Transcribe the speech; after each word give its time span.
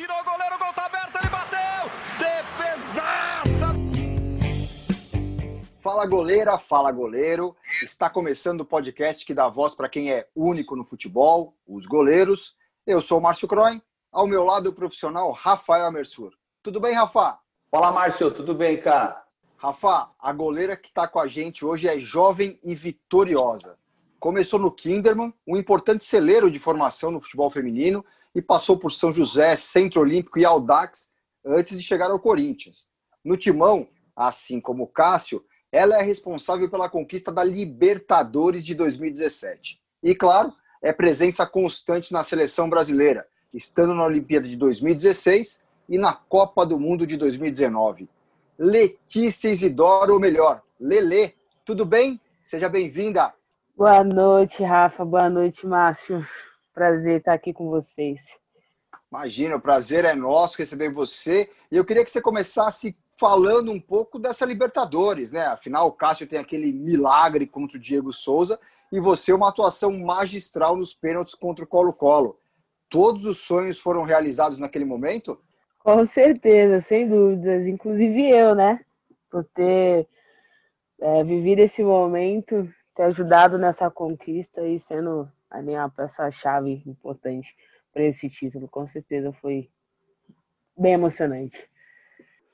tirou 0.00 0.16
o 0.18 0.24
goleiro, 0.24 0.54
o 0.54 0.58
gol 0.58 0.72
tá 0.72 0.86
aberto, 0.86 1.16
ele 1.16 1.28
bateu! 1.28 1.90
Defesaça! 2.18 3.66
Fala 5.78 6.06
goleira, 6.06 6.58
fala 6.58 6.90
goleiro. 6.90 7.54
Está 7.82 8.08
começando 8.08 8.62
o 8.62 8.64
podcast 8.64 9.26
que 9.26 9.34
dá 9.34 9.46
voz 9.48 9.74
para 9.74 9.90
quem 9.90 10.10
é 10.10 10.26
único 10.34 10.74
no 10.74 10.86
futebol, 10.86 11.54
os 11.68 11.84
goleiros. 11.84 12.56
Eu 12.86 13.02
sou 13.02 13.18
o 13.18 13.20
Márcio 13.20 13.46
Croin, 13.46 13.82
ao 14.10 14.26
meu 14.26 14.42
lado 14.42 14.70
o 14.70 14.72
profissional 14.72 15.32
Rafael 15.32 15.84
Amersur. 15.84 16.32
Tudo 16.62 16.80
bem, 16.80 16.94
Rafa? 16.94 17.38
Fala, 17.70 17.92
Márcio, 17.92 18.30
tudo 18.30 18.54
bem, 18.54 18.80
cara? 18.80 19.22
Rafa, 19.58 20.08
a 20.18 20.32
goleira 20.32 20.78
que 20.78 20.88
está 20.88 21.06
com 21.06 21.20
a 21.20 21.26
gente 21.26 21.62
hoje 21.62 21.86
é 21.86 21.98
jovem 21.98 22.58
e 22.62 22.74
vitoriosa. 22.74 23.78
Começou 24.18 24.58
no 24.58 24.70
Kinderman, 24.70 25.34
um 25.46 25.58
importante 25.58 26.04
celeiro 26.04 26.50
de 26.50 26.58
formação 26.58 27.10
no 27.10 27.20
futebol 27.20 27.50
feminino, 27.50 28.02
e 28.34 28.40
passou 28.40 28.78
por 28.78 28.92
São 28.92 29.12
José, 29.12 29.56
Centro 29.56 30.00
Olímpico 30.00 30.38
e 30.38 30.44
Aldax 30.44 31.10
antes 31.44 31.76
de 31.76 31.82
chegar 31.82 32.10
ao 32.10 32.20
Corinthians. 32.20 32.88
No 33.24 33.36
timão, 33.36 33.88
assim 34.14 34.60
como 34.60 34.86
Cássio, 34.86 35.44
ela 35.72 35.98
é 35.98 36.02
responsável 36.02 36.68
pela 36.68 36.88
conquista 36.88 37.30
da 37.30 37.44
Libertadores 37.44 38.64
de 38.64 38.74
2017. 38.74 39.80
E, 40.02 40.14
claro, 40.14 40.52
é 40.82 40.92
presença 40.92 41.46
constante 41.46 42.12
na 42.12 42.22
seleção 42.22 42.68
brasileira, 42.68 43.26
estando 43.52 43.94
na 43.94 44.04
Olimpíada 44.04 44.48
de 44.48 44.56
2016 44.56 45.64
e 45.88 45.98
na 45.98 46.12
Copa 46.14 46.64
do 46.64 46.78
Mundo 46.78 47.06
de 47.06 47.16
2019. 47.16 48.08
Letícia 48.58 49.50
Isidoro, 49.50 50.14
ou 50.14 50.20
melhor, 50.20 50.62
Lele, 50.78 51.34
tudo 51.64 51.84
bem? 51.84 52.20
Seja 52.40 52.68
bem-vinda. 52.68 53.32
Boa 53.76 54.02
noite, 54.02 54.62
Rafa. 54.62 55.04
Boa 55.04 55.28
noite, 55.30 55.66
Márcio. 55.66 56.26
Prazer 56.72 57.18
estar 57.18 57.32
aqui 57.32 57.52
com 57.52 57.68
vocês. 57.68 58.20
Imagina, 59.10 59.56
o 59.56 59.60
prazer 59.60 60.04
é 60.04 60.14
nosso 60.14 60.58
receber 60.58 60.90
você. 60.90 61.50
E 61.70 61.76
eu 61.76 61.84
queria 61.84 62.04
que 62.04 62.10
você 62.10 62.20
começasse 62.20 62.96
falando 63.18 63.70
um 63.72 63.80
pouco 63.80 64.18
dessa 64.18 64.46
Libertadores, 64.46 65.32
né? 65.32 65.46
Afinal, 65.46 65.88
o 65.88 65.92
Cássio 65.92 66.26
tem 66.26 66.38
aquele 66.38 66.72
milagre 66.72 67.46
contra 67.46 67.76
o 67.76 67.80
Diego 67.80 68.12
Souza 68.12 68.58
e 68.90 68.98
você 68.98 69.32
uma 69.32 69.48
atuação 69.48 69.98
magistral 69.98 70.76
nos 70.76 70.94
pênaltis 70.94 71.34
contra 71.34 71.64
o 71.64 71.68
Colo-Colo. 71.68 72.38
Todos 72.88 73.26
os 73.26 73.38
sonhos 73.38 73.78
foram 73.78 74.04
realizados 74.04 74.58
naquele 74.58 74.84
momento? 74.84 75.40
Com 75.78 76.06
certeza, 76.06 76.80
sem 76.82 77.08
dúvidas. 77.08 77.66
Inclusive 77.66 78.30
eu, 78.30 78.54
né? 78.54 78.80
Por 79.30 79.44
ter 79.44 80.08
é, 81.00 81.24
vivido 81.24 81.60
esse 81.60 81.82
momento, 81.82 82.68
ter 82.94 83.02
ajudado 83.04 83.58
nessa 83.58 83.90
conquista 83.90 84.66
e 84.66 84.80
sendo 84.80 85.28
ali 85.50 85.70
uma 85.70 85.90
peça-chave 85.90 86.82
importante 86.86 87.54
para 87.92 88.04
esse 88.04 88.28
título. 88.28 88.68
Com 88.68 88.86
certeza 88.88 89.32
foi 89.32 89.68
bem 90.76 90.94
emocionante. 90.94 91.68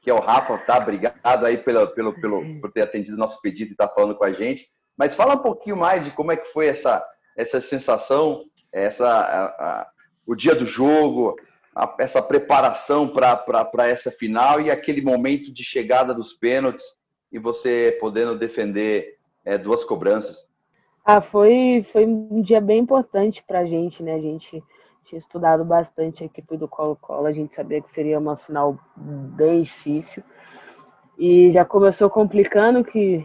Que 0.01 0.11
é 0.11 0.15
o 0.15 0.21
Rafa, 0.21 0.59
tá? 0.59 0.79
Obrigado 0.79 1.45
aí 1.45 1.59
pelo, 1.59 1.87
pelo, 1.89 2.21
pelo, 2.21 2.43
por 2.61 2.73
ter 2.73 2.83
atendido 2.83 3.17
o 3.17 3.21
nosso 3.21 3.41
pedido 3.41 3.71
e 3.71 3.73
estar 3.73 3.89
tá 3.89 3.95
falando 3.95 4.17
com 4.17 4.25
a 4.25 4.33
gente. 4.33 4.69
Mas 4.97 5.15
fala 5.15 5.35
um 5.35 5.43
pouquinho 5.43 5.77
mais 5.77 6.05
de 6.05 6.11
como 6.11 6.33
é 6.33 6.37
que 6.37 6.49
foi 6.49 6.69
essa, 6.69 7.07
essa 7.37 7.61
sensação, 7.61 8.45
essa, 8.73 9.07
a, 9.07 9.45
a, 9.45 9.91
o 10.27 10.35
dia 10.35 10.55
do 10.55 10.65
jogo, 10.65 11.37
a, 11.75 11.97
essa 12.01 12.23
preparação 12.23 13.09
para 13.09 13.87
essa 13.87 14.11
final 14.11 14.61
e 14.61 14.71
aquele 14.71 15.03
momento 15.03 15.53
de 15.53 15.63
chegada 15.63 16.15
dos 16.15 16.33
pênaltis 16.33 16.87
e 17.31 17.39
você 17.39 17.97
podendo 18.01 18.39
defender 18.39 19.19
é, 19.45 19.59
duas 19.59 19.85
cobranças. 19.85 20.47
Ah, 21.09 21.21
foi, 21.21 21.87
foi 21.93 22.05
um 22.05 22.43
dia 22.43 22.61
bem 22.61 22.81
importante 22.81 23.41
para 23.47 23.61
a 23.61 23.65
gente, 23.65 24.03
né? 24.03 24.15
A 24.17 24.21
gente 24.21 24.61
tinha 25.05 25.21
estudado 25.21 25.65
bastante 25.65 26.25
a 26.25 26.27
equipe 26.27 26.57
do 26.57 26.67
Colo-Colo, 26.67 27.27
a 27.27 27.33
gente 27.33 27.55
sabia 27.55 27.81
que 27.81 27.93
seria 27.93 28.19
uma 28.19 28.37
final 28.37 28.77
bem 28.97 29.63
difícil. 29.63 30.21
E 31.17 31.53
já 31.53 31.65
começou 31.65 32.11
complicando 32.11 32.83
que 32.83 33.25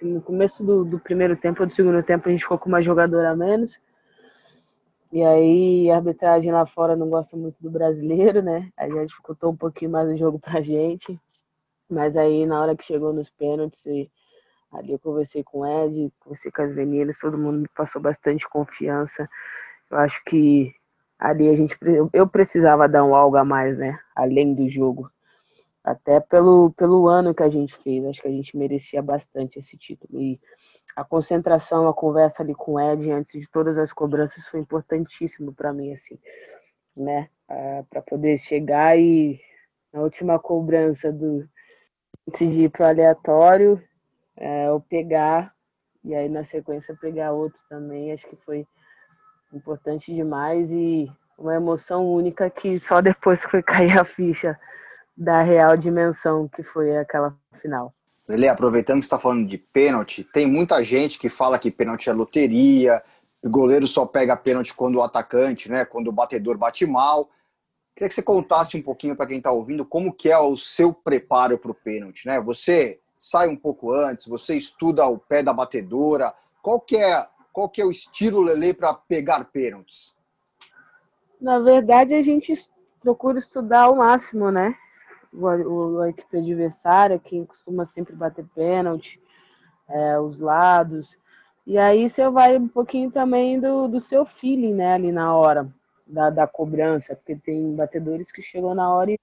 no 0.00 0.22
começo 0.22 0.64
do, 0.64 0.82
do 0.82 0.98
primeiro 0.98 1.36
tempo 1.36 1.60
ou 1.60 1.68
do 1.68 1.74
segundo 1.74 2.02
tempo 2.02 2.26
a 2.26 2.32
gente 2.32 2.40
ficou 2.40 2.58
com 2.58 2.70
uma 2.70 2.82
jogadora 2.82 3.32
a 3.32 3.36
menos. 3.36 3.78
E 5.12 5.22
aí 5.22 5.90
a 5.90 5.96
arbitragem 5.96 6.50
lá 6.50 6.64
fora 6.64 6.96
não 6.96 7.10
gosta 7.10 7.36
muito 7.36 7.56
do 7.60 7.70
brasileiro, 7.70 8.40
né? 8.40 8.70
Aí 8.78 8.90
já 8.90 9.04
dificultou 9.04 9.52
um 9.52 9.56
pouquinho 9.56 9.90
mais 9.90 10.08
o 10.08 10.16
jogo 10.16 10.38
pra 10.40 10.62
gente. 10.62 11.20
Mas 11.86 12.16
aí 12.16 12.46
na 12.46 12.62
hora 12.62 12.74
que 12.74 12.82
chegou 12.82 13.12
nos 13.12 13.28
pênaltis, 13.28 13.84
Ali 14.74 14.92
eu 14.92 14.98
conversei 14.98 15.44
com 15.44 15.60
o 15.60 15.66
Ed, 15.66 16.12
conversei 16.18 16.50
com 16.50 16.62
as 16.62 16.74
meninas, 16.74 17.18
todo 17.18 17.38
mundo 17.38 17.60
me 17.60 17.68
passou 17.68 18.02
bastante 18.02 18.48
confiança. 18.48 19.28
Eu 19.90 19.98
acho 19.98 20.20
que 20.24 20.74
ali 21.18 21.48
a 21.48 21.54
gente 21.54 21.76
eu 22.12 22.28
precisava 22.28 22.88
dar 22.88 23.04
um 23.04 23.14
algo 23.14 23.36
a 23.36 23.44
mais, 23.44 23.78
né? 23.78 23.98
Além 24.16 24.52
do 24.52 24.68
jogo. 24.68 25.10
Até 25.84 26.18
pelo, 26.18 26.72
pelo 26.72 27.06
ano 27.08 27.34
que 27.34 27.42
a 27.42 27.48
gente 27.48 27.76
fez. 27.82 28.04
Acho 28.04 28.22
que 28.22 28.28
a 28.28 28.32
gente 28.32 28.56
merecia 28.56 29.00
bastante 29.00 29.58
esse 29.60 29.76
título. 29.76 30.20
E 30.20 30.40
a 30.96 31.04
concentração, 31.04 31.88
a 31.88 31.94
conversa 31.94 32.42
ali 32.42 32.54
com 32.54 32.72
o 32.72 32.80
Ed 32.80 33.10
antes 33.12 33.40
de 33.40 33.48
todas 33.48 33.78
as 33.78 33.92
cobranças 33.92 34.46
foi 34.48 34.60
importantíssimo 34.60 35.52
para 35.52 35.72
mim, 35.72 35.92
assim, 35.92 36.18
né? 36.96 37.28
Para 37.90 38.02
poder 38.02 38.38
chegar 38.38 38.98
e 38.98 39.40
na 39.92 40.00
última 40.00 40.38
cobrança 40.38 41.12
do 41.12 41.48
antes 42.26 42.50
de 42.50 42.64
ir 42.64 42.70
pro 42.70 42.86
aleatório, 42.86 43.80
é, 44.36 44.68
eu 44.68 44.80
pegar 44.80 45.54
e 46.04 46.14
aí 46.14 46.28
na 46.28 46.44
sequência 46.46 46.96
pegar 47.00 47.32
outros 47.32 47.60
também, 47.68 48.12
acho 48.12 48.28
que 48.28 48.36
foi 48.44 48.66
importante 49.52 50.14
demais 50.14 50.70
e 50.70 51.10
uma 51.38 51.54
emoção 51.54 52.06
única 52.06 52.50
que 52.50 52.78
só 52.78 53.00
depois 53.00 53.40
foi 53.50 53.62
cair 53.62 53.98
a 53.98 54.04
ficha 54.04 54.58
da 55.16 55.42
real 55.42 55.76
dimensão 55.76 56.48
que 56.48 56.62
foi 56.62 56.96
aquela 56.96 57.36
final. 57.60 57.94
Lele, 58.28 58.48
aproveitando 58.48 58.98
que 58.98 59.04
está 59.04 59.18
falando 59.18 59.46
de 59.46 59.58
pênalti, 59.58 60.24
tem 60.24 60.46
muita 60.46 60.82
gente 60.82 61.18
que 61.18 61.28
fala 61.28 61.58
que 61.58 61.70
pênalti 61.70 62.08
é 62.08 62.12
loteria, 62.12 63.02
o 63.42 63.50
goleiro 63.50 63.86
só 63.86 64.06
pega 64.06 64.36
pênalti 64.36 64.74
quando 64.74 64.96
o 64.96 65.02
atacante, 65.02 65.70
né, 65.70 65.84
quando 65.84 66.08
o 66.08 66.12
batedor 66.12 66.56
bate 66.56 66.86
mal. 66.86 67.30
Queria 67.94 68.08
que 68.08 68.14
você 68.14 68.22
contasse 68.22 68.76
um 68.76 68.82
pouquinho 68.82 69.14
para 69.14 69.26
quem 69.26 69.38
está 69.38 69.52
ouvindo 69.52 69.84
como 69.84 70.12
que 70.12 70.30
é 70.30 70.38
o 70.38 70.56
seu 70.56 70.92
preparo 70.92 71.58
para 71.58 71.70
o 71.70 71.74
pênalti, 71.74 72.26
né? 72.26 72.40
Você 72.40 72.98
sai 73.24 73.48
um 73.48 73.56
pouco 73.56 73.90
antes, 73.90 74.28
você 74.28 74.54
estuda 74.54 75.06
o 75.06 75.18
pé 75.18 75.42
da 75.42 75.52
batedora. 75.52 76.34
Qual 76.62 76.78
que 76.78 76.96
é, 76.96 77.26
qual 77.52 77.70
que 77.70 77.80
é 77.80 77.84
o 77.84 77.90
estilo 77.90 78.42
Lele 78.42 78.74
para 78.74 78.92
pegar 78.92 79.44
pênaltis? 79.46 80.18
Na 81.40 81.58
verdade, 81.58 82.12
a 82.14 82.20
gente 82.20 82.54
procura 83.00 83.38
estudar 83.38 83.84
ao 83.84 83.96
máximo, 83.96 84.50
né? 84.50 84.74
O, 85.32 85.46
o, 85.46 86.00
a 86.02 86.10
equipe 86.10 86.36
adversária, 86.36 87.18
quem 87.18 87.46
costuma 87.46 87.86
sempre 87.86 88.14
bater 88.14 88.44
pênalti, 88.54 89.18
é, 89.88 90.20
os 90.20 90.38
lados. 90.38 91.16
E 91.66 91.78
aí 91.78 92.10
você 92.10 92.28
vai 92.28 92.58
um 92.58 92.68
pouquinho 92.68 93.10
também 93.10 93.58
do, 93.58 93.88
do 93.88 94.00
seu 94.00 94.26
feeling, 94.26 94.74
né, 94.74 94.94
ali 94.94 95.10
na 95.10 95.34
hora 95.34 95.66
da, 96.06 96.28
da 96.28 96.46
cobrança, 96.46 97.16
porque 97.16 97.36
tem 97.36 97.74
batedores 97.74 98.30
que 98.30 98.42
chegam 98.42 98.74
na 98.74 98.92
hora 98.94 99.12
e 99.12 99.18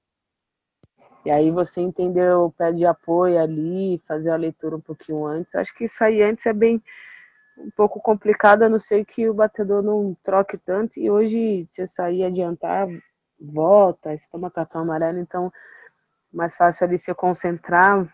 e 1.25 1.31
aí 1.31 1.51
você 1.51 1.81
entender 1.81 2.33
o 2.35 2.51
pé 2.51 2.71
de 2.71 2.85
apoio 2.85 3.39
ali, 3.39 4.01
fazer 4.07 4.31
a 4.31 4.35
leitura 4.35 4.75
um 4.75 4.81
pouquinho 4.81 5.25
antes. 5.25 5.53
Acho 5.53 5.73
que 5.75 5.87
aí 5.99 6.21
antes 6.21 6.45
é 6.45 6.53
bem 6.53 6.81
um 7.57 7.69
pouco 7.71 8.01
complicado, 8.01 8.63
a 8.63 8.69
não 8.69 8.79
ser 8.79 9.05
que 9.05 9.29
o 9.29 9.33
batedor 9.33 9.83
não 9.83 10.17
troque 10.23 10.57
tanto. 10.57 10.99
E 10.99 11.11
hoje, 11.11 11.67
você 11.69 11.85
sair 11.87 12.23
adiantar, 12.23 12.87
volta, 13.39 14.17
você 14.17 14.25
toma 14.31 14.49
cartão 14.49 14.81
amarelo, 14.81 15.19
então 15.19 15.51
mais 16.33 16.55
fácil 16.55 16.85
ali 16.85 16.97
se 16.97 17.13
concentrar, 17.13 18.07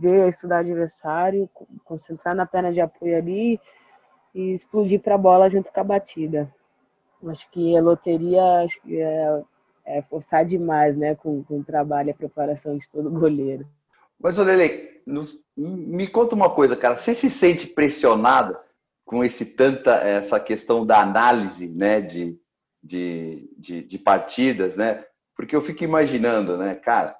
ver, 0.00 0.28
estudar 0.28 0.60
adversário, 0.60 1.48
concentrar 1.84 2.34
na 2.34 2.46
perna 2.46 2.72
de 2.72 2.80
apoio 2.80 3.16
ali 3.16 3.60
e 4.34 4.54
explodir 4.54 5.00
para 5.00 5.14
a 5.14 5.18
bola 5.18 5.50
junto 5.50 5.70
com 5.70 5.80
a 5.80 5.84
batida. 5.84 6.50
Acho 7.28 7.48
que 7.50 7.76
a 7.76 7.82
loteria 7.82 8.64
acho 8.64 8.80
que 8.82 8.98
é 8.98 9.42
é, 9.86 10.02
forçar 10.02 10.44
demais, 10.44 10.96
né, 10.96 11.14
com, 11.14 11.42
com 11.44 11.58
o 11.58 11.64
trabalho 11.64 12.08
e 12.08 12.10
a 12.10 12.14
preparação 12.14 12.76
de 12.78 12.88
todo 12.88 13.10
goleiro. 13.10 13.66
Mas, 14.18 14.38
Lele, 14.38 15.02
me 15.56 16.06
conta 16.06 16.34
uma 16.34 16.50
coisa, 16.50 16.76
cara. 16.76 16.96
Você 16.96 17.14
se 17.14 17.30
sente 17.30 17.66
pressionado 17.66 18.56
com 19.04 19.22
esse 19.22 19.44
tanta 19.44 19.96
essa 19.96 20.40
questão 20.40 20.86
da 20.86 21.00
análise, 21.00 21.68
né, 21.68 22.00
de, 22.00 22.38
de, 22.82 23.50
de, 23.58 23.82
de 23.82 23.98
partidas, 23.98 24.76
né? 24.76 25.04
Porque 25.36 25.54
eu 25.54 25.62
fico 25.62 25.84
imaginando, 25.84 26.56
né, 26.56 26.74
cara, 26.74 27.14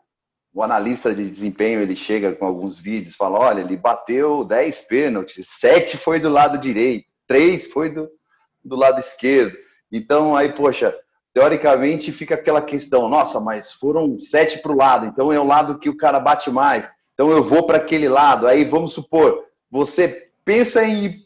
o 0.53 0.63
analista 0.63 1.15
de 1.15 1.29
desempenho 1.29 1.81
ele 1.81 1.97
chega 1.97 2.35
com 2.35 2.47
alguns 2.47 2.79
vídeos, 2.79 3.17
fala, 3.17 3.41
olha, 3.41 3.61
ele 3.61 3.77
bateu 3.77 4.45
10 4.45 4.83
pênaltis, 4.83 5.49
7 5.49 5.99
foi 5.99 6.21
do 6.21 6.29
lado 6.29 6.57
direito, 6.59 7.07
3 7.27 7.67
foi 7.67 7.91
do, 7.91 8.09
do 8.65 8.77
lado 8.77 9.01
esquerdo. 9.01 9.59
Então, 9.91 10.37
aí, 10.37 10.53
poxa, 10.53 10.97
teoricamente 11.35 12.13
fica 12.13 12.37
aquela 12.37 12.63
questão, 12.63 13.09
nossa, 13.09 13.41
mas 13.41 13.73
foram 13.73 14.17
sete 14.19 14.61
para 14.61 14.71
o 14.71 14.77
lado, 14.77 15.07
então 15.07 15.33
é 15.33 15.39
o 15.39 15.47
lado 15.47 15.81
que 15.81 15.89
o 15.91 15.97
cara 15.97 16.21
bate 16.21 16.49
mais, 16.49 16.89
então 17.13 17.31
eu 17.31 17.43
vou 17.43 17.67
para 17.67 17.79
aquele 17.79 18.09
lado. 18.09 18.47
Aí 18.47 18.65
vamos 18.65 18.93
supor, 18.93 19.45
você 19.71 20.31
pensa 20.45 20.85
em. 20.85 21.23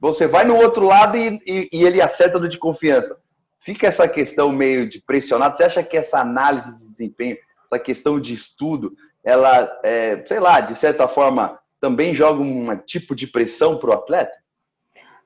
Você 0.00 0.26
vai 0.26 0.44
no 0.44 0.56
outro 0.56 0.86
lado 0.86 1.16
e, 1.16 1.40
e, 1.46 1.68
e 1.72 1.84
ele 1.84 2.02
acerta 2.02 2.38
do 2.38 2.48
de 2.48 2.58
confiança. 2.58 3.16
fica 3.60 3.86
essa 3.86 4.08
questão 4.08 4.50
meio 4.50 4.88
de 4.88 5.00
pressionado. 5.00 5.56
Você 5.56 5.62
acha 5.62 5.82
que 5.82 5.96
essa 5.96 6.18
análise 6.18 6.76
de 6.76 6.88
desempenho, 6.88 7.36
essa 7.64 7.78
questão 7.78 8.18
de 8.18 8.34
estudo, 8.34 8.92
ela, 9.22 9.70
é, 9.84 10.24
sei 10.26 10.40
lá, 10.40 10.60
de 10.60 10.74
certa 10.74 11.06
forma, 11.06 11.56
também 11.80 12.16
joga 12.16 12.42
um 12.42 12.76
tipo 12.78 13.14
de 13.14 13.28
pressão 13.28 13.78
para 13.78 13.90
o 13.90 13.92
atleta? 13.92 14.41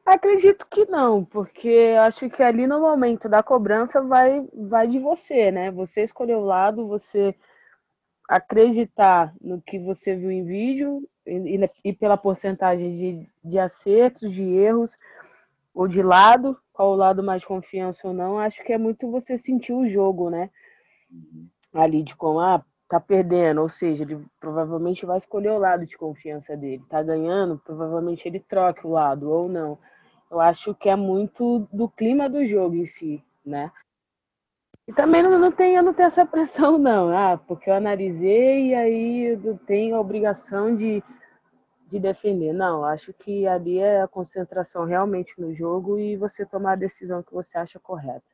Acredito 0.06 0.64
que 0.70 0.84
não, 0.86 1.24
porque 1.24 1.96
acho 2.00 2.30
que 2.30 2.40
ali 2.40 2.64
no 2.64 2.80
momento 2.80 3.28
da 3.28 3.42
cobrança 3.42 4.00
vai, 4.00 4.46
vai 4.54 4.86
de 4.86 5.00
você, 5.00 5.50
né? 5.50 5.70
Você 5.72 6.04
escolher 6.04 6.36
o 6.36 6.44
lado, 6.44 6.86
você 6.86 7.34
acreditar 8.28 9.34
no 9.40 9.60
que 9.60 9.78
você 9.80 10.14
viu 10.14 10.30
em 10.30 10.44
vídeo 10.44 11.02
e, 11.26 11.58
e 11.84 11.92
pela 11.92 12.16
porcentagem 12.16 12.96
de, 13.20 13.32
de 13.44 13.58
acertos, 13.58 14.32
de 14.32 14.42
erros, 14.42 14.92
ou 15.74 15.88
de 15.88 16.02
lado, 16.02 16.56
qual 16.72 16.92
o 16.92 16.96
lado 16.96 17.22
mais 17.22 17.44
confiança 17.44 18.06
ou 18.06 18.14
não, 18.14 18.38
acho 18.38 18.62
que 18.64 18.72
é 18.72 18.78
muito 18.78 19.10
você 19.10 19.38
sentir 19.38 19.72
o 19.72 19.88
jogo, 19.88 20.30
né? 20.30 20.50
Ali 21.74 22.02
de 22.04 22.14
como, 22.16 22.38
ah, 22.40 22.64
tá 22.88 23.00
perdendo, 23.00 23.60
ou 23.60 23.68
seja, 23.68 24.04
ele 24.04 24.24
provavelmente 24.40 25.04
vai 25.04 25.18
escolher 25.18 25.50
o 25.50 25.58
lado 25.58 25.84
de 25.84 25.96
confiança 25.98 26.56
dele. 26.56 26.82
Tá 26.88 27.02
ganhando, 27.02 27.60
provavelmente 27.64 28.26
ele 28.26 28.40
troque 28.40 28.86
o 28.86 28.90
lado 28.90 29.28
ou 29.28 29.48
não. 29.48 29.78
Eu 30.30 30.40
acho 30.40 30.74
que 30.74 30.88
é 30.88 30.96
muito 30.96 31.66
do 31.72 31.88
clima 31.88 32.28
do 32.28 32.46
jogo 32.46 32.74
em 32.74 32.86
si, 32.86 33.22
né? 33.44 33.70
E 34.88 34.92
também 34.92 35.22
não, 35.22 35.36
não 35.36 35.50
tem, 35.50 35.74
eu 35.74 35.82
não 35.82 35.92
tenho 35.92 36.06
essa 36.06 36.24
pressão, 36.24 36.78
não. 36.78 37.16
Ah, 37.16 37.38
porque 37.46 37.70
eu 37.70 37.74
analisei 37.74 38.68
e 38.68 38.74
aí 38.74 39.24
eu 39.42 39.58
tenho 39.66 39.96
a 39.96 40.00
obrigação 40.00 40.76
de, 40.76 41.02
de 41.90 41.98
defender. 41.98 42.52
Não, 42.52 42.84
acho 42.84 43.12
que 43.12 43.46
ali 43.46 43.78
é 43.78 44.02
a 44.02 44.08
concentração 44.08 44.84
realmente 44.84 45.32
no 45.38 45.54
jogo 45.54 45.98
e 45.98 46.16
você 46.16 46.44
tomar 46.44 46.72
a 46.72 46.76
decisão 46.76 47.22
que 47.22 47.32
você 47.32 47.56
acha 47.58 47.78
correta. 47.78 48.24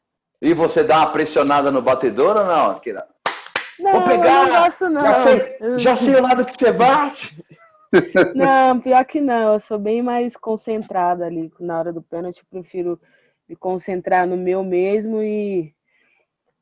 E 0.41 0.53
você 0.53 0.83
dá 0.83 0.99
uma 0.99 1.13
pressionada 1.13 1.71
no 1.71 1.81
batedor 1.81 2.37
ou 2.37 2.45
não, 2.45 2.73
Akira? 2.73 3.07
Não, 3.79 3.93
Vou 3.93 4.05
pegar, 4.05 4.49
não 4.49 4.65
gosto, 4.65 4.91
não. 4.91 5.01
Já 5.01 5.15
sei, 5.15 5.59
já 5.77 5.97
sei 5.97 6.17
o 6.17 6.23
lado 6.23 6.45
que 6.45 6.53
você 6.53 6.73
bate. 6.73 7.45
Não, 8.35 8.81
pior 8.81 9.05
que 9.05 9.21
não. 9.21 9.55
Eu 9.55 9.61
sou 9.61 9.79
bem 9.79 10.03
mais 10.03 10.37
concentrada 10.37 11.27
ali. 11.27 11.53
Na 11.61 11.79
hora 11.79 11.93
do 11.93 12.03
pênalti, 12.03 12.45
prefiro 12.51 12.99
me 13.49 13.57
concentrar 13.57 14.27
no 14.27 14.37
meu 14.37 14.65
mesmo 14.65 15.23
e, 15.23 15.75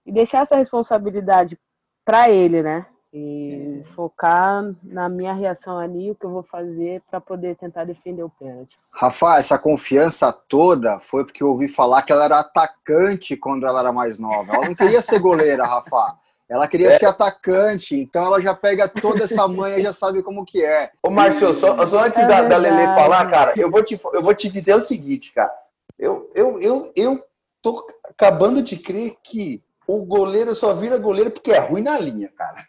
e 0.04 0.12
deixar 0.12 0.42
essa 0.42 0.56
responsabilidade 0.56 1.58
para 2.04 2.30
ele, 2.30 2.62
né? 2.62 2.86
E 3.12 3.82
focar 3.96 4.72
na 4.84 5.08
minha 5.08 5.32
reação 5.32 5.78
ali, 5.78 6.12
o 6.12 6.14
que 6.14 6.24
eu 6.24 6.30
vou 6.30 6.44
fazer 6.44 7.02
para 7.10 7.20
poder 7.20 7.56
tentar 7.56 7.84
defender 7.84 8.22
o 8.22 8.30
pênalti. 8.30 8.78
Rafa, 8.92 9.36
essa 9.36 9.58
confiança 9.58 10.32
toda 10.32 11.00
foi 11.00 11.24
porque 11.24 11.42
eu 11.42 11.48
ouvi 11.48 11.66
falar 11.66 12.02
que 12.02 12.12
ela 12.12 12.24
era 12.24 12.38
atacante 12.38 13.36
quando 13.36 13.66
ela 13.66 13.80
era 13.80 13.92
mais 13.92 14.16
nova. 14.16 14.54
Ela 14.54 14.68
não 14.68 14.74
queria 14.76 15.00
ser 15.00 15.18
goleira, 15.18 15.66
Rafa. 15.66 16.19
Ela 16.50 16.66
queria 16.66 16.88
é. 16.88 16.98
ser 16.98 17.06
atacante, 17.06 17.94
então 17.96 18.26
ela 18.26 18.40
já 18.40 18.52
pega 18.52 18.88
toda 18.88 19.22
essa 19.22 19.46
manha 19.46 19.78
e 19.78 19.82
já 19.84 19.92
sabe 19.92 20.20
como 20.20 20.44
que 20.44 20.64
é. 20.64 20.90
Ô, 21.00 21.08
Márcio, 21.08 21.54
só, 21.54 21.86
só, 21.86 22.04
antes 22.04 22.18
é 22.18 22.26
da, 22.26 22.42
da 22.42 22.56
Lele 22.56 22.86
falar, 22.86 23.30
cara, 23.30 23.54
eu 23.56 23.70
vou, 23.70 23.84
te, 23.84 23.98
eu 24.12 24.20
vou 24.20 24.34
te 24.34 24.50
dizer 24.50 24.74
o 24.74 24.82
seguinte, 24.82 25.32
cara. 25.32 25.52
Eu, 25.96 26.28
eu, 26.34 26.60
eu, 26.60 26.92
eu 26.96 27.24
tô 27.62 27.86
acabando 28.02 28.60
de 28.62 28.76
crer 28.76 29.16
que 29.22 29.62
o 29.86 30.04
goleiro 30.04 30.52
só 30.52 30.74
vira 30.74 30.98
goleiro 30.98 31.30
porque 31.30 31.52
é 31.52 31.60
ruim 31.60 31.82
na 31.82 31.96
linha, 32.00 32.28
cara. 32.36 32.66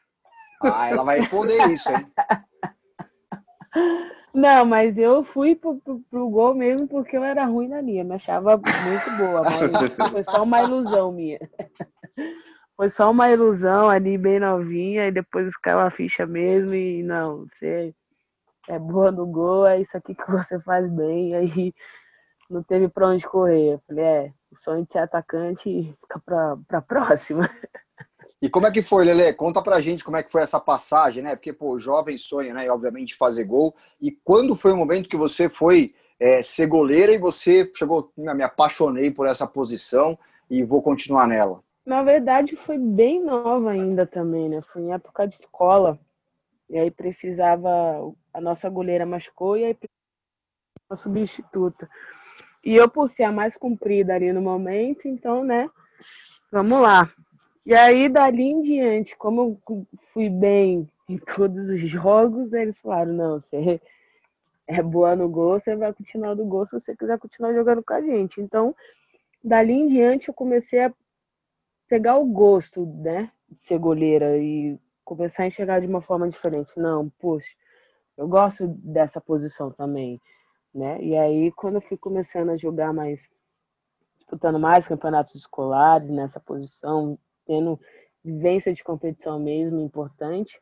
Ah, 0.61 0.89
ela 0.91 1.03
vai 1.03 1.17
responder 1.17 1.65
isso, 1.71 1.89
hein? 1.89 2.05
Não, 4.31 4.63
mas 4.63 4.95
eu 4.95 5.23
fui 5.23 5.55
pro, 5.55 5.77
pro, 5.77 5.99
pro, 6.01 6.29
gol 6.29 6.53
mesmo 6.53 6.87
porque 6.87 7.17
eu 7.17 7.23
era 7.23 7.45
ruim 7.45 7.67
na 7.67 7.81
linha. 7.81 8.03
Me 8.03 8.13
achava 8.13 8.57
muito 8.57 9.17
boa, 9.17 9.41
mas 9.41 9.91
foi 10.11 10.23
só 10.23 10.43
uma 10.43 10.61
ilusão 10.61 11.11
minha. 11.11 11.39
Foi 12.81 12.89
só 12.89 13.11
uma 13.11 13.29
ilusão 13.29 13.91
ali, 13.91 14.17
bem 14.17 14.39
novinha, 14.39 15.07
e 15.07 15.11
depois 15.11 15.55
caiu 15.57 15.81
a 15.81 15.91
ficha 15.91 16.25
mesmo, 16.25 16.73
e 16.73 17.03
não, 17.03 17.45
você 17.45 17.93
é 18.67 18.79
boa 18.79 19.11
no 19.11 19.27
gol, 19.27 19.67
é 19.67 19.79
isso 19.79 19.95
aqui 19.95 20.15
que 20.15 20.31
você 20.31 20.59
faz 20.61 20.91
bem, 20.91 21.35
aí 21.37 21.71
não 22.49 22.63
teve 22.63 22.87
pra 22.87 23.09
onde 23.09 23.23
correr. 23.23 23.73
Eu 23.73 23.81
falei, 23.87 24.03
é, 24.03 24.33
o 24.51 24.57
sonho 24.57 24.83
de 24.83 24.91
ser 24.91 24.97
atacante 24.97 25.95
fica 26.01 26.19
pra, 26.25 26.57
pra 26.67 26.81
próxima. 26.81 27.47
E 28.41 28.49
como 28.49 28.65
é 28.65 28.71
que 28.71 28.81
foi, 28.81 29.05
Lele? 29.05 29.31
Conta 29.33 29.61
pra 29.61 29.79
gente 29.79 30.03
como 30.03 30.17
é 30.17 30.23
que 30.23 30.31
foi 30.31 30.41
essa 30.41 30.59
passagem, 30.59 31.23
né? 31.23 31.35
Porque, 31.35 31.53
pô, 31.53 31.77
jovem 31.77 32.17
sonha, 32.17 32.51
né? 32.51 32.65
E, 32.65 32.69
obviamente, 32.69 33.15
fazer 33.15 33.43
gol. 33.43 33.75
E 34.01 34.09
quando 34.23 34.55
foi 34.55 34.71
o 34.71 34.75
momento 34.75 35.07
que 35.07 35.15
você 35.15 35.47
foi 35.47 35.93
é, 36.19 36.41
ser 36.41 36.65
goleira 36.65 37.13
e 37.13 37.19
você 37.19 37.71
chegou, 37.75 38.11
me 38.17 38.41
apaixonei 38.41 39.11
por 39.11 39.27
essa 39.27 39.45
posição 39.45 40.17
e 40.49 40.63
vou 40.63 40.81
continuar 40.81 41.27
nela? 41.27 41.61
Na 41.85 42.03
verdade, 42.03 42.55
foi 42.57 42.77
bem 42.77 43.23
nova 43.23 43.71
ainda 43.71 44.05
também, 44.05 44.49
né? 44.49 44.61
Foi 44.71 44.81
em 44.83 44.93
época 44.93 45.27
de 45.27 45.35
escola. 45.35 45.99
E 46.69 46.77
aí 46.77 46.91
precisava. 46.91 47.69
A 48.33 48.39
nossa 48.39 48.69
goleira 48.69 49.05
machucou 49.05 49.57
e 49.57 49.65
aí 49.65 49.77
uma 50.89 50.97
substituta. 50.97 51.89
E 52.63 52.75
eu, 52.75 52.89
por 52.89 53.09
ser 53.09 53.23
a 53.23 53.31
mais 53.31 53.57
comprida 53.57 54.13
ali 54.13 54.31
no 54.31 54.41
momento, 54.41 55.07
então, 55.07 55.43
né? 55.43 55.69
Vamos 56.51 56.81
lá. 56.81 57.11
E 57.65 57.73
aí, 57.73 58.09
dali 58.09 58.43
em 58.43 58.61
diante, 58.61 59.15
como 59.17 59.59
eu 59.67 59.87
fui 60.13 60.29
bem 60.29 60.89
em 61.09 61.17
todos 61.17 61.69
os 61.69 61.81
jogos, 61.81 62.53
eles 62.53 62.77
falaram: 62.79 63.13
não, 63.13 63.41
você 63.41 63.81
é 64.67 64.81
boa 64.81 65.15
no 65.15 65.27
gol, 65.27 65.59
você 65.59 65.75
vai 65.75 65.93
continuar 65.93 66.35
no 66.35 66.45
gol 66.45 66.65
se 66.65 66.73
você 66.73 66.95
quiser 66.95 67.17
continuar 67.19 67.53
jogando 67.53 67.83
com 67.83 67.93
a 67.93 68.01
gente. 68.01 68.39
Então, 68.39 68.75
dali 69.43 69.73
em 69.73 69.87
diante, 69.87 70.29
eu 70.29 70.33
comecei 70.33 70.79
a 70.83 70.93
pegar 71.91 72.17
o 72.17 72.25
gosto, 72.25 72.85
né, 72.85 73.29
de 73.49 73.61
ser 73.65 73.77
goleira 73.77 74.37
e 74.37 74.79
começar 75.03 75.43
a 75.43 75.47
enxergar 75.47 75.81
de 75.81 75.87
uma 75.87 76.01
forma 76.01 76.29
diferente. 76.29 76.71
Não, 76.77 77.09
poxa, 77.19 77.49
eu 78.17 78.29
gosto 78.29 78.65
dessa 78.65 79.19
posição 79.19 79.69
também, 79.71 80.17
né? 80.73 81.03
E 81.03 81.17
aí, 81.17 81.51
quando 81.51 81.75
eu 81.75 81.81
fui 81.81 81.97
começando 81.97 82.49
a 82.51 82.55
jogar 82.55 82.93
mais, 82.93 83.27
disputando 84.19 84.57
mais 84.57 84.87
campeonatos 84.87 85.35
escolares 85.35 86.09
nessa 86.09 86.39
posição, 86.39 87.19
tendo 87.45 87.77
vivência 88.23 88.73
de 88.73 88.81
competição 88.85 89.37
mesmo 89.37 89.81
importante, 89.81 90.57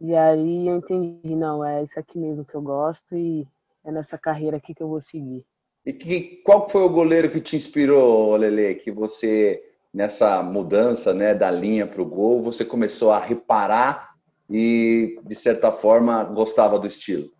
e 0.00 0.14
aí 0.14 0.68
eu 0.68 0.78
entendi, 0.78 1.36
não, 1.36 1.62
é 1.62 1.82
isso 1.82 2.00
aqui 2.00 2.18
mesmo 2.18 2.46
que 2.46 2.54
eu 2.54 2.62
gosto 2.62 3.14
e 3.14 3.46
é 3.84 3.92
nessa 3.92 4.16
carreira 4.16 4.56
aqui 4.56 4.74
que 4.74 4.82
eu 4.82 4.88
vou 4.88 5.02
seguir. 5.02 5.44
E 5.84 5.92
que, 5.92 6.40
qual 6.46 6.66
foi 6.70 6.80
o 6.80 6.88
goleiro 6.88 7.30
que 7.30 7.42
te 7.42 7.56
inspirou, 7.56 8.34
Lele, 8.36 8.76
que 8.76 8.90
você 8.90 9.62
nessa 9.92 10.42
mudança 10.42 11.12
né, 11.12 11.34
da 11.34 11.50
linha 11.50 11.86
para 11.86 12.00
o 12.00 12.06
gol, 12.06 12.42
você 12.42 12.64
começou 12.64 13.12
a 13.12 13.18
reparar 13.18 14.14
e, 14.48 15.20
de 15.24 15.34
certa 15.34 15.70
forma, 15.70 16.24
gostava 16.24 16.78
do 16.78 16.86
estilo? 16.86 17.30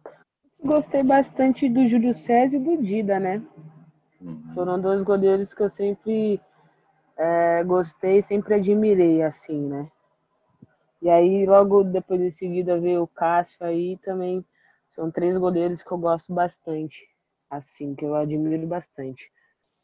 Gostei 0.63 1.03
bastante 1.03 1.69
do 1.69 1.87
Júlio 1.87 2.15
César 2.15 2.57
e 2.57 2.61
do 2.61 2.83
Dida, 2.83 3.19
né? 3.19 3.43
Uhum. 4.21 4.53
Foram 4.55 4.81
dois 4.81 5.03
goleiros 5.03 5.53
que 5.53 5.63
eu 5.63 5.71
sempre 5.71 6.41
é, 7.17 7.65
gostei, 7.65 8.23
sempre 8.23 8.55
admirei, 8.55 9.23
assim, 9.23 9.59
né? 9.67 9.91
E 11.01 11.11
aí, 11.11 11.45
logo 11.47 11.83
depois 11.83 12.21
de 12.21 12.31
seguida, 12.31 12.79
veio 12.79 13.03
o 13.03 13.09
Cássio 13.09 13.67
aí 13.67 13.99
também. 14.05 14.45
São 14.91 15.11
três 15.11 15.37
goleiros 15.37 15.83
que 15.83 15.91
eu 15.91 15.99
gosto 15.99 16.33
bastante, 16.33 17.09
assim, 17.51 17.95
que 17.95 18.05
eu 18.05 18.15
admiro 18.15 18.67
bastante 18.67 19.33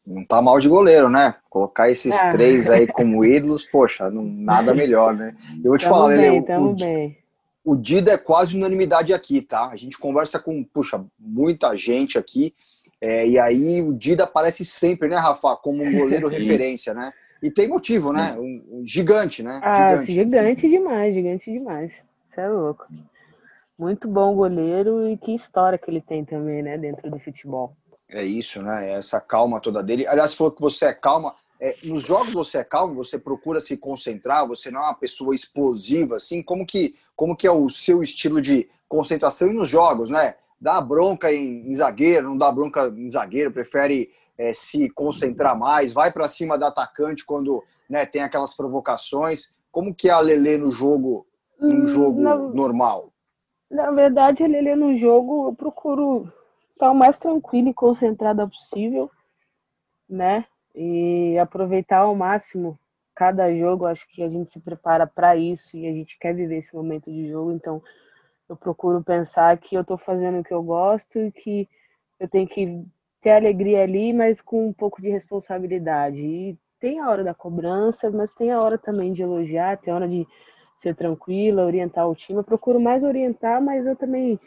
não 0.05 0.25
tá 0.25 0.41
mal 0.41 0.59
de 0.59 0.67
goleiro, 0.67 1.09
né? 1.09 1.35
Colocar 1.49 1.89
esses 1.89 2.15
é. 2.15 2.31
três 2.31 2.69
aí 2.69 2.87
como 2.87 3.23
ídolos, 3.25 3.63
poxa, 3.63 4.09
não, 4.09 4.23
nada 4.23 4.73
melhor, 4.73 5.15
né? 5.15 5.35
Eu 5.63 5.69
vou 5.69 5.77
te 5.77 5.83
tamo 5.83 5.95
falar, 5.95 6.07
bem, 6.09 6.41
Lele, 6.41 6.57
o, 6.57 6.73
bem. 6.73 7.17
o 7.63 7.75
Dida 7.75 8.13
é 8.13 8.17
quase 8.17 8.55
unanimidade 8.55 9.13
aqui, 9.13 9.41
tá? 9.41 9.67
A 9.67 9.75
gente 9.75 9.97
conversa 9.97 10.39
com, 10.39 10.63
puxa, 10.63 11.03
muita 11.19 11.75
gente 11.77 12.17
aqui, 12.17 12.53
é, 13.01 13.27
e 13.27 13.39
aí 13.39 13.81
o 13.81 13.93
Dida 13.93 14.25
aparece 14.25 14.65
sempre, 14.65 15.07
né, 15.07 15.15
Rafa, 15.15 15.55
como 15.55 15.83
um 15.83 15.97
goleiro 15.97 16.27
referência, 16.29 16.93
né? 16.93 17.11
E 17.41 17.49
tem 17.49 17.69
motivo, 17.69 18.11
né? 18.11 18.35
Um, 18.37 18.79
um 18.79 18.83
gigante, 18.85 19.41
né? 19.41 19.61
Ah, 19.63 19.95
gigante. 19.95 20.11
gigante 20.11 20.69
demais, 20.69 21.13
gigante 21.13 21.51
demais. 21.51 21.91
Você 22.29 22.41
é 22.41 22.49
louco. 22.49 22.85
Muito 23.77 24.09
bom 24.09 24.35
goleiro 24.35 25.09
e 25.09 25.17
que 25.17 25.33
história 25.33 25.77
que 25.77 25.89
ele 25.89 26.01
tem 26.01 26.25
também, 26.25 26.61
né, 26.61 26.77
dentro 26.77 27.09
do 27.09 27.17
futebol. 27.17 27.73
É 28.11 28.23
isso, 28.23 28.61
né? 28.61 28.91
É 28.91 28.93
essa 28.93 29.21
calma 29.21 29.59
toda 29.59 29.83
dele. 29.83 30.07
Aliás, 30.07 30.33
falou 30.33 30.51
que 30.51 30.61
você 30.61 30.85
é 30.85 30.93
calma. 30.93 31.35
É, 31.59 31.75
nos 31.83 32.03
jogos 32.03 32.33
você 32.33 32.59
é 32.59 32.63
calmo, 32.63 32.95
você 32.95 33.19
procura 33.19 33.59
se 33.59 33.77
concentrar, 33.77 34.47
você 34.47 34.71
não 34.71 34.81
é 34.81 34.85
uma 34.85 34.93
pessoa 34.93 35.35
explosiva, 35.35 36.15
assim. 36.15 36.41
Como 36.41 36.65
que, 36.65 36.95
como 37.15 37.35
que 37.35 37.45
é 37.45 37.51
o 37.51 37.69
seu 37.69 38.01
estilo 38.01 38.41
de 38.41 38.67
concentração 38.87 39.53
nos 39.53 39.67
jogos, 39.67 40.09
né? 40.09 40.35
Dá 40.59 40.81
bronca 40.81 41.31
em, 41.31 41.69
em 41.69 41.75
zagueiro, 41.75 42.29
não 42.29 42.37
dá 42.37 42.51
bronca 42.51 42.87
em 42.87 43.09
zagueiro, 43.09 43.51
prefere 43.51 44.09
é, 44.37 44.53
se 44.53 44.89
concentrar 44.89 45.57
mais, 45.57 45.93
vai 45.93 46.11
para 46.11 46.27
cima 46.27 46.57
do 46.57 46.65
atacante 46.65 47.25
quando 47.25 47.63
né, 47.89 48.05
tem 48.05 48.23
aquelas 48.23 48.55
provocações. 48.55 49.55
Como 49.71 49.93
que 49.93 50.09
é 50.09 50.11
a 50.11 50.19
Lele 50.19 50.57
no 50.57 50.71
jogo, 50.71 51.27
num 51.59 51.83
hum, 51.83 51.87
jogo 51.87 52.21
na, 52.21 52.35
normal? 52.35 53.11
Na 53.69 53.91
verdade, 53.91 54.43
a 54.43 54.47
Lele 54.47 54.75
no 54.75 54.97
jogo 54.97 55.49
eu 55.49 55.53
procuro 55.53 56.31
estar 56.79 56.91
o 56.91 56.95
mais 56.95 57.19
tranquila 57.19 57.69
e 57.69 57.73
concentrada 57.73 58.47
possível, 58.47 59.11
né? 60.07 60.45
e 60.75 61.37
aproveitar 61.37 61.99
ao 61.99 62.15
máximo 62.15 62.79
cada 63.15 63.53
jogo. 63.53 63.85
Acho 63.85 64.07
que 64.09 64.23
a 64.23 64.29
gente 64.29 64.49
se 64.49 64.59
prepara 64.59 65.05
para 65.05 65.35
isso 65.35 65.75
e 65.75 65.87
a 65.87 65.91
gente 65.91 66.17
quer 66.17 66.33
viver 66.33 66.59
esse 66.59 66.73
momento 66.73 67.11
de 67.11 67.29
jogo, 67.29 67.51
então 67.51 67.81
eu 68.47 68.55
procuro 68.55 69.03
pensar 69.03 69.57
que 69.57 69.75
eu 69.75 69.81
estou 69.81 69.97
fazendo 69.97 70.39
o 70.39 70.43
que 70.43 70.53
eu 70.53 70.63
gosto 70.63 71.19
e 71.19 71.31
que 71.31 71.67
eu 72.19 72.27
tenho 72.27 72.47
que 72.47 72.83
ter 73.21 73.31
alegria 73.31 73.83
ali, 73.83 74.13
mas 74.13 74.41
com 74.41 74.69
um 74.69 74.73
pouco 74.73 75.01
de 75.01 75.09
responsabilidade. 75.09 76.17
E 76.17 76.57
tem 76.79 76.99
a 76.99 77.09
hora 77.09 77.23
da 77.23 77.33
cobrança, 77.33 78.09
mas 78.09 78.33
tem 78.33 78.51
a 78.51 78.59
hora 78.59 78.77
também 78.77 79.13
de 79.13 79.21
elogiar, 79.21 79.77
tem 79.77 79.91
a 79.91 79.95
hora 79.97 80.07
de 80.07 80.25
ser 80.81 80.95
tranquila, 80.95 81.65
orientar 81.65 82.09
o 82.09 82.15
time. 82.15 82.39
Eu 82.39 82.43
procuro 82.43 82.79
mais 82.79 83.03
orientar, 83.03 83.61
mas 83.61 83.85
eu 83.85 83.95
também 83.95 84.39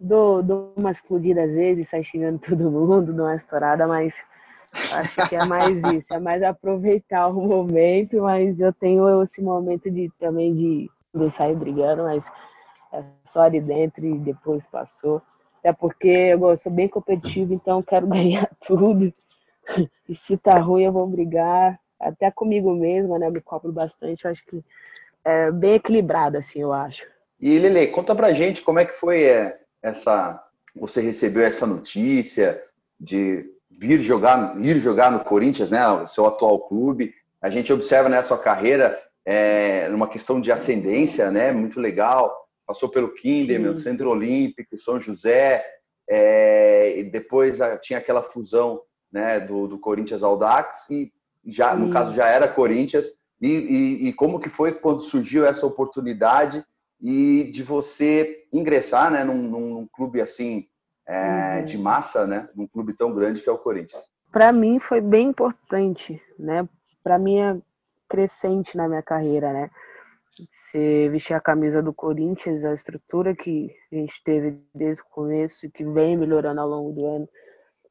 dou, 0.00 0.42
dou 0.42 0.72
uma 0.76 0.90
explodida 0.90 1.44
às 1.44 1.54
vezes, 1.54 1.88
sai 1.88 2.04
xingando 2.04 2.38
todo 2.38 2.70
mundo, 2.70 3.12
dou 3.12 3.26
uma 3.26 3.36
estourada, 3.36 3.86
mas 3.86 4.14
acho 4.92 5.28
que 5.28 5.36
é 5.36 5.44
mais 5.44 5.76
isso, 5.94 6.12
é 6.12 6.18
mais 6.18 6.42
aproveitar 6.42 7.28
o 7.28 7.34
momento, 7.34 8.22
mas 8.22 8.58
eu 8.58 8.72
tenho 8.72 9.22
esse 9.22 9.40
momento 9.42 9.90
de 9.90 10.10
também 10.18 10.54
de, 10.54 10.90
de 11.14 11.36
sair 11.36 11.56
brigando, 11.56 12.04
mas 12.04 12.22
é 12.92 13.02
só 13.26 13.42
ali 13.42 13.60
dentro 13.60 14.04
e 14.04 14.18
depois 14.18 14.66
passou. 14.66 15.22
Até 15.58 15.72
porque 15.72 16.08
eu 16.08 16.56
sou 16.56 16.72
bem 16.72 16.88
competitivo, 16.88 17.52
então 17.52 17.82
quero 17.82 18.06
ganhar 18.08 18.48
tudo. 18.66 19.12
E 20.08 20.14
se 20.14 20.36
tá 20.36 20.58
ruim, 20.58 20.84
eu 20.84 20.92
vou 20.92 21.06
brigar. 21.06 21.78
Até 22.00 22.30
comigo 22.30 22.74
mesma, 22.74 23.18
né? 23.18 23.28
Me 23.28 23.40
cobro 23.40 23.72
bastante. 23.72 24.24
Eu 24.24 24.30
acho 24.30 24.44
que 24.46 24.64
é 25.24 25.50
bem 25.50 25.74
equilibrado, 25.74 26.38
assim, 26.38 26.60
eu 26.60 26.72
acho. 26.72 27.04
E 27.40 27.58
Lele, 27.58 27.88
conta 27.88 28.14
pra 28.14 28.32
gente 28.32 28.62
como 28.62 28.78
é 28.78 28.84
que 28.84 28.94
foi 28.94 29.24
é, 29.24 29.58
essa. 29.82 30.42
Você 30.76 31.00
recebeu 31.00 31.42
essa 31.42 31.66
notícia 31.66 32.62
de 33.00 33.44
vir 33.70 34.00
jogar, 34.02 34.56
ir 34.60 34.78
jogar 34.78 35.10
no 35.10 35.20
Corinthians, 35.20 35.70
né? 35.70 35.86
O 35.88 36.06
seu 36.06 36.26
atual 36.26 36.60
clube. 36.68 37.12
A 37.40 37.50
gente 37.50 37.72
observa 37.72 38.08
nessa 38.08 38.36
né, 38.36 38.42
carreira 38.42 39.00
é, 39.24 39.88
numa 39.88 40.08
questão 40.08 40.40
de 40.40 40.52
ascendência, 40.52 41.30
né? 41.30 41.52
Muito 41.52 41.80
legal 41.80 42.48
passou 42.68 42.90
pelo 42.90 43.14
Kinderman, 43.14 43.78
Centro 43.78 44.10
Olímpico, 44.10 44.78
São 44.78 45.00
José, 45.00 45.64
é, 46.06 46.98
e 46.98 47.04
depois 47.04 47.62
a, 47.62 47.78
tinha 47.78 47.98
aquela 47.98 48.22
fusão 48.22 48.82
né, 49.10 49.40
do, 49.40 49.66
do 49.66 49.78
Corinthians 49.78 50.22
ao 50.22 50.36
Dax, 50.36 50.90
e 50.90 51.10
já, 51.46 51.74
no 51.74 51.90
caso 51.90 52.14
já 52.14 52.28
era 52.28 52.46
Corinthians, 52.46 53.06
e, 53.40 53.48
e, 53.48 54.08
e, 54.08 54.12
como 54.12 54.38
que 54.38 54.50
foi 54.50 54.72
quando 54.72 55.00
surgiu 55.00 55.46
essa 55.46 55.64
oportunidade 55.64 56.62
e 57.00 57.50
de 57.52 57.62
você 57.62 58.44
ingressar 58.52 59.10
né, 59.10 59.24
num, 59.24 59.36
num 59.36 59.86
clube 59.86 60.20
assim 60.20 60.66
é, 61.06 61.58
uhum. 61.58 61.64
de 61.64 61.78
massa, 61.78 62.26
né, 62.26 62.48
num 62.54 62.66
clube 62.66 62.94
tão 62.94 63.14
grande 63.14 63.42
que 63.42 63.48
é 63.48 63.52
o 63.52 63.58
Corinthians? 63.58 64.02
Para 64.30 64.52
mim 64.52 64.78
foi 64.78 65.00
bem 65.00 65.28
importante, 65.28 66.20
né? 66.38 66.68
Para 67.02 67.18
mim 67.18 67.40
é 67.40 67.56
crescente 68.08 68.76
na 68.76 68.86
minha 68.86 69.02
carreira, 69.02 69.52
né? 69.52 69.70
Você 70.70 71.08
vestir 71.10 71.34
a 71.34 71.40
camisa 71.40 71.82
do 71.82 71.92
Corinthians, 71.92 72.64
a 72.64 72.74
estrutura 72.74 73.34
que 73.34 73.74
a 73.90 73.94
gente 73.94 74.22
teve 74.24 74.58
desde 74.74 75.02
o 75.02 75.06
começo 75.06 75.64
e 75.64 75.70
que 75.70 75.84
vem 75.84 76.16
melhorando 76.16 76.60
ao 76.60 76.68
longo 76.68 76.92
do 76.92 77.06
ano. 77.06 77.28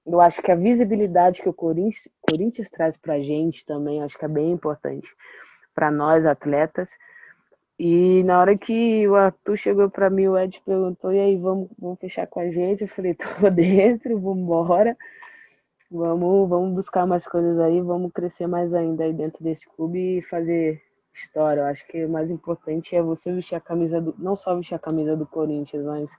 Eu 0.05 0.21
acho 0.21 0.41
que 0.41 0.51
a 0.51 0.55
visibilidade 0.55 1.41
que 1.41 1.49
o 1.49 1.53
Corinthians, 1.53 2.07
Corinthians 2.21 2.69
traz 2.69 2.95
para 2.95 3.15
a 3.15 3.19
gente 3.19 3.65
também, 3.65 4.01
acho 4.01 4.17
que 4.17 4.23
é 4.23 4.29
bem 4.29 4.51
importante 4.51 5.07
para 5.73 5.91
nós 5.91 6.25
atletas. 6.25 6.89
E 7.79 8.24
na 8.24 8.39
hora 8.39 8.57
que 8.57 9.07
o 9.07 9.15
Arthur 9.15 9.57
chegou 9.57 9.89
para 9.89 10.10
mim, 10.10 10.27
o 10.27 10.38
Ed 10.38 10.62
perguntou: 10.65 11.13
e 11.13 11.19
aí, 11.19 11.38
vamos, 11.38 11.69
vamos 11.77 12.00
fechar 12.00 12.25
com 12.27 12.39
a 12.39 12.50
gente? 12.50 12.81
Eu 12.84 12.88
falei: 12.88 13.13
tô 13.15 13.50
dentro, 13.50 14.19
vamos 14.19 14.43
embora. 14.43 14.98
Vamos, 15.89 16.50
vamos 16.50 16.75
buscar 16.75 17.05
mais 17.05 17.25
coisas 17.25 17.57
aí, 17.60 17.79
vamos 17.79 18.12
crescer 18.12 18.46
mais 18.46 18.74
ainda 18.74 19.05
aí 19.05 19.13
dentro 19.13 19.41
desse 19.43 19.65
clube 19.69 20.17
e 20.17 20.22
fazer 20.24 20.81
história. 21.13 21.62
Eu 21.62 21.65
acho 21.67 21.88
que 21.88 22.03
o 22.03 22.10
mais 22.10 22.29
importante 22.29 22.96
é 22.96 23.01
você 23.01 23.31
vestir 23.31 23.55
a 23.55 23.62
camisa 23.62 24.01
do. 24.01 24.13
Não 24.17 24.36
só 24.36 24.55
vestir 24.55 24.75
a 24.75 24.79
camisa 24.79 25.15
do 25.15 25.25
Corinthians, 25.25 25.86
mas 25.86 26.12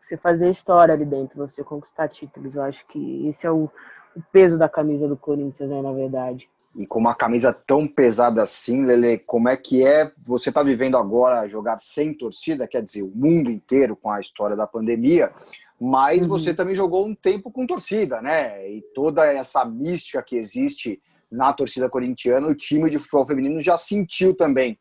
você 0.00 0.16
fazer 0.16 0.50
história 0.50 0.94
ali 0.94 1.04
dentro, 1.04 1.36
você 1.36 1.64
conquistar 1.64 2.08
títulos. 2.08 2.54
Eu 2.54 2.62
acho 2.62 2.86
que 2.86 3.28
esse 3.28 3.46
é 3.46 3.50
o, 3.50 3.70
o 4.16 4.22
peso 4.32 4.56
da 4.56 4.68
camisa 4.68 5.08
do 5.08 5.16
Corinthians, 5.16 5.68
né, 5.68 5.82
na 5.82 5.92
verdade. 5.92 6.48
E 6.76 6.86
com 6.86 6.98
uma 6.98 7.14
camisa 7.14 7.52
tão 7.52 7.86
pesada 7.86 8.42
assim, 8.42 8.84
Lele, 8.84 9.18
como 9.18 9.48
é 9.48 9.56
que 9.56 9.84
é? 9.86 10.12
Você 10.24 10.50
está 10.50 10.62
vivendo 10.62 10.96
agora 10.96 11.48
jogar 11.48 11.78
sem 11.78 12.12
torcida, 12.12 12.68
quer 12.68 12.82
dizer, 12.82 13.02
o 13.02 13.12
mundo 13.14 13.50
inteiro 13.50 13.96
com 13.96 14.10
a 14.10 14.20
história 14.20 14.54
da 14.54 14.66
pandemia, 14.66 15.32
mas 15.80 16.22
uhum. 16.22 16.28
você 16.28 16.52
também 16.52 16.74
jogou 16.74 17.06
um 17.06 17.14
tempo 17.14 17.50
com 17.50 17.66
torcida, 17.66 18.20
né? 18.20 18.70
E 18.70 18.82
toda 18.94 19.26
essa 19.26 19.64
mística 19.64 20.22
que 20.22 20.36
existe 20.36 21.00
na 21.30 21.52
torcida 21.52 21.88
corintiana, 21.88 22.46
o 22.46 22.54
time 22.54 22.88
de 22.90 22.98
futebol 22.98 23.26
feminino 23.26 23.60
já 23.60 23.76
sentiu 23.76 24.34
também. 24.34 24.78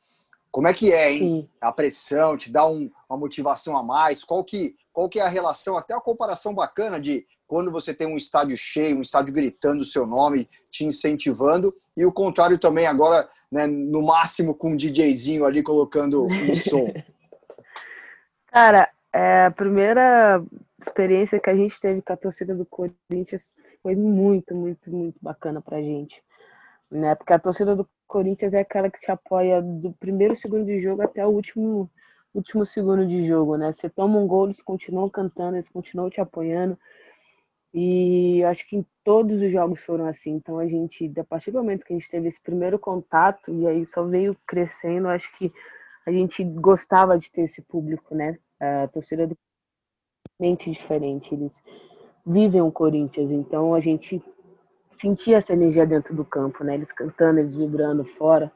Como 0.51 0.67
é 0.67 0.73
que 0.73 0.91
é, 0.91 1.11
hein? 1.11 1.19
Sim. 1.19 1.49
A 1.59 1.71
pressão 1.71 2.37
te 2.37 2.51
dá 2.51 2.65
um, 2.65 2.89
uma 3.09 3.17
motivação 3.17 3.75
a 3.75 3.83
mais? 3.83 4.23
Qual 4.23 4.43
que, 4.43 4.75
qual 4.93 5.09
que 5.09 5.19
é 5.19 5.23
a 5.23 5.27
relação, 5.27 5.77
até 5.77 5.93
a 5.93 5.99
comparação 5.99 6.53
bacana 6.53 6.99
de 6.99 7.25
quando 7.47 7.71
você 7.71 7.93
tem 7.93 8.07
um 8.07 8.15
estádio 8.15 8.57
cheio, 8.57 8.97
um 8.97 9.01
estádio 9.01 9.33
gritando 9.33 9.81
o 9.81 9.85
seu 9.85 10.05
nome, 10.05 10.49
te 10.69 10.85
incentivando, 10.85 11.75
e 11.95 12.05
o 12.05 12.11
contrário 12.11 12.57
também 12.57 12.85
agora, 12.85 13.29
né, 13.51 13.67
no 13.67 14.01
máximo 14.01 14.53
com 14.53 14.71
um 14.71 14.75
DJzinho 14.75 15.45
ali 15.45 15.63
colocando 15.63 16.25
um 16.25 16.55
som. 16.55 16.91
Cara, 18.47 18.89
é, 19.13 19.45
a 19.45 19.51
primeira 19.51 20.43
experiência 20.81 21.39
que 21.39 21.49
a 21.49 21.55
gente 21.55 21.79
teve 21.79 22.01
com 22.01 22.13
a 22.13 22.17
torcida 22.17 22.55
do 22.55 22.65
Corinthians 22.65 23.49
foi 23.81 23.95
muito, 23.95 24.55
muito, 24.55 24.89
muito 24.89 25.17
bacana 25.21 25.61
pra 25.61 25.81
gente 25.81 26.15
né? 26.95 27.15
Porque 27.15 27.33
a 27.33 27.39
torcida 27.39 27.75
do 27.75 27.87
Corinthians 28.07 28.53
é 28.53 28.61
aquela 28.61 28.89
que 28.89 28.99
se 28.99 29.11
apoia 29.11 29.61
do 29.61 29.91
primeiro 29.93 30.35
segundo 30.35 30.65
de 30.65 30.81
jogo 30.81 31.01
até 31.01 31.25
o 31.25 31.29
último 31.29 31.89
último 32.33 32.65
segundo 32.65 33.07
de 33.07 33.25
jogo, 33.25 33.55
né? 33.55 33.71
Você 33.71 33.89
toma 33.89 34.19
um 34.19 34.27
gol, 34.27 34.45
eles 34.45 34.61
continuam 34.61 35.09
cantando, 35.09 35.55
eles 35.55 35.69
continuam 35.69 36.09
te 36.09 36.19
apoiando. 36.19 36.77
E 37.77 38.41
acho 38.45 38.65
que 38.69 38.77
em 38.77 38.85
todos 39.03 39.41
os 39.41 39.51
jogos 39.51 39.83
foram 39.83 40.05
assim. 40.05 40.31
Então 40.31 40.57
a 40.57 40.65
gente, 40.65 41.11
a 41.19 41.23
partir 41.25 41.51
do 41.51 41.57
momento 41.57 41.83
que 41.83 41.91
a 41.91 41.97
gente 41.97 42.09
teve 42.09 42.29
esse 42.29 42.41
primeiro 42.41 42.79
contato 42.79 43.53
e 43.53 43.67
aí 43.67 43.85
só 43.85 44.01
veio 44.05 44.33
crescendo, 44.47 45.09
acho 45.09 45.29
que 45.37 45.51
a 46.05 46.11
gente 46.11 46.41
gostava 46.41 47.17
de 47.17 47.29
ter 47.29 47.41
esse 47.41 47.61
público, 47.61 48.15
né? 48.15 48.39
A 48.61 48.87
torcida 48.87 49.27
do 49.27 49.37
mente 50.39 50.71
diferente, 50.71 51.33
eles 51.33 51.53
vivem 52.25 52.61
o 52.61 52.71
Corinthians, 52.71 53.29
então 53.29 53.73
a 53.73 53.81
gente 53.81 54.23
sentir 54.97 55.33
essa 55.33 55.51
energia 55.51 55.85
dentro 55.85 56.15
do 56.15 56.23
campo, 56.23 56.63
né? 56.63 56.75
Eles 56.75 56.93
cantando, 56.93 57.39
eles 57.39 57.55
vibrando 57.55 58.05
fora, 58.17 58.49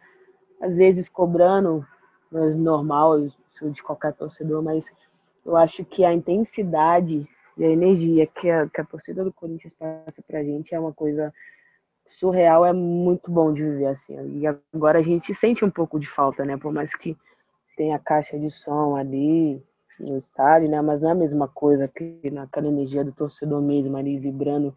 às 0.62 0.78
vezes 0.78 1.10
cobrando, 1.10 1.86
mas 2.32 2.56
normal, 2.56 3.20
isso 3.20 3.70
de 3.70 3.84
qualquer 3.84 4.14
torcedor, 4.14 4.64
mas 4.64 4.86
eu 5.46 5.58
acho 5.58 5.84
que 5.84 6.06
a 6.06 6.14
intensidade 6.14 7.28
e 7.60 7.66
a 7.66 7.70
energia 7.70 8.26
que 8.26 8.50
a, 8.50 8.68
que 8.70 8.80
a 8.80 8.86
torcida 8.86 9.22
do 9.22 9.34
Corinthians 9.34 9.74
passa 9.78 10.24
pra 10.26 10.42
gente 10.42 10.74
é 10.74 10.80
uma 10.80 10.94
coisa 10.94 11.34
surreal, 12.08 12.66
é 12.66 12.72
muito 12.72 13.30
bom 13.30 13.54
de 13.54 13.62
viver 13.62 13.88
assim. 13.88 14.16
E 14.40 14.48
agora 14.48 15.00
a 15.00 15.04
gente 15.04 15.36
sente 15.36 15.66
um 15.66 15.70
pouco 15.70 16.00
de 16.00 16.10
falta, 16.10 16.46
né? 16.46 16.56
Por 16.56 16.72
mais 16.72 16.96
que 16.96 17.18
tenha 17.76 17.98
a 17.98 18.00
caixa 18.00 18.40
de 18.40 18.50
som 18.50 18.96
ali 18.96 19.62
no 20.00 20.18
estádio, 20.18 20.70
né? 20.70 20.82
Mas 20.82 21.02
não 21.02 21.10
é 21.10 21.12
a 21.12 21.16
mesma 21.16 21.50
coisa 21.50 21.86
que 21.90 22.32
naquela 22.32 22.70
energia 22.70 23.04
do 23.04 23.12
torcedor 23.12 23.62
mesmo 23.62 23.98
ali 23.98 24.18
vibrando 24.18 24.74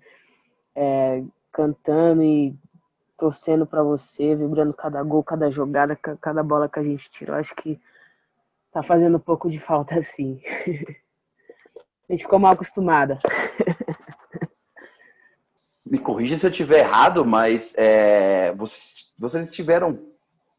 é, 0.75 1.23
cantando 1.53 2.25
e 2.25 2.53
torcendo 3.17 3.65
para 3.65 3.85
você, 3.85 4.35
vibrando 4.35 4.75
cada 4.75 5.01
gol, 5.05 5.23
cada 5.23 5.49
jogada, 5.53 5.95
cada 5.95 6.43
bola 6.43 6.69
que 6.69 6.81
a 6.81 6.83
gente 6.83 7.09
tirou. 7.12 7.37
Acho 7.37 7.55
que 7.55 7.81
tá 8.73 8.83
fazendo 8.83 9.19
um 9.19 9.21
pouco 9.21 9.49
de 9.49 9.61
falta 9.61 9.95
assim. 10.01 10.41
A 12.09 12.12
gente 12.12 12.23
ficou 12.23 12.38
mal 12.38 12.52
acostumada. 12.52 13.18
Me 15.85 15.99
corrija 15.99 16.38
se 16.38 16.47
eu 16.47 16.50
estiver 16.50 16.80
errado, 16.80 17.25
mas 17.25 17.75
é, 17.76 18.52
vocês, 18.52 19.12
vocês 19.18 19.49
estiveram 19.49 19.99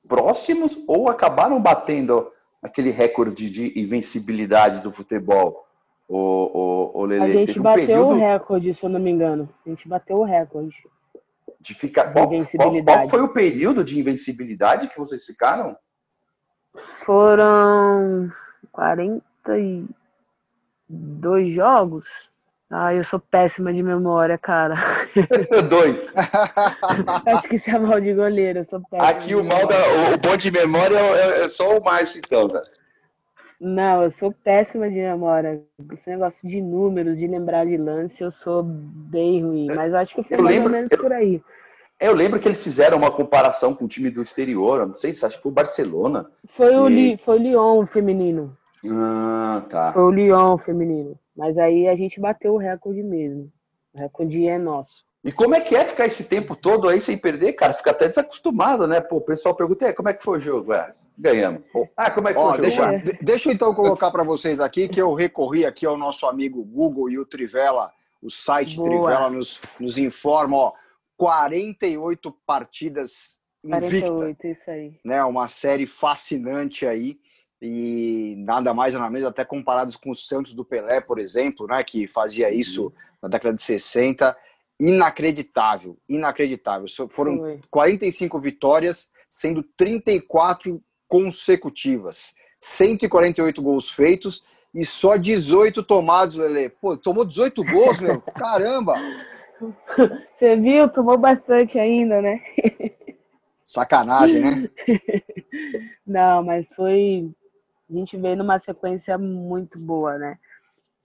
próximos 0.08 0.78
ou 0.88 1.10
acabaram 1.10 1.62
batendo 1.62 2.32
aquele 2.62 2.92
recorde 2.92 3.50
de 3.50 3.80
invencibilidade 3.80 4.82
do 4.82 4.92
futebol? 4.92 5.66
O, 6.08 6.18
o, 6.18 7.02
o 7.02 7.06
Lelê, 7.06 7.26
a 7.26 7.32
gente 7.32 7.60
bateu 7.60 7.88
período... 7.88 8.10
o 8.10 8.14
recorde, 8.14 8.76
se 8.76 8.84
eu 8.84 8.90
não 8.90 9.00
me 9.00 9.10
engano. 9.10 9.50
A 9.66 9.70
gente 9.70 9.88
bateu 9.88 10.18
o 10.18 10.24
recorde. 10.24 10.76
De 11.60 11.74
ficar. 11.74 12.08
De 12.08 12.14
qual, 12.14 12.30
qual, 12.30 12.84
qual, 12.84 13.10
foi 13.10 13.22
o 13.22 13.30
período 13.30 13.84
de 13.84 14.00
invencibilidade 14.00 14.90
que 14.90 15.00
vocês 15.00 15.26
ficaram? 15.26 15.76
Foram 17.06 18.30
42 20.94 21.54
jogos. 21.54 22.06
Ah, 22.70 22.94
eu 22.94 23.06
sou 23.06 23.20
péssima 23.20 23.72
de 23.72 23.84
memória, 23.84 24.38
cara. 24.38 24.76
Dois. 25.70 26.04
Acho 27.28 27.48
que 27.48 27.58
isso 27.58 27.70
é 27.70 27.78
mal 27.78 28.02
de 28.02 28.14
goleiro, 28.14 28.60
eu 28.60 28.66
sou 28.66 28.82
péssima. 28.90 29.10
Aqui 29.10 29.36
o 29.36 29.44
mal 29.44 29.68
da, 29.68 29.76
o 30.14 30.18
bom 30.18 30.36
de 30.36 30.50
memória 30.50 30.98
é, 30.98 31.44
é 31.44 31.50
só 31.50 31.78
o 31.78 31.84
Márcio, 31.84 32.20
então, 32.26 32.48
né? 32.52 32.62
Não, 33.62 34.04
eu 34.04 34.12
sou 34.12 34.32
péssima 34.44 34.90
de 34.90 34.96
memória. 34.96 35.62
Esse 35.94 36.10
negócio 36.10 36.48
de 36.48 36.60
números, 36.62 37.18
de 37.18 37.28
lembrar 37.28 37.66
de 37.66 37.78
lance, 37.78 38.24
eu 38.24 38.32
sou 38.32 38.64
bem 38.64 39.44
ruim. 39.44 39.68
Mas 39.68 39.94
eu 39.94 40.00
acho 40.00 40.16
que 40.16 40.24
foi 40.24 40.38
eu 40.38 40.44
mais 40.44 40.56
lembro, 40.56 40.70
ou 40.70 40.76
menos 40.76 40.92
eu, 40.92 40.98
por 40.98 41.14
aí. 41.14 41.42
É, 42.00 42.08
eu 42.08 42.16
lembro 42.16 42.40
que 42.40 42.48
eles 42.48 42.64
fizeram 42.64 42.98
uma 42.98 43.12
comparação 43.12 43.76
com 43.76 43.86
o 43.86 43.88
time 43.88 44.10
do 44.10 44.22
exterior, 44.22 44.86
não 44.86 44.96
sei 44.96 45.14
se 45.14 45.26
acho 45.26 45.38
que 45.38 45.44
foi 45.44 45.52
o 45.52 45.56
Barcelona. 45.56 46.26
Foi 46.58 46.76
o, 46.76 46.90
e... 46.90 47.18
foi 47.18 47.38
o 47.38 47.42
Lyon 47.42 47.86
feminino. 47.86 48.58
Ah, 48.90 49.64
tá. 49.70 49.94
Foi 49.94 50.04
o 50.04 50.12
Lyon 50.12 50.58
feminino. 50.58 51.18
Mas 51.36 51.58
aí 51.58 51.88
a 51.88 51.96
gente 51.96 52.20
bateu 52.20 52.54
o 52.54 52.58
recorde 52.58 53.02
mesmo. 53.02 53.52
O 53.94 54.00
recorde 54.00 54.48
é 54.48 54.58
nosso. 54.58 55.04
E 55.24 55.32
como 55.32 55.56
é 55.56 55.62
que 55.62 55.76
é 55.76 55.86
ficar 55.86 56.06
esse 56.06 56.26
tempo 56.26 56.56
todo 56.56 56.90
aí 56.90 57.00
sem 57.00 57.18
perder, 57.18 57.54
cara? 57.54 57.74
Fica 57.74 57.92
até 57.92 58.10
desacostumado, 58.10 58.86
né? 58.86 59.00
Pô, 59.00 59.18
o 59.18 59.22
pessoal 59.22 59.56
pergunta, 59.56 59.94
como 59.94 60.10
é 60.10 60.14
que 60.14 60.24
foi 60.24 60.38
o 60.38 60.42
jogo? 60.42 60.74
É, 60.74 60.94
ganhamos. 61.18 61.62
Ah, 61.96 62.12
como 62.12 62.28
é 62.28 62.34
que 62.34 62.40
Ó, 62.40 62.50
foi 62.50 62.60
o 62.60 62.62
deixa, 62.62 62.92
jogo? 62.92 63.18
Deixa 63.22 63.50
eu 63.50 63.54
então 63.54 63.74
colocar 63.74 64.12
para 64.12 64.24
vocês 64.24 64.60
aqui 64.60 64.90
que 64.90 65.02
eu 65.02 65.14
recorri 65.14 65.66
aqui 65.66 65.86
ao 65.86 65.98
nosso 65.98 66.26
amigo 66.26 66.62
Google 66.64 67.10
e 67.10 67.18
o 67.18 67.26
Trivela, 67.26 67.90
o 68.22 68.30
site 68.30 68.76
Boa. 68.76 68.90
Trivela 68.90 69.30
nos, 69.30 69.62
nos 69.80 69.98
informa, 69.98 70.58
ó, 70.58 70.74
48 71.16 72.36
partidas 72.46 73.40
invicta. 73.64 74.12
48, 74.12 74.48
isso 74.48 74.70
aí. 74.70 75.00
Né? 75.06 75.24
Uma 75.24 75.48
série 75.48 75.88
fascinante 75.88 76.86
aí 76.86 77.18
e 77.66 78.36
nada 78.40 78.74
mais 78.74 78.94
nada 78.94 79.10
menos, 79.10 79.26
até 79.26 79.46
comparados 79.46 79.96
com 79.96 80.12
o 80.12 80.16
Santos 80.16 80.54
do 80.54 80.66
Pelé, 80.66 81.00
por 81.00 81.18
exemplo, 81.18 81.66
né, 81.66 81.82
que 81.82 82.06
fazia 82.08 82.50
uhum. 82.50 82.54
isso 82.54 82.94
na 83.22 83.30
década 83.30 83.56
de 83.56 83.62
60, 83.62 84.36
inacreditável, 84.78 85.98
inacreditável. 86.10 86.86
Foram 87.10 87.58
45 87.72 88.38
vitórias, 88.38 89.12
sendo 89.30 89.64
34 89.78 90.84
consecutivas, 91.08 92.36
148 92.60 93.62
gols 93.62 93.90
feitos 93.90 94.44
e 94.76 94.84
só 94.84 95.16
18 95.16 95.84
tomados, 95.84 96.36
Lele. 96.36 96.68
Pô, 96.68 96.98
tomou 96.98 97.24
18 97.24 97.64
gols, 97.64 98.02
meu. 98.02 98.20
Caramba! 98.36 98.96
Você 100.38 100.58
viu? 100.58 100.90
Tomou 100.90 101.18
bastante 101.18 101.80
ainda, 101.80 102.22
né? 102.22 102.42
Sacanagem, 103.64 104.42
né? 104.42 104.70
Não, 106.06 106.44
mas 106.44 106.68
foi 106.76 107.32
a 107.96 108.00
gente 108.00 108.18
veio 108.18 108.38
numa 108.38 108.60
sequência 108.60 109.18
muito 109.18 109.78
boa, 109.78 110.18
né? 110.18 110.38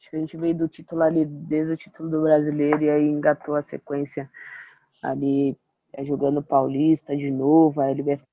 Acho 0.00 0.10
que 0.10 0.16
a 0.16 0.20
gente 0.20 0.36
veio 0.36 0.54
do 0.54 0.68
título 0.68 1.02
ali, 1.02 1.24
desde 1.24 1.72
o 1.72 1.76
título 1.76 2.08
do 2.08 2.22
brasileiro, 2.22 2.82
e 2.82 2.90
aí 2.90 3.04
engatou 3.04 3.54
a 3.54 3.62
sequência 3.62 4.30
ali, 5.02 5.56
é, 5.92 6.04
jogando 6.04 6.42
Paulista 6.42 7.16
de 7.16 7.30
novo, 7.30 7.80
aí 7.80 7.94
Libertadores. 7.94 8.28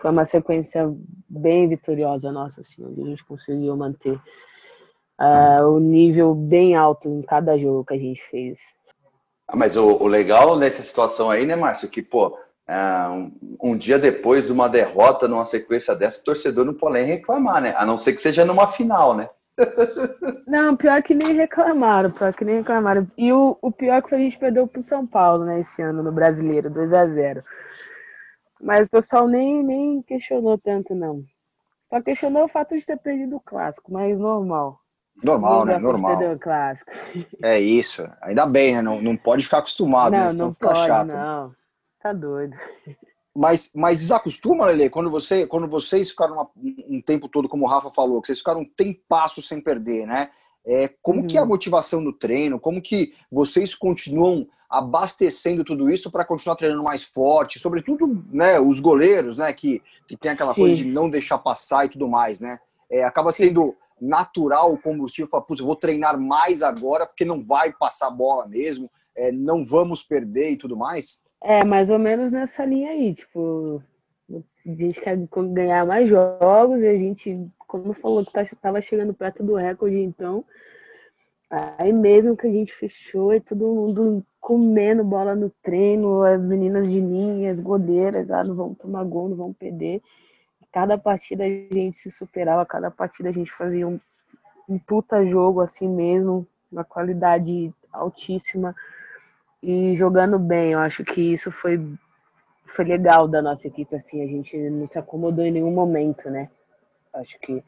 Foi 0.00 0.10
uma 0.10 0.24
sequência 0.24 0.90
bem 1.28 1.68
vitoriosa 1.68 2.32
nossa, 2.32 2.60
assim, 2.62 2.84
onde 2.84 3.02
a 3.02 3.04
gente 3.04 3.24
conseguiu 3.24 3.76
manter 3.76 4.18
uh, 5.20 5.66
o 5.66 5.78
nível 5.78 6.34
bem 6.34 6.74
alto 6.74 7.06
em 7.08 7.20
cada 7.20 7.58
jogo 7.58 7.84
que 7.84 7.94
a 7.94 7.98
gente 7.98 8.22
fez. 8.30 8.58
Ah, 9.46 9.56
mas 9.56 9.76
o, 9.76 9.84
o 9.84 10.06
legal 10.06 10.56
nessa 10.56 10.82
situação 10.82 11.28
aí, 11.30 11.44
né, 11.44 11.54
Márcio, 11.54 11.88
que, 11.88 12.00
pô, 12.00 12.38
um, 13.10 13.32
um, 13.62 13.76
dia 13.76 13.98
depois 13.98 14.46
de 14.46 14.52
uma 14.52 14.68
derrota 14.68 15.26
numa 15.26 15.44
sequência 15.44 15.94
dessa, 15.94 16.20
o 16.20 16.24
torcedor 16.24 16.64
não 16.64 16.74
pode 16.74 16.94
nem 16.94 17.04
reclamar, 17.04 17.60
né? 17.60 17.74
A 17.76 17.84
não 17.84 17.98
ser 17.98 18.12
que 18.12 18.20
seja 18.20 18.44
numa 18.44 18.68
final, 18.68 19.14
né? 19.16 19.28
Não, 20.46 20.74
pior 20.74 21.02
que 21.02 21.14
nem 21.14 21.34
reclamaram, 21.34 22.10
pior 22.10 22.32
que 22.32 22.44
nem 22.44 22.58
reclamaram. 22.58 23.06
E 23.16 23.30
o, 23.30 23.58
o 23.60 23.70
pior 23.70 23.96
é 23.96 24.02
que 24.02 24.14
a 24.14 24.18
gente 24.18 24.38
perdeu 24.38 24.66
pro 24.66 24.80
São 24.82 25.06
Paulo, 25.06 25.44
né, 25.44 25.60
esse 25.60 25.82
ano 25.82 26.02
no 26.02 26.10
Brasileiro, 26.10 26.70
2 26.70 26.92
a 26.94 27.06
0 27.06 27.44
Mas 28.60 28.86
o 28.86 28.90
pessoal 28.90 29.28
nem, 29.28 29.62
nem 29.62 30.02
questionou 30.02 30.56
tanto, 30.56 30.94
não. 30.94 31.22
Só 31.90 32.00
questionou 32.00 32.44
o 32.44 32.48
fato 32.48 32.78
de 32.78 32.86
ter 32.86 32.96
perdido 32.98 33.36
o 33.36 33.40
clássico, 33.40 33.92
mas 33.92 34.18
normal. 34.18 34.78
Normal, 35.22 35.64
né? 35.66 35.78
Normal. 35.78 36.16
Perder 36.16 36.36
o 36.36 36.38
clássico. 36.38 36.90
É 37.42 37.60
isso. 37.60 38.08
Ainda 38.22 38.46
bem, 38.46 38.76
né? 38.76 38.82
Não, 38.82 39.02
não 39.02 39.16
pode 39.16 39.44
ficar 39.44 39.58
acostumado, 39.58 40.12
não, 40.12 40.18
né? 40.18 40.32
Não, 40.32 40.52
fica 40.52 40.68
pode, 40.68 40.86
chato. 40.86 41.08
Não. 41.08 41.54
Tá 42.02 42.12
doido. 42.12 42.56
Mas, 43.34 43.70
mas 43.74 44.00
desacostuma, 44.00 44.66
Lele, 44.66 44.90
quando, 44.90 45.10
você, 45.10 45.46
quando 45.46 45.68
vocês 45.68 46.10
ficaram 46.10 46.34
uma, 46.34 46.50
um 46.88 47.00
tempo 47.00 47.28
todo, 47.28 47.48
como 47.48 47.64
o 47.64 47.68
Rafa 47.68 47.90
falou, 47.90 48.20
que 48.20 48.26
vocês 48.26 48.38
ficaram 48.38 48.62
um 48.62 48.64
tempasso 48.64 49.40
sem 49.40 49.60
perder, 49.60 50.06
né? 50.06 50.30
É, 50.66 50.88
como 51.00 51.20
uhum. 51.20 51.26
que 51.26 51.36
é 51.36 51.40
a 51.40 51.42
uhum. 51.42 51.48
motivação 51.48 52.02
do 52.02 52.12
treino? 52.12 52.58
Como 52.58 52.82
que 52.82 53.14
vocês 53.30 53.74
continuam 53.74 54.46
abastecendo 54.68 55.64
tudo 55.64 55.90
isso 55.90 56.10
para 56.10 56.24
continuar 56.24 56.56
treinando 56.56 56.82
mais 56.82 57.04
forte? 57.04 57.58
Sobretudo, 57.58 58.24
né, 58.32 58.60
os 58.60 58.78
goleiros, 58.78 59.38
né, 59.38 59.52
que, 59.52 59.82
que 60.06 60.16
tem 60.16 60.32
aquela 60.32 60.54
Sim. 60.54 60.60
coisa 60.60 60.76
de 60.76 60.84
não 60.84 61.08
deixar 61.08 61.38
passar 61.38 61.86
e 61.86 61.88
tudo 61.88 62.08
mais, 62.08 62.40
né? 62.40 62.58
É, 62.90 63.04
acaba 63.04 63.30
sendo 63.30 63.74
natural 64.00 64.72
o 64.72 64.80
combustível, 64.80 65.28
falar, 65.28 65.44
putz, 65.44 65.60
eu 65.60 65.66
vou 65.66 65.76
treinar 65.76 66.18
mais 66.18 66.62
agora 66.62 67.06
porque 67.06 67.24
não 67.24 67.42
vai 67.42 67.72
passar 67.72 68.10
bola 68.10 68.46
mesmo, 68.46 68.90
é, 69.16 69.30
não 69.30 69.64
vamos 69.64 70.02
perder 70.02 70.50
e 70.50 70.56
tudo 70.56 70.76
mais? 70.76 71.22
É, 71.42 71.64
mais 71.64 71.88
ou 71.88 71.98
menos 71.98 72.32
nessa 72.32 72.64
linha 72.64 72.90
aí, 72.90 73.14
tipo, 73.14 73.82
a 74.30 74.70
gente 74.70 75.00
quer 75.00 75.16
ganhar 75.52 75.86
mais 75.86 76.08
jogos 76.08 76.82
e 76.82 76.88
a 76.88 76.96
gente, 76.98 77.48
como 77.66 77.94
falou 77.94 78.24
que 78.24 78.38
estava 78.38 78.78
tá, 78.78 78.80
chegando 78.80 79.14
perto 79.14 79.42
do 79.42 79.54
recorde, 79.54 79.96
então, 79.96 80.44
aí 81.50 81.92
mesmo 81.92 82.36
que 82.36 82.46
a 82.46 82.50
gente 82.50 82.74
fechou 82.74 83.32
e 83.32 83.40
todo 83.40 83.74
mundo 83.74 84.24
comendo 84.38 85.02
bola 85.02 85.34
no 85.34 85.50
treino, 85.62 86.22
as 86.22 86.40
meninas 86.40 86.86
de 86.86 87.00
linha, 87.00 87.50
as 87.50 87.58
goleiras, 87.58 88.30
ah, 88.30 88.44
não 88.44 88.54
vamos 88.54 88.78
tomar 88.78 89.04
gol, 89.04 89.30
não 89.30 89.36
vamos 89.36 89.56
perder. 89.56 90.02
Cada 90.70 90.98
partida 90.98 91.44
a 91.44 91.48
gente 91.48 92.00
se 92.00 92.10
superava, 92.10 92.66
cada 92.66 92.90
partida 92.90 93.30
a 93.30 93.32
gente 93.32 93.50
fazia 93.52 93.88
um, 93.88 93.98
um 94.68 94.78
puta 94.78 95.24
jogo 95.26 95.60
assim 95.62 95.88
mesmo, 95.88 96.46
uma 96.70 96.84
qualidade 96.84 97.72
altíssima 97.92 98.74
e 99.62 99.96
jogando 99.96 100.38
bem. 100.38 100.72
Eu 100.72 100.78
acho 100.78 101.04
que 101.04 101.20
isso 101.20 101.50
foi, 101.50 101.80
foi 102.74 102.84
legal 102.84 103.28
da 103.28 103.42
nossa 103.42 103.66
equipe, 103.66 103.94
assim, 103.94 104.22
a 104.22 104.26
gente 104.26 104.56
não 104.56 104.88
se 104.88 104.98
acomodou 104.98 105.44
em 105.44 105.50
nenhum 105.50 105.72
momento, 105.72 106.28
né? 106.30 106.50
Acho 107.12 107.38
que 107.40 107.62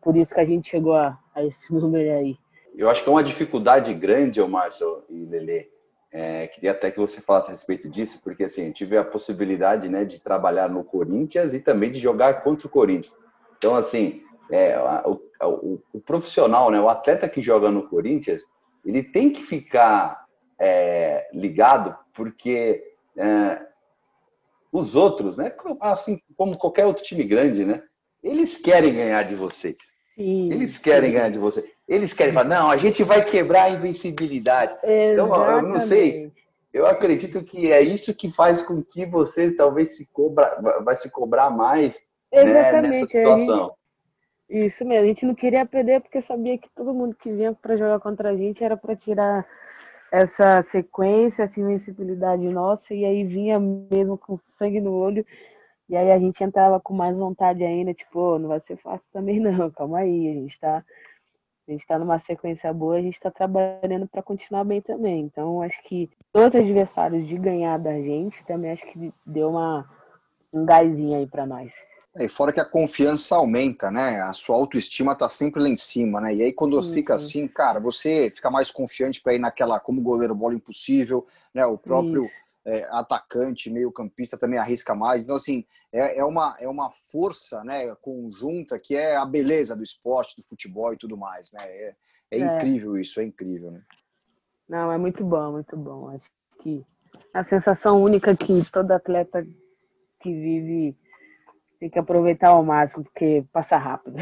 por 0.00 0.16
isso 0.16 0.34
que 0.34 0.40
a 0.40 0.44
gente 0.44 0.70
chegou 0.70 0.94
a, 0.94 1.18
a 1.34 1.42
esse 1.44 1.72
número 1.72 2.18
aí. 2.18 2.36
Eu 2.76 2.90
acho 2.90 3.02
que 3.02 3.08
é 3.08 3.12
uma 3.12 3.22
dificuldade 3.22 3.94
grande, 3.94 4.40
o 4.40 4.48
Márcio 4.48 5.04
e 5.08 5.24
Lele. 5.24 5.72
É, 6.10 6.46
queria 6.46 6.70
até 6.70 6.92
que 6.92 7.00
você 7.00 7.20
falasse 7.20 7.48
a 7.48 7.50
respeito 7.50 7.88
disso, 7.88 8.20
porque 8.22 8.44
assim, 8.44 8.70
tive 8.70 8.96
a 8.96 9.04
possibilidade 9.04 9.88
né, 9.88 10.04
de 10.04 10.22
trabalhar 10.22 10.68
no 10.68 10.84
Corinthians 10.84 11.52
e 11.54 11.58
também 11.58 11.90
de 11.90 11.98
jogar 11.98 12.42
contra 12.44 12.68
o 12.68 12.70
Corinthians. 12.70 13.16
Então, 13.58 13.74
assim, 13.74 14.22
é, 14.48 14.78
o, 15.04 15.20
o, 15.42 15.82
o, 15.92 16.00
profissional, 16.00 16.70
né, 16.70 16.80
o 16.80 16.88
atleta 16.88 17.28
que 17.28 17.40
joga 17.40 17.68
no 17.68 17.88
Corinthians, 17.88 18.44
ele 18.84 19.02
tem 19.02 19.32
que 19.32 19.42
ficar 19.42 20.23
é, 20.64 21.28
ligado, 21.32 21.94
porque 22.14 22.82
é, 23.16 23.60
os 24.72 24.96
outros, 24.96 25.36
né, 25.36 25.52
assim 25.80 26.18
como 26.36 26.56
qualquer 26.56 26.86
outro 26.86 27.04
time 27.04 27.22
grande, 27.22 27.64
né, 27.64 27.82
eles 28.22 28.56
querem 28.56 28.94
ganhar 28.94 29.22
de 29.24 29.34
vocês. 29.34 29.76
Sim, 30.14 30.50
eles 30.50 30.78
querem 30.78 31.10
sim. 31.10 31.16
ganhar 31.16 31.30
de 31.30 31.38
você. 31.38 31.70
Eles 31.86 32.14
querem 32.14 32.32
falar, 32.32 32.48
não, 32.48 32.70
a 32.70 32.78
gente 32.78 33.02
vai 33.02 33.22
quebrar 33.22 33.64
a 33.64 33.70
invencibilidade. 33.70 34.74
Exatamente. 34.82 35.12
Então, 35.12 35.50
eu 35.50 35.62
não 35.62 35.80
sei. 35.80 36.32
Eu 36.72 36.86
acredito 36.86 37.44
que 37.44 37.70
é 37.70 37.82
isso 37.82 38.14
que 38.14 38.32
faz 38.32 38.62
com 38.62 38.82
que 38.82 39.04
você 39.04 39.52
talvez 39.52 39.96
se 39.96 40.10
cobra, 40.10 40.58
vai 40.82 40.96
se 40.96 41.10
cobrar 41.10 41.50
mais 41.50 42.00
né, 42.32 42.80
nessa 42.80 43.06
situação. 43.06 43.74
Gente, 44.48 44.66
isso 44.66 44.84
mesmo, 44.84 45.04
a 45.04 45.06
gente 45.06 45.26
não 45.26 45.34
queria 45.34 45.66
perder 45.66 46.00
porque 46.00 46.22
sabia 46.22 46.56
que 46.58 46.68
todo 46.74 46.94
mundo 46.94 47.14
que 47.16 47.30
vinha 47.30 47.52
para 47.52 47.76
jogar 47.76 48.00
contra 48.00 48.30
a 48.30 48.36
gente 48.36 48.64
era 48.64 48.76
para 48.76 48.96
tirar 48.96 49.46
essa 50.14 50.62
sequência, 50.70 51.42
essa 51.42 51.58
invencibilidade 51.58 52.42
nossa, 52.48 52.94
e 52.94 53.04
aí 53.04 53.24
vinha 53.24 53.58
mesmo 53.58 54.16
com 54.16 54.38
sangue 54.46 54.80
no 54.80 54.92
olho, 54.92 55.26
e 55.88 55.96
aí 55.96 56.12
a 56.12 56.18
gente 56.18 56.42
entrava 56.42 56.80
com 56.80 56.94
mais 56.94 57.18
vontade 57.18 57.64
ainda, 57.64 57.92
tipo, 57.92 58.20
oh, 58.20 58.38
não 58.38 58.48
vai 58.48 58.60
ser 58.60 58.76
fácil 58.76 59.10
também 59.12 59.40
não, 59.40 59.70
calma 59.72 59.98
aí, 59.98 60.30
a 60.30 60.34
gente 60.34 60.58
tá, 60.60 60.84
a 61.66 61.72
gente 61.72 61.84
tá 61.84 61.98
numa 61.98 62.20
sequência 62.20 62.72
boa, 62.72 62.96
a 62.96 63.02
gente 63.02 63.18
tá 63.18 63.30
trabalhando 63.30 64.06
para 64.06 64.22
continuar 64.22 64.64
bem 64.64 64.80
também. 64.80 65.22
Então, 65.22 65.60
acho 65.62 65.82
que 65.82 66.08
todos 66.32 66.54
os 66.54 66.60
adversários 66.60 67.26
de 67.26 67.36
ganhar 67.36 67.78
da 67.78 67.94
gente 67.94 68.44
também 68.46 68.70
acho 68.70 68.86
que 68.86 69.12
deu 69.26 69.50
uma 69.50 69.84
um 70.52 70.64
gásinho 70.64 71.16
aí 71.18 71.26
para 71.26 71.44
nós. 71.44 71.72
É, 72.16 72.26
e 72.26 72.28
fora 72.28 72.52
que 72.52 72.60
a 72.60 72.64
confiança 72.64 73.36
aumenta, 73.36 73.90
né? 73.90 74.20
A 74.22 74.32
sua 74.32 74.56
autoestima 74.56 75.16
tá 75.16 75.28
sempre 75.28 75.60
lá 75.60 75.68
em 75.68 75.76
cima, 75.76 76.20
né? 76.20 76.34
E 76.34 76.42
aí 76.42 76.52
quando 76.52 76.80
sim, 76.82 76.94
fica 76.94 77.18
sim. 77.18 77.24
assim, 77.24 77.48
cara, 77.48 77.80
você 77.80 78.32
fica 78.34 78.50
mais 78.50 78.70
confiante 78.70 79.20
para 79.20 79.34
ir 79.34 79.40
naquela 79.40 79.80
como 79.80 80.00
goleiro 80.00 80.34
bola 80.34 80.54
impossível, 80.54 81.26
né? 81.52 81.66
O 81.66 81.76
próprio 81.76 82.30
é, 82.64 82.84
atacante, 82.90 83.68
meio 83.68 83.90
campista 83.90 84.38
também 84.38 84.58
arrisca 84.58 84.94
mais. 84.94 85.24
Então 85.24 85.34
assim, 85.34 85.64
é, 85.92 86.18
é, 86.18 86.24
uma 86.24 86.56
é 86.60 86.68
uma 86.68 86.90
força, 86.90 87.64
né? 87.64 87.92
Conjunta 87.96 88.78
que 88.78 88.94
é 88.94 89.16
a 89.16 89.24
beleza 89.24 89.74
do 89.74 89.82
esporte, 89.82 90.36
do 90.36 90.42
futebol 90.42 90.92
e 90.94 90.96
tudo 90.96 91.16
mais, 91.16 91.52
né? 91.52 91.64
É, 91.64 91.94
é, 92.30 92.38
é. 92.38 92.56
incrível 92.56 92.96
isso, 92.96 93.20
é 93.20 93.24
incrível, 93.24 93.72
né? 93.72 93.82
Não, 94.68 94.90
é 94.90 94.96
muito 94.96 95.24
bom, 95.24 95.52
muito 95.52 95.76
bom. 95.76 96.08
Acho 96.10 96.30
que 96.62 96.84
a 97.32 97.42
sensação 97.42 98.00
única 98.00 98.36
que 98.36 98.70
todo 98.70 98.92
atleta 98.92 99.44
que 100.20 100.32
vive 100.32 100.96
tem 101.84 101.90
que 101.90 101.98
aproveitar 101.98 102.48
ao 102.48 102.64
máximo, 102.64 103.04
porque 103.04 103.44
passa 103.52 103.76
rápido. 103.76 104.16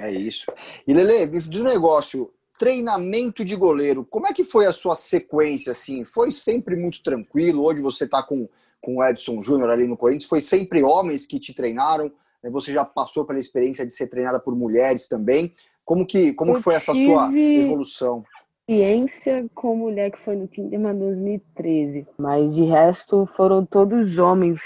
É 0.00 0.10
isso. 0.10 0.52
E 0.84 0.92
Lele, 0.92 1.26
me 1.26 1.40
diz 1.40 1.60
um 1.60 1.64
negócio. 1.64 2.32
treinamento 2.58 3.44
de 3.44 3.54
goleiro. 3.54 4.04
Como 4.04 4.26
é 4.26 4.32
que 4.32 4.42
foi 4.42 4.66
a 4.66 4.72
sua 4.72 4.96
sequência? 4.96 5.70
Assim, 5.70 6.04
foi 6.04 6.32
sempre 6.32 6.74
muito 6.74 7.00
tranquilo? 7.00 7.62
Hoje 7.62 7.80
você 7.80 8.04
está 8.04 8.24
com, 8.24 8.48
com 8.80 8.96
o 8.96 9.04
Edson 9.04 9.40
Júnior 9.40 9.70
ali 9.70 9.86
no 9.86 9.96
Corinthians. 9.96 10.28
Foi 10.28 10.40
sempre 10.40 10.82
homens 10.82 11.28
que 11.28 11.38
te 11.38 11.54
treinaram? 11.54 12.10
Você 12.50 12.72
já 12.72 12.84
passou 12.84 13.24
pela 13.24 13.38
experiência 13.38 13.86
de 13.86 13.92
ser 13.92 14.08
treinada 14.08 14.40
por 14.40 14.56
mulheres 14.56 15.06
também? 15.06 15.52
Como 15.84 16.04
que, 16.04 16.32
como 16.32 16.54
que 16.54 16.62
foi 16.62 16.74
essa 16.74 16.92
sua 16.92 17.30
evolução? 17.32 18.24
Experiência 18.68 19.46
com 19.54 19.76
mulher 19.76 20.10
que 20.10 20.18
foi 20.24 20.34
no 20.34 20.48
Kinderman 20.48 20.98
2013, 20.98 22.06
mas 22.18 22.52
de 22.52 22.64
resto 22.64 23.28
foram 23.36 23.64
todos 23.64 24.18
homens. 24.18 24.60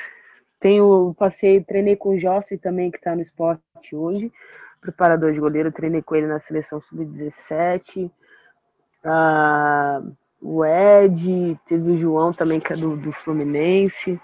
Tenho, 0.61 1.15
passei, 1.19 1.63
treinei 1.63 1.97
com 1.97 2.11
o 2.11 2.19
Jossi 2.19 2.59
também, 2.59 2.91
que 2.91 2.99
está 2.99 3.15
no 3.15 3.23
esporte 3.23 3.95
hoje 3.95 4.33
preparador 4.81 5.33
de 5.33 5.41
goleiro, 5.41 5.73
treinei 5.73 6.03
com 6.03 6.15
ele 6.15 6.27
na 6.27 6.41
seleção 6.41 6.81
sub-17. 6.81 8.11
Ah, 9.05 10.03
o 10.41 10.65
Ed, 10.65 11.59
teve 11.67 11.91
o 11.91 11.99
João 11.99 12.33
também, 12.33 12.61
que 12.61 12.73
é 12.73 12.77
do, 12.77 12.97
do 12.97 13.13
Fluminense. 13.13 14.21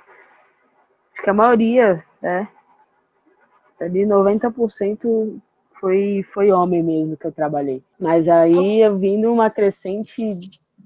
Acho 1.12 1.22
que 1.22 1.30
a 1.30 1.34
maioria, 1.34 2.04
né? 2.20 2.48
Ali 3.80 4.06
90% 4.06 5.40
foi, 5.80 6.24
foi 6.32 6.50
homem 6.50 6.82
mesmo 6.82 7.16
que 7.16 7.26
eu 7.26 7.32
trabalhei. 7.32 7.82
Mas 7.98 8.28
aí 8.28 8.88
vim 8.98 9.18
numa 9.18 9.50
crescente 9.50 10.38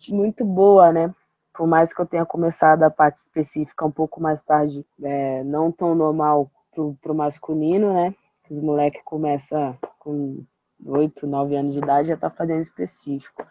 muito 0.09 0.45
boa, 0.45 0.91
né? 0.93 1.15
Por 1.59 1.67
mais 1.67 1.93
que 1.93 2.01
eu 2.01 2.07
tenha 2.07 2.25
começado 2.25 2.85
a 2.85 2.91
parte 2.91 3.19
específica 3.19 3.85
um 3.85 3.91
pouco 3.91 4.21
mais 4.21 4.41
tarde, 4.45 4.87
é, 5.03 5.43
não 5.43 5.73
tão 5.73 5.93
normal 5.93 6.49
pro, 6.73 6.97
pro 7.03 7.13
masculino, 7.13 7.93
né? 7.95 8.15
Os 8.49 8.63
moleques 8.63 9.03
começam 9.05 9.77
com 9.99 10.45
8, 10.87 11.27
9 11.27 11.57
anos 11.57 11.73
de 11.73 11.81
idade 11.81 12.09
já 12.11 12.17
tá 12.17 12.31
fazendo 12.31 12.63
específico. 12.63 13.45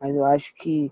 Mas 0.00 0.16
eu 0.16 0.24
acho 0.24 0.50
que 0.54 0.90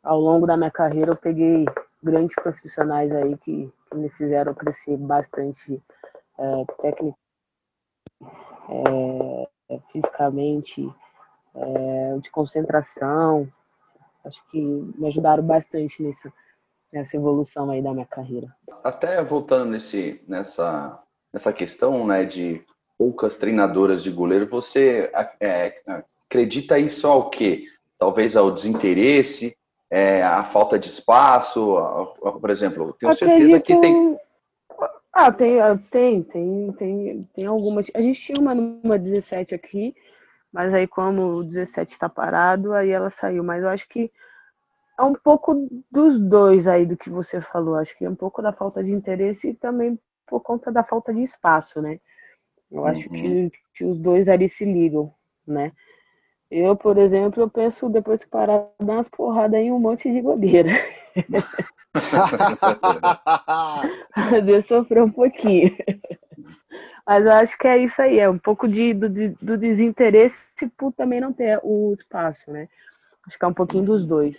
ao 0.00 0.20
longo 0.20 0.46
da 0.46 0.56
minha 0.56 0.70
carreira 0.70 1.10
eu 1.10 1.16
peguei 1.16 1.64
grandes 2.00 2.36
profissionais 2.36 3.10
aí 3.10 3.36
que, 3.38 3.68
que 3.90 3.96
me 3.96 4.08
fizeram 4.10 4.54
crescer 4.54 4.96
bastante 4.96 5.82
é, 6.38 6.64
técnico, 6.80 7.18
é, 8.68 9.80
fisicamente, 9.90 10.88
é, 11.56 12.18
de 12.22 12.30
concentração. 12.30 13.48
Acho 14.24 14.42
que 14.50 14.60
me 14.60 15.08
ajudaram 15.08 15.42
bastante 15.42 16.02
nessa, 16.02 16.32
nessa 16.92 17.16
evolução 17.16 17.70
aí 17.70 17.82
da 17.82 17.92
minha 17.92 18.06
carreira. 18.06 18.54
Até 18.84 19.22
voltando 19.22 19.70
nesse, 19.70 20.22
nessa 20.28 21.02
nessa 21.32 21.52
questão 21.52 22.06
né, 22.06 22.24
de 22.24 22.62
poucas 22.98 23.36
treinadoras 23.36 24.02
de 24.02 24.10
goleiro, 24.10 24.46
você 24.46 25.10
é, 25.40 25.80
acredita 26.26 26.78
isso 26.78 27.06
ao 27.06 27.30
quê? 27.30 27.64
Talvez 27.98 28.36
ao 28.36 28.50
desinteresse, 28.50 29.56
é, 29.90 30.22
a 30.22 30.44
falta 30.44 30.78
de 30.78 30.88
espaço, 30.88 31.76
por 32.40 32.50
exemplo, 32.50 32.94
tenho 32.98 33.14
certeza 33.14 33.60
que 33.60 33.76
tem. 33.76 34.18
Ah, 35.12 35.32
tem, 35.32 35.60
ah, 35.60 35.78
tem, 35.90 36.22
tem, 36.22 36.72
tem, 36.72 37.28
tem 37.34 37.46
algumas. 37.46 37.86
A 37.94 38.00
gente 38.00 38.20
tinha 38.20 38.40
uma 38.40 38.54
numa 38.54 38.98
17 38.98 39.54
aqui, 39.54 39.94
mas 40.52 40.72
aí 40.74 40.86
como 40.86 41.36
o 41.36 41.44
17 41.44 41.92
está 41.92 42.08
parado, 42.08 42.72
aí 42.72 42.90
ela 42.90 43.10
saiu. 43.10 43.44
Mas 43.44 43.62
eu 43.62 43.68
acho 43.68 43.88
que 43.88 44.10
é 44.98 45.02
um 45.02 45.14
pouco 45.14 45.68
dos 45.90 46.20
dois 46.20 46.66
aí 46.66 46.84
do 46.84 46.96
que 46.96 47.08
você 47.08 47.40
falou. 47.40 47.76
Acho 47.76 47.96
que 47.96 48.04
é 48.04 48.10
um 48.10 48.16
pouco 48.16 48.42
da 48.42 48.52
falta 48.52 48.82
de 48.82 48.90
interesse 48.90 49.50
e 49.50 49.54
também 49.54 49.98
por 50.26 50.40
conta 50.40 50.70
da 50.70 50.84
falta 50.84 51.12
de 51.12 51.22
espaço, 51.22 51.80
né? 51.80 51.98
Eu 52.70 52.86
acho 52.86 53.08
que, 53.08 53.16
uhum. 53.16 53.50
que 53.74 53.84
os 53.84 53.98
dois 53.98 54.28
ali 54.28 54.48
se 54.48 54.64
ligam, 54.64 55.12
né? 55.46 55.72
Eu, 56.50 56.76
por 56.76 56.98
exemplo, 56.98 57.42
eu 57.42 57.48
penso 57.48 57.88
depois 57.88 58.24
que 58.24 58.30
parar 58.30 58.66
dar 58.78 58.94
umas 58.94 59.08
porradas 59.08 59.60
em 59.60 59.70
um 59.70 59.78
monte 59.78 60.10
de 60.10 60.20
goleira. 60.20 60.70
Poder 64.30 64.62
sofrer 64.64 65.02
um 65.02 65.10
pouquinho. 65.10 65.74
Mas 67.06 67.24
eu 67.24 67.32
acho 67.32 67.58
que 67.58 67.66
é 67.66 67.78
isso 67.78 68.00
aí, 68.00 68.18
é 68.18 68.28
um 68.28 68.38
pouco 68.38 68.68
de, 68.68 68.94
do, 68.94 69.08
do 69.40 69.56
desinteresse 69.56 70.36
por 70.76 70.92
também 70.92 71.20
não 71.20 71.32
ter 71.32 71.58
o 71.62 71.92
espaço, 71.94 72.50
né? 72.50 72.68
Acho 73.26 73.38
que 73.38 73.44
é 73.44 73.48
um 73.48 73.54
pouquinho 73.54 73.84
dos 73.84 74.06
dois 74.06 74.38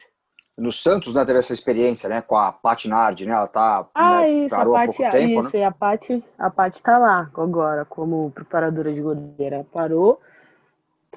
no 0.62 0.71
Santos, 0.71 1.15
né, 1.15 1.26
teve 1.26 1.39
essa 1.39 1.54
experiência, 1.54 2.08
né, 2.08 2.21
com 2.21 2.36
a 2.36 2.52
Paty 2.52 2.88
Nardi, 2.88 3.26
né, 3.26 3.34
ela 3.34 3.47
tá, 3.47 3.88
ah, 3.95 4.21
né, 4.21 4.30
isso, 4.45 4.56
a, 4.56 4.65
Paty, 4.65 4.86
pouco 4.97 5.12
tempo, 5.12 5.47
isso, 5.47 5.58
né? 5.58 5.65
a 5.65 5.71
Paty, 5.71 6.24
a 6.38 6.50
Paty 6.50 6.84
tá 6.84 6.97
lá 6.97 7.32
agora, 7.36 7.84
como 7.84 8.32
preparadora 8.32 8.93
de 8.93 9.02
goleira, 9.02 9.65
parou 9.74 10.21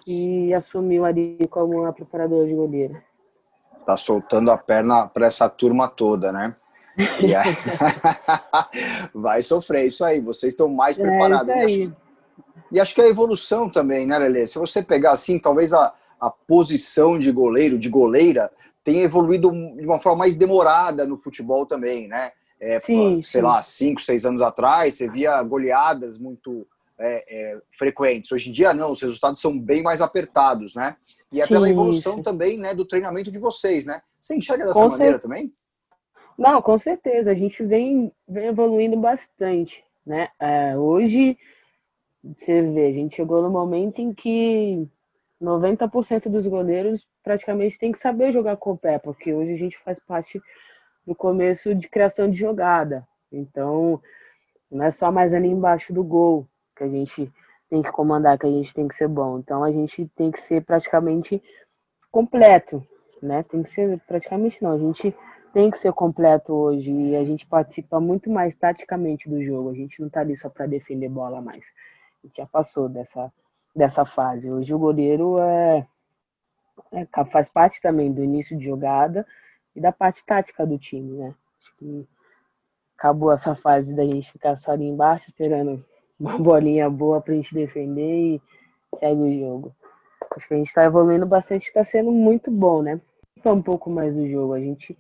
e 0.07 0.53
assumiu 0.55 1.05
ali 1.05 1.39
como 1.51 1.85
a 1.85 1.93
preparadora 1.93 2.47
de 2.47 2.55
goleira. 2.55 3.03
Tá 3.85 3.97
soltando 3.99 4.51
a 4.51 4.57
perna 4.57 5.07
para 5.07 5.27
essa 5.27 5.49
turma 5.49 5.89
toda, 5.89 6.33
né? 6.33 6.57
Vai 9.15 9.43
sofrer 9.43 9.87
isso 9.87 10.05
aí, 10.05 10.21
vocês 10.21 10.53
estão 10.53 10.69
mais 10.69 10.99
é, 10.99 11.03
preparados. 11.03 11.51
É, 11.51 11.59
e, 11.59 11.65
acho, 11.65 11.97
e 12.73 12.81
acho 12.81 12.95
que 12.95 13.01
a 13.01 13.09
evolução 13.09 13.69
também, 13.69 14.07
né, 14.07 14.19
Lele? 14.19 14.47
Se 14.47 14.59
você 14.59 14.83
pegar 14.83 15.13
assim, 15.13 15.39
talvez 15.39 15.73
a, 15.73 15.93
a 16.21 16.31
posição 16.31 17.19
de 17.19 17.31
goleiro, 17.33 17.79
de 17.79 17.89
goleira, 17.89 18.51
tem 18.83 19.01
evoluído 19.01 19.51
de 19.51 19.87
uma 19.87 19.99
forma 19.99 20.19
mais 20.19 20.37
demorada 20.37 21.07
no 21.07 21.17
futebol 21.17 21.67
também, 21.67 22.07
né? 22.07 22.33
É, 22.61 22.81
sim, 22.81 23.21
sei 23.21 23.41
sim. 23.41 23.47
lá, 23.47 23.61
cinco, 23.61 24.01
seis 24.01 24.25
anos 24.25 24.41
atrás, 24.41 24.95
você 24.95 25.09
via 25.09 25.43
goleadas 25.43 26.19
muito 26.19 26.67
é, 26.99 27.25
é, 27.29 27.59
frequentes. 27.77 28.31
Hoje 28.31 28.51
em 28.51 28.53
dia, 28.53 28.73
não, 28.73 28.93
os 28.93 29.03
resultados 29.03 29.41
são 29.41 29.59
bem 29.59 29.83
mais 29.83 30.01
apertados, 30.01 30.75
né? 30.75 30.97
E 31.33 31.41
é 31.41 31.47
sim, 31.47 31.53
pela 31.53 31.69
evolução 31.69 32.15
isso. 32.15 32.23
também 32.23 32.59
né, 32.59 32.75
do 32.75 32.85
treinamento 32.85 33.31
de 33.31 33.39
vocês, 33.39 33.87
né? 33.87 34.01
Você 34.21 34.37
enxerga 34.37 34.67
dessa 34.67 34.81
com 34.81 34.89
maneira 34.89 35.19
também? 35.19 35.53
Não, 36.39 36.61
com 36.61 36.79
certeza. 36.79 37.31
A 37.31 37.35
gente 37.35 37.63
vem, 37.63 38.13
vem 38.29 38.47
evoluindo 38.47 38.97
bastante, 38.97 39.85
né? 40.05 40.29
É, 40.39 40.77
hoje, 40.77 41.39
você 42.23 42.63
vê, 42.63 42.87
a 42.87 42.93
gente 42.93 43.17
chegou 43.17 43.43
no 43.43 43.51
momento 43.51 44.01
em 44.01 44.13
que 44.13 44.89
90% 45.41 46.29
dos 46.29 46.47
goleiros 46.47 47.07
praticamente 47.23 47.79
tem 47.79 47.93
que 47.93 47.99
saber 47.99 48.33
jogar 48.33 48.57
com 48.57 48.73
o 48.73 48.79
pé, 48.79 48.99
porque 48.99 49.33
hoje 49.33 49.53
a 49.53 49.57
gente 49.57 49.79
faz 49.79 49.99
parte 50.07 50.41
do 51.07 51.15
começo 51.15 51.75
de 51.75 51.89
criação 51.89 52.31
de 52.31 52.37
jogada. 52.37 53.07
Então, 53.31 54.01
não 54.71 54.85
é 54.85 54.91
só 54.91 55.13
mais 55.13 55.35
ali 55.35 55.49
embaixo 55.49 55.93
do 55.93 56.03
gol 56.03 56.47
que 56.77 56.85
a 56.85 56.89
gente 56.89 57.31
tem 57.71 57.83
que 57.83 57.93
comandar, 57.93 58.39
que 58.39 58.47
a 58.47 58.51
gente 58.51 58.73
tem 58.75 58.89
que 58.89 58.97
ser 58.97 59.09
bom. 59.09 59.39
Então, 59.39 59.63
a 59.63 59.71
gente 59.71 60.07
tem 60.17 60.31
que 60.31 60.41
ser 60.43 60.65
praticamente 60.65 61.43
completo, 62.11 62.87
né? 63.23 63.43
Tem 63.45 63.63
que 63.63 63.71
ser 63.71 64.01
praticamente 64.07 64.63
não, 64.63 64.73
a 64.73 64.79
gente 64.79 65.15
tem 65.55 65.71
que 65.71 65.79
ser 65.79 65.93
completo 65.93 66.53
hoje 66.53 66.91
e 66.91 67.15
a 67.17 67.25
gente 67.25 67.47
participa 67.47 68.01
muito 68.01 68.29
mais 68.29 68.55
taticamente 68.57 69.31
do 69.31 69.43
jogo. 69.43 69.71
A 69.71 69.75
gente 69.75 70.03
não 70.03 70.11
tá 70.11 70.21
ali 70.21 70.37
só 70.37 70.51
para 70.51 70.67
defender 70.67 71.09
bola 71.09 71.41
mais. 71.41 71.63
A 72.23 72.27
gente 72.27 72.37
já 72.37 72.47
passou 72.47 72.89
dessa 72.89 73.33
dessa 73.75 74.05
fase. 74.05 74.51
Hoje 74.51 74.75
o 74.75 74.79
goleiro 74.79 75.39
é, 75.39 75.87
é, 76.93 77.07
faz 77.27 77.49
parte 77.49 77.81
também 77.81 78.13
do 78.13 78.23
início 78.23 78.59
de 78.59 78.65
jogada 78.65 79.25
e 79.75 79.81
da 79.81 79.93
parte 79.93 80.25
tática 80.27 80.67
do 80.67 80.77
time, 80.77 81.19
né? 81.19 81.35
Acho 81.61 81.77
que 81.77 82.09
acabou 82.99 83.33
essa 83.33 83.55
fase 83.55 83.95
da 83.95 84.05
gente 84.05 84.31
ficar 84.33 84.59
só 84.59 84.73
ali 84.73 84.85
embaixo 84.85 85.31
esperando 85.31 85.85
uma 86.19 86.37
bolinha 86.39 86.91
boa 86.91 87.21
para 87.21 87.33
a 87.33 87.37
gente 87.37 87.55
defender 87.55 88.35
e 88.35 88.43
segue 88.99 89.21
o 89.21 89.39
jogo. 89.39 89.75
Acho 90.37 90.49
que 90.49 90.55
a 90.55 90.57
gente 90.57 90.69
está 90.69 90.85
evoluindo 90.85 91.27
bastante, 91.27 91.67
está 91.67 91.85
sendo 91.85 92.11
muito 92.11 92.51
bom, 92.51 92.83
né? 92.83 93.01
Um 93.45 93.63
pouco 93.63 93.89
mais 93.91 94.15
do 94.15 94.29
jogo, 94.29 94.55
a 94.55 94.61
gente 94.61 94.97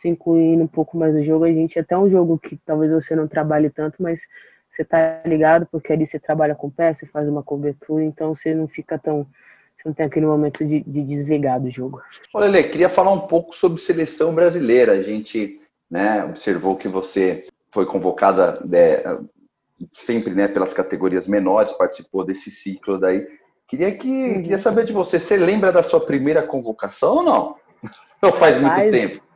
se 0.00 0.08
incluindo 0.08 0.62
um 0.62 0.68
pouco 0.68 0.96
mais 0.96 1.14
no 1.14 1.24
jogo, 1.24 1.44
a 1.44 1.52
gente 1.52 1.78
até 1.78 1.96
um 1.96 2.10
jogo 2.10 2.38
que 2.38 2.56
talvez 2.64 2.90
você 2.92 3.14
não 3.14 3.28
trabalhe 3.28 3.70
tanto, 3.70 4.02
mas 4.02 4.20
você 4.70 4.84
tá 4.84 5.22
ligado, 5.26 5.66
porque 5.70 5.92
ali 5.92 6.06
você 6.06 6.18
trabalha 6.18 6.54
com 6.54 6.70
pé, 6.70 6.94
você 6.94 7.06
faz 7.06 7.28
uma 7.28 7.42
cobertura, 7.42 8.04
então 8.04 8.34
você 8.34 8.54
não 8.54 8.68
fica 8.68 8.98
tão. 8.98 9.26
Você 9.76 9.88
não 9.88 9.92
tem 9.92 10.06
aquele 10.06 10.26
momento 10.26 10.64
de, 10.64 10.80
de 10.80 11.02
desligar 11.04 11.60
do 11.60 11.70
jogo. 11.70 12.00
Olha, 12.34 12.48
Lê, 12.48 12.64
queria 12.64 12.88
falar 12.88 13.12
um 13.12 13.26
pouco 13.28 13.54
sobre 13.54 13.80
seleção 13.80 14.34
brasileira. 14.34 14.92
A 14.92 15.02
gente 15.02 15.60
né, 15.88 16.24
observou 16.24 16.76
que 16.76 16.88
você 16.88 17.46
foi 17.70 17.86
convocada 17.86 18.60
né, 18.64 19.02
sempre 19.92 20.34
né, 20.34 20.48
pelas 20.48 20.74
categorias 20.74 21.28
menores, 21.28 21.72
participou 21.72 22.24
desse 22.24 22.50
ciclo 22.50 22.98
daí. 22.98 23.24
Queria, 23.68 23.96
que, 23.96 24.08
uhum. 24.08 24.42
queria 24.42 24.58
saber 24.58 24.84
de 24.84 24.92
você, 24.92 25.18
você 25.20 25.36
lembra 25.36 25.70
da 25.70 25.82
sua 25.82 26.00
primeira 26.00 26.42
convocação 26.42 27.16
ou 27.16 27.22
não? 27.22 27.56
Ou 28.22 28.32
faz 28.32 28.60
muito 28.60 28.90
tempo? 28.90 29.27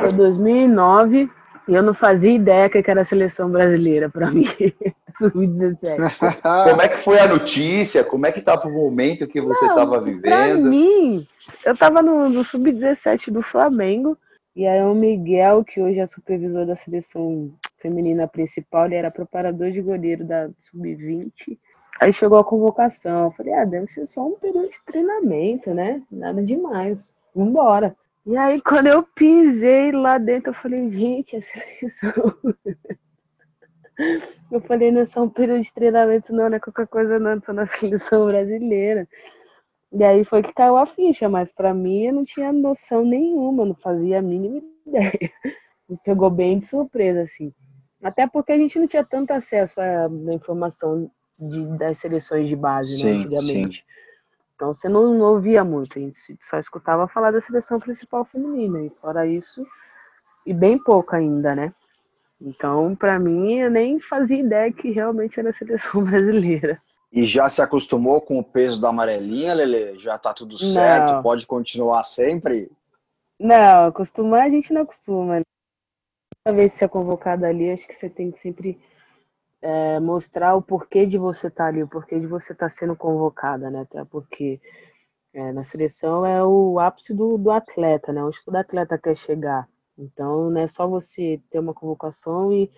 Foi 0.00 0.12
2009, 0.12 1.30
e 1.68 1.74
eu 1.74 1.82
não 1.82 1.92
fazia 1.92 2.32
ideia 2.32 2.68
que 2.68 2.78
era 2.90 3.02
a 3.02 3.04
seleção 3.04 3.50
brasileira 3.50 4.08
para 4.08 4.30
mim. 4.30 4.46
Sub-17. 5.18 5.98
Como 6.70 6.80
é 6.80 6.88
que 6.88 6.96
foi 6.96 7.18
a 7.18 7.28
notícia? 7.28 8.04
Como 8.04 8.26
é 8.26 8.32
que 8.32 8.38
estava 8.38 8.68
o 8.68 8.72
momento 8.72 9.26
que 9.26 9.40
você 9.40 9.66
estava 9.66 10.00
vivendo? 10.00 10.22
Para 10.22 10.56
mim, 10.56 11.26
eu 11.64 11.72
estava 11.72 12.00
no, 12.00 12.28
no 12.28 12.44
Sub-17 12.44 13.30
do 13.30 13.42
Flamengo. 13.42 14.16
E 14.56 14.66
aí 14.66 14.82
o 14.82 14.94
Miguel, 14.94 15.64
que 15.64 15.80
hoje 15.80 15.98
é 15.98 16.06
supervisor 16.06 16.66
da 16.66 16.76
seleção 16.76 17.52
feminina 17.78 18.26
principal, 18.26 18.86
ele 18.86 18.96
era 18.96 19.10
preparador 19.10 19.70
de 19.70 19.80
goleiro 19.80 20.24
da 20.24 20.48
Sub-20. 20.70 21.58
Aí 22.00 22.12
chegou 22.12 22.38
a 22.38 22.44
convocação. 22.44 23.24
Eu 23.24 23.30
falei, 23.32 23.52
ah, 23.54 23.64
deve 23.64 23.88
ser 23.88 24.06
só 24.06 24.26
um 24.26 24.36
período 24.36 24.68
de 24.68 24.78
treinamento, 24.86 25.74
né? 25.74 26.02
Nada 26.10 26.42
demais. 26.42 26.98
Vambora. 27.34 27.94
E 28.28 28.36
aí, 28.36 28.60
quando 28.60 28.88
eu 28.88 29.02
pisei 29.02 29.90
lá 29.90 30.18
dentro, 30.18 30.50
eu 30.50 30.54
falei, 30.54 30.90
gente, 30.90 31.34
a 31.34 31.40
seleção. 31.40 32.38
Eu 34.52 34.60
falei, 34.60 34.92
não 34.92 35.00
é 35.00 35.06
só 35.06 35.24
um 35.24 35.28
período 35.28 35.60
de 35.62 35.74
treinamento, 35.74 36.32
não, 36.32 36.48
não 36.48 36.56
é 36.56 36.60
qualquer 36.60 36.86
coisa, 36.86 37.18
não, 37.18 37.40
tô 37.40 37.52
na 37.52 37.66
seleção 37.66 38.26
brasileira. 38.26 39.08
E 39.92 40.04
aí 40.04 40.24
foi 40.24 40.40
que 40.40 40.52
caiu 40.52 40.76
a 40.76 40.86
ficha, 40.86 41.28
mas 41.28 41.50
para 41.50 41.74
mim 41.74 42.04
eu 42.04 42.12
não 42.12 42.24
tinha 42.24 42.52
noção 42.52 43.04
nenhuma, 43.04 43.64
não 43.64 43.74
fazia 43.74 44.20
a 44.20 44.22
mínima 44.22 44.62
ideia. 44.86 45.32
Me 45.88 45.98
pegou 46.04 46.30
bem 46.30 46.60
de 46.60 46.66
surpresa, 46.66 47.22
assim. 47.22 47.52
Até 48.00 48.28
porque 48.28 48.52
a 48.52 48.56
gente 48.56 48.78
não 48.78 48.86
tinha 48.86 49.04
tanto 49.04 49.32
acesso 49.32 49.80
à, 49.80 50.04
à 50.04 50.32
informação 50.32 51.10
de, 51.36 51.66
das 51.76 51.98
seleções 51.98 52.48
de 52.48 52.54
base, 52.54 53.02
né, 53.02 53.10
sim, 53.10 53.18
né, 53.18 53.24
antigamente. 53.24 53.78
Sim. 53.78 53.97
Então 54.58 54.74
você 54.74 54.88
não, 54.88 55.14
não, 55.14 55.34
ouvia 55.34 55.62
muito, 55.62 55.96
a 55.96 56.02
gente 56.02 56.18
só 56.50 56.58
escutava 56.58 57.06
falar 57.06 57.30
da 57.30 57.40
seleção 57.40 57.78
principal 57.78 58.24
feminina, 58.24 58.82
e 58.82 58.90
fora 59.00 59.24
isso, 59.24 59.64
e 60.44 60.52
bem 60.52 60.76
pouco 60.76 61.14
ainda, 61.14 61.54
né? 61.54 61.72
Então, 62.40 62.96
para 62.96 63.20
mim, 63.20 63.54
eu 63.54 63.70
nem 63.70 64.00
fazia 64.00 64.36
ideia 64.36 64.72
que 64.72 64.90
realmente 64.90 65.38
era 65.38 65.50
a 65.50 65.54
seleção 65.54 66.02
brasileira. 66.02 66.82
E 67.12 67.24
já 67.24 67.48
se 67.48 67.62
acostumou 67.62 68.20
com 68.20 68.36
o 68.40 68.42
peso 68.42 68.80
da 68.80 68.88
amarelinha, 68.88 69.54
Lele? 69.54 69.96
Já 70.00 70.18
tá 70.18 70.34
tudo 70.34 70.58
certo? 70.58 71.12
Não. 71.12 71.22
Pode 71.22 71.46
continuar 71.46 72.02
sempre? 72.02 72.68
Não, 73.38 73.86
acostumar 73.86 74.46
a 74.46 74.50
gente 74.50 74.72
não 74.72 74.82
acostuma. 74.82 75.40
Cada 76.44 76.56
vez 76.56 76.72
que 76.72 76.78
você 76.78 76.84
é 76.84 76.88
convocado 76.88 77.46
ali, 77.46 77.70
acho 77.70 77.86
que 77.86 77.94
você 77.94 78.10
tem 78.10 78.32
que 78.32 78.40
sempre 78.40 78.76
é, 79.60 79.98
mostrar 80.00 80.54
o 80.54 80.62
porquê 80.62 81.06
de 81.06 81.18
você 81.18 81.48
estar 81.48 81.64
tá 81.64 81.68
ali, 81.68 81.82
o 81.82 81.88
porquê 81.88 82.18
de 82.18 82.26
você 82.26 82.52
estar 82.52 82.68
tá 82.68 82.70
sendo 82.70 82.96
convocada, 82.96 83.70
né? 83.70 83.80
Até 83.82 84.04
porque 84.04 84.60
é, 85.32 85.52
na 85.52 85.64
seleção 85.64 86.24
é 86.24 86.42
o 86.44 86.78
ápice 86.78 87.14
do, 87.14 87.36
do 87.38 87.50
atleta, 87.50 88.12
né? 88.12 88.22
Onde 88.22 88.42
todo 88.44 88.56
atleta 88.56 88.98
quer 88.98 89.16
chegar. 89.16 89.68
Então, 89.96 90.50
não 90.50 90.60
é 90.60 90.68
só 90.68 90.86
você 90.86 91.40
ter 91.50 91.58
uma 91.58 91.74
convocação 91.74 92.52
e 92.52 92.70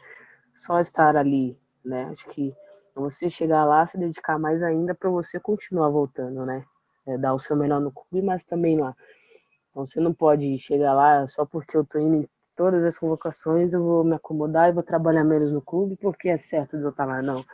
só 0.56 0.80
estar 0.80 1.16
ali, 1.16 1.58
né? 1.84 2.04
Acho 2.12 2.26
que 2.30 2.54
você 2.94 3.30
chegar 3.30 3.64
lá, 3.64 3.86
se 3.86 3.98
dedicar 3.98 4.38
mais 4.38 4.62
ainda 4.62 4.94
para 4.94 5.10
você 5.10 5.38
continuar 5.38 5.90
voltando, 5.90 6.44
né? 6.44 6.64
É, 7.06 7.16
dar 7.18 7.34
o 7.34 7.40
seu 7.40 7.56
melhor 7.56 7.80
no 7.80 7.92
clube, 7.92 8.24
mas 8.24 8.44
também 8.44 8.78
lá. 8.78 8.94
Então, 9.70 9.86
você 9.86 10.00
não 10.00 10.12
pode 10.12 10.58
chegar 10.60 10.94
lá 10.94 11.26
só 11.28 11.44
porque 11.46 11.76
eu 11.76 11.84
tô 11.84 11.98
indo 11.98 12.28
todas 12.56 12.84
as 12.84 12.98
convocações, 12.98 13.72
eu 13.72 13.82
vou 13.82 14.04
me 14.04 14.14
acomodar 14.14 14.68
e 14.68 14.72
vou 14.72 14.82
trabalhar 14.82 15.24
menos 15.24 15.52
no 15.52 15.62
clube 15.62 15.96
porque 15.96 16.28
é 16.28 16.38
certo 16.38 16.76
de 16.76 16.82
eu 16.82 16.90
estar 16.90 17.04
lá. 17.04 17.22
Não. 17.22 17.44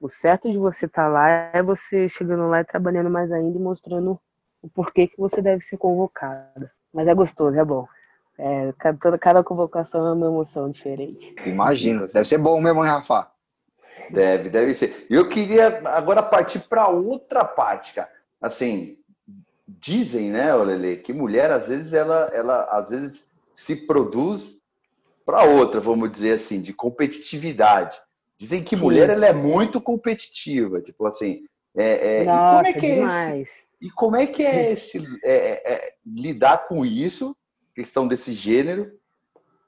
O 0.00 0.08
certo 0.08 0.50
de 0.50 0.56
você 0.56 0.86
estar 0.86 1.08
lá 1.08 1.28
é 1.28 1.62
você 1.62 2.08
chegando 2.08 2.48
lá 2.48 2.60
e 2.60 2.64
trabalhando 2.64 3.10
mais 3.10 3.32
ainda 3.32 3.58
e 3.58 3.60
mostrando 3.60 4.18
o 4.62 4.68
porquê 4.68 5.08
que 5.08 5.18
você 5.18 5.42
deve 5.42 5.64
ser 5.64 5.76
convocada. 5.76 6.68
Mas 6.92 7.06
é 7.08 7.14
gostoso, 7.14 7.58
é 7.58 7.64
bom. 7.64 7.86
É, 8.38 8.72
cada, 8.78 9.18
cada 9.18 9.42
convocação 9.42 10.06
é 10.06 10.12
uma 10.12 10.26
emoção 10.26 10.70
diferente. 10.70 11.34
Imagina, 11.44 12.06
deve 12.06 12.24
ser 12.24 12.38
bom 12.38 12.60
mesmo, 12.60 12.84
hein, 12.84 12.90
Rafa? 12.90 13.28
Deve, 14.10 14.48
deve 14.48 14.74
ser. 14.74 15.06
Eu 15.10 15.28
queria 15.28 15.82
agora 15.88 16.22
partir 16.22 16.60
para 16.60 16.88
outra 16.88 17.44
parte, 17.44 17.92
cara. 17.92 18.08
Assim, 18.40 18.96
dizem, 19.66 20.30
né, 20.30 20.54
Olele, 20.54 20.96
que 20.96 21.12
mulher 21.12 21.50
às 21.50 21.68
vezes 21.68 21.92
ela, 21.92 22.30
ela 22.32 22.68
às 22.70 22.90
vezes 22.90 23.27
se 23.58 23.74
produz 23.74 24.56
para 25.26 25.42
outra, 25.42 25.80
vamos 25.80 26.12
dizer 26.12 26.34
assim, 26.34 26.62
de 26.62 26.72
competitividade. 26.72 27.98
Dizem 28.36 28.62
que 28.62 28.76
Sim. 28.76 28.82
mulher 28.82 29.10
ela 29.10 29.26
é 29.26 29.32
muito 29.32 29.80
competitiva, 29.80 30.80
tipo 30.80 31.04
assim. 31.04 31.42
É, 31.76 32.20
é, 32.20 32.24
Nossa, 32.24 32.70
e 32.70 32.72
como 32.72 32.72
é 32.72 32.72
que 32.72 32.86
é 32.86 33.02
esse, 33.42 33.50
e 33.80 33.90
como 33.90 34.16
é 34.16 34.26
que 34.26 34.42
é 34.44 34.72
esse 34.72 35.18
é, 35.24 35.34
é, 35.34 35.72
é 35.72 35.94
lidar 36.06 36.68
com 36.68 36.86
isso 36.86 37.36
questão 37.74 38.06
desse 38.06 38.32
gênero 38.32 38.92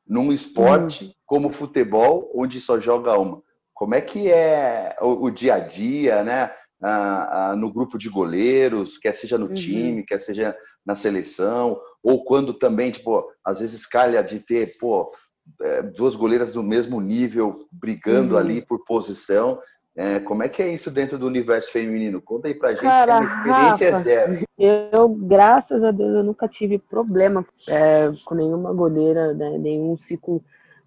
num 0.07 0.33
esporte 0.33 1.07
hum. 1.07 1.13
como 1.27 1.53
futebol, 1.53 2.31
onde 2.33 2.61
só 2.61 2.79
joga 2.79 3.19
uma. 3.19 3.43
Como 3.75 3.95
é 3.95 4.01
que 4.01 4.31
é 4.31 4.97
o, 5.01 5.25
o 5.25 5.31
dia 5.31 5.55
a 5.55 5.59
dia, 5.59 6.23
né? 6.23 6.53
Ah, 6.83 7.51
ah, 7.51 7.57
no 7.57 7.71
grupo 7.71 7.99
de 7.99 8.09
goleiros, 8.09 8.97
quer 8.97 9.13
seja 9.13 9.37
no 9.37 9.49
uhum. 9.49 9.55
time, 9.55 10.03
quer 10.03 10.19
seja 10.19 10.57
na 10.85 10.95
seleção, 10.95 11.79
ou 12.03 12.25
quando 12.25 12.55
também, 12.55 12.91
tipo, 12.91 13.23
às 13.45 13.61
vezes 13.61 13.85
calha 13.85 14.23
de 14.23 14.41
ter, 14.41 14.79
pô, 14.79 15.13
é, 15.61 15.83
duas 15.83 16.15
goleiras 16.15 16.53
do 16.53 16.63
mesmo 16.63 17.01
nível 17.01 17.67
brigando 17.71 18.35
uhum. 18.35 18.41
ali 18.41 18.63
por 18.63 18.85
posição. 18.85 19.59
É, 19.97 20.21
como 20.21 20.43
é 20.43 20.49
que 20.49 20.63
é 20.63 20.73
isso 20.73 20.91
dentro 20.91 21.19
do 21.19 21.27
universo 21.27 21.71
feminino? 21.71 22.23
Conta 22.23 22.49
aí 22.49 22.55
pra 22.55 22.71
gente, 22.73 22.83
Cara, 22.83 23.19
que 23.19 23.27
a 23.27 23.27
experiência 23.27 23.85
é 23.85 23.91
Rafa, 23.91 23.99
é 23.99 24.03
zero. 24.03 24.47
Eu, 24.59 25.09
graças 25.09 25.85
a 25.85 25.91
Deus, 25.91 26.15
eu 26.15 26.25
nunca 26.25 26.49
tive 26.49 26.79
problema 26.79 27.45
é, 27.69 28.11
com 28.25 28.35
nenhuma 28.35 28.73
goleira, 28.73 29.35
né, 29.35 29.59
nenhum 29.59 29.99
ciclo 29.99 30.43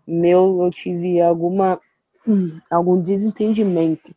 meu, 0.07 0.63
eu 0.63 0.71
tive 0.71 1.21
alguma 1.21 1.79
algum 2.69 3.01
desentendimento. 3.01 4.13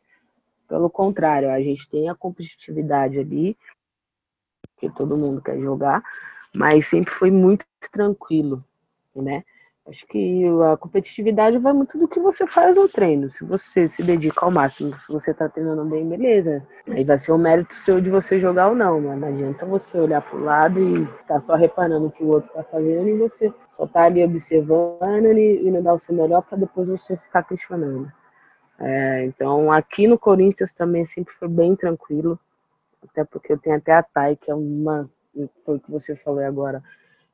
Pelo 0.69 0.91
contrário, 0.91 1.51
a 1.51 1.61
gente 1.61 1.89
tem 1.89 2.09
a 2.09 2.15
competitividade 2.15 3.19
ali, 3.19 3.57
que 4.79 4.91
todo 4.91 5.17
mundo 5.17 5.41
quer 5.41 5.59
jogar, 5.59 6.03
mas 6.55 6.89
sempre 6.89 7.13
foi 7.15 7.31
muito 7.31 7.65
tranquilo, 7.93 8.65
né? 9.15 9.45
Acho 9.89 10.05
que 10.09 10.45
a 10.73 10.77
competitividade 10.77 11.59
vai 11.59 11.73
muito 11.73 11.97
do 11.97 12.09
que 12.09 12.19
você 12.19 12.45
faz 12.45 12.75
no 12.75 12.89
treino. 12.89 13.31
Se 13.31 13.45
você 13.45 13.89
se 13.89 14.03
dedica 14.03 14.45
ao 14.45 14.51
máximo, 14.51 14.99
se 15.01 15.13
você 15.13 15.33
tá 15.33 15.49
treinando 15.49 15.85
bem, 15.85 16.09
beleza. 16.09 16.67
Aí 16.89 17.05
vai 17.05 17.21
ser 17.21 17.31
um 17.31 17.39
mérito 17.39 17.73
seu 17.73 18.01
de 18.01 18.11
você 18.11 18.41
jogar 18.41 18.71
ou 18.71 18.75
não, 18.75 19.01
mas 19.01 19.21
não 19.21 19.29
adianta 19.29 19.65
você 19.65 19.97
olhar 19.97 20.23
pro 20.23 20.43
lado 20.43 20.81
e 20.81 21.07
tá 21.29 21.41
só 21.41 21.55
reparando 21.55 22.07
o 22.07 22.11
que 22.11 22.25
o 22.25 22.29
outro 22.29 22.53
tá 22.53 22.65
fazendo 22.65 23.09
e 23.09 23.17
você 23.17 23.53
só 23.71 23.87
tá 23.87 24.05
ali 24.05 24.25
observando 24.25 25.27
e, 25.27 25.71
não 25.71 25.81
dar 25.81 25.95
o 25.95 26.01
seu 26.01 26.17
melhor 26.17 26.43
para 26.43 26.59
depois 26.59 26.89
você 26.89 27.17
ficar 27.19 27.45
questionando. 27.45 28.11
É, 28.79 29.25
então, 29.25 29.73
aqui 29.73 30.07
no 30.07 30.19
Corinthians 30.19 30.73
também 30.73 31.07
sempre 31.07 31.33
foi 31.35 31.49
bem 31.49 31.75
tranquilo, 31.75 32.39
até 33.03 33.25
porque 33.25 33.53
eu 33.53 33.59
tenho 33.59 33.77
até 33.77 33.93
a 33.93 34.03
Thay, 34.03 34.37
que 34.37 34.51
é 34.51 34.55
uma, 34.55 35.09
foi 35.65 35.77
o 35.77 35.81
que 35.81 35.91
você 35.91 36.15
falou 36.17 36.45
agora, 36.45 36.83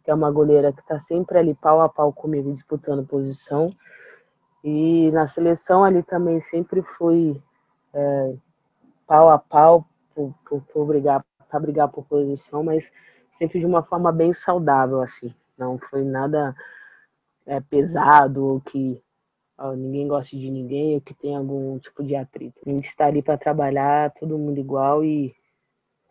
que 0.05 0.11
é 0.11 0.15
uma 0.15 0.31
goleira 0.31 0.73
que 0.73 0.81
está 0.81 1.01
sempre 1.01 1.39
ali 1.39 1.55
pau 1.55 1.81
a 1.81 1.89
pau 1.89 2.13
comigo, 2.13 2.53
disputando 2.53 3.07
posição. 3.07 3.75
E 4.63 5.11
na 5.11 5.27
seleção 5.27 5.83
ali 5.85 6.03
também 6.03 6.41
sempre 6.43 6.83
fui 6.97 7.41
é, 7.93 8.35
pau 9.07 9.29
a 9.29 9.39
pau 9.39 9.87
por 10.15 10.87
brigar, 10.87 11.25
para 11.49 11.61
brigar 11.61 11.89
por 11.89 12.05
posição, 12.05 12.63
mas 12.63 12.91
sempre 13.35 13.59
de 13.59 13.67
uma 13.67 13.83
forma 13.83 14.13
bem 14.13 14.33
saudável, 14.33 15.03
assim. 15.03 15.35
Não 15.59 15.79
foi 15.79 16.05
nada 16.05 16.55
é, 17.47 17.61
pesado 17.61 18.45
ou 18.45 18.61
que 18.61 19.01
ó, 19.63 19.73
ninguém 19.75 20.09
goste 20.09 20.39
de 20.39 20.51
ninguém 20.51 20.95
ou 20.95 21.01
que 21.01 21.15
tem 21.15 21.37
algum 21.37 21.79
tipo 21.79 22.03
de 22.03 22.17
atrito. 22.17 22.59
A 22.67 22.71
gente 22.71 22.89
está 22.89 23.07
ali 23.07 23.23
para 23.23 23.39
trabalhar, 23.39 24.13
todo 24.13 24.39
mundo 24.39 24.59
igual 24.59 25.05
e 25.05 25.35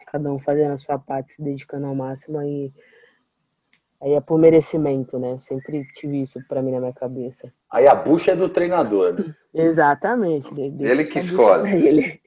cada 0.07 0.31
um 0.31 0.39
fazendo 0.39 0.73
a 0.73 0.77
sua 0.77 0.97
parte, 0.97 1.33
se 1.33 1.41
dedicando 1.41 1.87
ao 1.87 1.95
máximo 1.95 2.41
e 2.41 2.71
Aí 4.01 4.13
é 4.13 4.19
por 4.19 4.39
merecimento, 4.39 5.19
né? 5.19 5.37
Sempre 5.39 5.85
tive 5.93 6.23
isso 6.23 6.41
para 6.47 6.61
mim 6.61 6.71
na 6.71 6.79
minha 6.79 6.93
cabeça. 6.93 7.53
Aí 7.69 7.87
a 7.87 7.93
bucha 7.93 8.31
é 8.31 8.35
do 8.35 8.49
treinador, 8.49 9.13
né? 9.13 9.35
Exatamente. 9.53 10.49
Ele 10.59 11.05
que 11.05 11.19
escolhe. 11.19 11.87
Ele. 11.87 12.21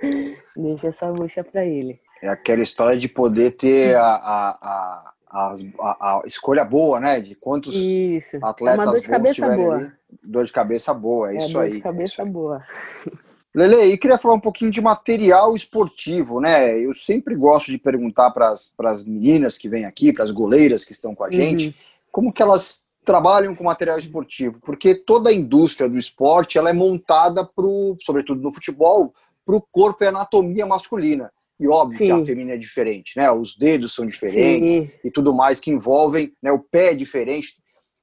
Deixa 0.56 0.88
essa 0.88 1.12
bucha 1.12 1.44
para 1.44 1.64
ele. 1.64 2.00
É 2.22 2.28
aquela 2.28 2.62
história 2.62 2.96
de 2.96 3.08
poder 3.08 3.50
ter 3.52 3.94
a, 3.96 4.02
a, 4.02 4.58
a, 4.62 5.13
a, 5.34 5.52
a 6.00 6.22
escolha 6.24 6.64
boa, 6.64 7.00
né? 7.00 7.20
De 7.20 7.34
quantos 7.34 7.74
isso. 7.74 8.38
atletas 8.42 9.02
é 9.02 9.18
bons 9.18 9.32
tiverem 9.32 9.64
boa. 9.64 9.76
ali. 9.76 9.92
Dor 10.22 10.44
de 10.44 10.52
cabeça 10.52 10.94
boa, 10.94 11.32
é, 11.32 11.34
é 11.34 11.38
isso 11.38 11.52
dor 11.52 11.62
aí. 11.62 11.70
Dor 11.70 11.76
de 11.76 11.82
cabeça 11.82 12.24
boa. 12.24 12.62
Lele, 13.54 13.84
e 13.84 13.98
queria 13.98 14.18
falar 14.18 14.34
um 14.34 14.40
pouquinho 14.40 14.70
de 14.70 14.80
material 14.80 15.54
esportivo, 15.54 16.40
né? 16.40 16.76
Eu 16.76 16.92
sempre 16.92 17.36
gosto 17.36 17.70
de 17.70 17.78
perguntar 17.78 18.32
para 18.32 18.50
as 18.50 19.04
meninas 19.04 19.56
que 19.56 19.68
vêm 19.68 19.84
aqui, 19.84 20.12
para 20.12 20.24
as 20.24 20.32
goleiras 20.32 20.84
que 20.84 20.90
estão 20.90 21.14
com 21.14 21.22
a 21.22 21.30
gente, 21.30 21.68
uhum. 21.68 21.74
como 22.10 22.32
que 22.32 22.42
elas 22.42 22.90
trabalham 23.04 23.54
com 23.54 23.62
material 23.62 23.96
esportivo, 23.96 24.60
porque 24.60 24.94
toda 24.94 25.30
a 25.30 25.32
indústria 25.32 25.88
do 25.88 25.98
esporte 25.98 26.58
ela 26.58 26.70
é 26.70 26.72
montada 26.72 27.44
pro, 27.44 27.96
sobretudo 28.00 28.40
no 28.40 28.52
futebol, 28.52 29.14
para 29.46 29.54
o 29.54 29.60
corpo 29.60 30.02
e 30.02 30.06
anatomia 30.06 30.66
masculina. 30.66 31.30
E 31.58 31.68
óbvio 31.68 31.98
Sim. 31.98 32.06
que 32.06 32.10
a 32.10 32.24
feminina 32.24 32.54
é 32.54 32.58
diferente, 32.58 33.16
né? 33.16 33.30
Os 33.30 33.56
dedos 33.56 33.94
são 33.94 34.04
diferentes 34.06 34.72
Sim. 34.72 34.90
e 35.04 35.10
tudo 35.10 35.32
mais 35.32 35.60
que 35.60 35.70
envolvem, 35.70 36.32
né? 36.42 36.50
O 36.50 36.58
pé 36.58 36.92
é 36.92 36.94
diferente. 36.94 37.54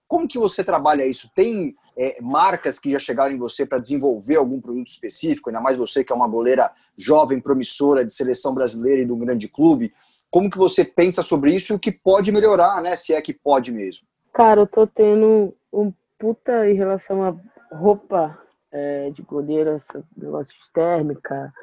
Como 0.08 0.28
que 0.28 0.38
você 0.38 0.64
trabalha 0.64 1.06
isso? 1.06 1.30
Tem 1.36 1.74
é, 1.98 2.22
marcas 2.22 2.80
que 2.80 2.92
já 2.92 3.00
chegaram 3.00 3.34
em 3.34 3.38
você 3.38 3.66
para 3.66 3.80
desenvolver 3.80 4.38
algum 4.38 4.60
produto 4.60 4.88
específico, 4.88 5.50
ainda 5.50 5.62
mais 5.62 5.78
você 5.78 6.04
que 6.04 6.12
é 6.12 6.16
uma 6.16 6.28
goleira 6.28 6.72
jovem, 6.98 7.40
promissora 7.40 8.06
de 8.06 8.14
seleção 8.14 8.54
brasileira 8.54 9.02
e 9.02 9.06
de 9.06 9.12
um 9.12 9.20
grande 9.20 9.48
clube. 9.48 9.94
Como 10.30 10.50
que 10.50 10.58
você 10.58 10.86
pensa 10.86 11.22
sobre 11.22 11.54
isso 11.54 11.74
e 11.74 11.76
o 11.76 11.80
que 11.80 11.92
pode 11.92 12.32
melhorar, 12.32 12.82
né? 12.82 12.96
Se 12.96 13.14
é 13.14 13.22
que 13.22 13.34
pode 13.34 13.72
mesmo. 13.72 14.08
Cara, 14.34 14.62
eu 14.62 14.68
tô 14.68 14.88
tendo 14.88 15.54
um 15.74 15.92
puta 16.18 16.70
em 16.70 16.74
relação 16.74 17.24
a 17.24 17.36
roupa 17.76 18.38
é, 18.72 19.10
de 19.10 19.22
goleira, 19.22 19.82
negócio 20.16 20.54
de 20.54 20.74
térmica, 20.74 21.54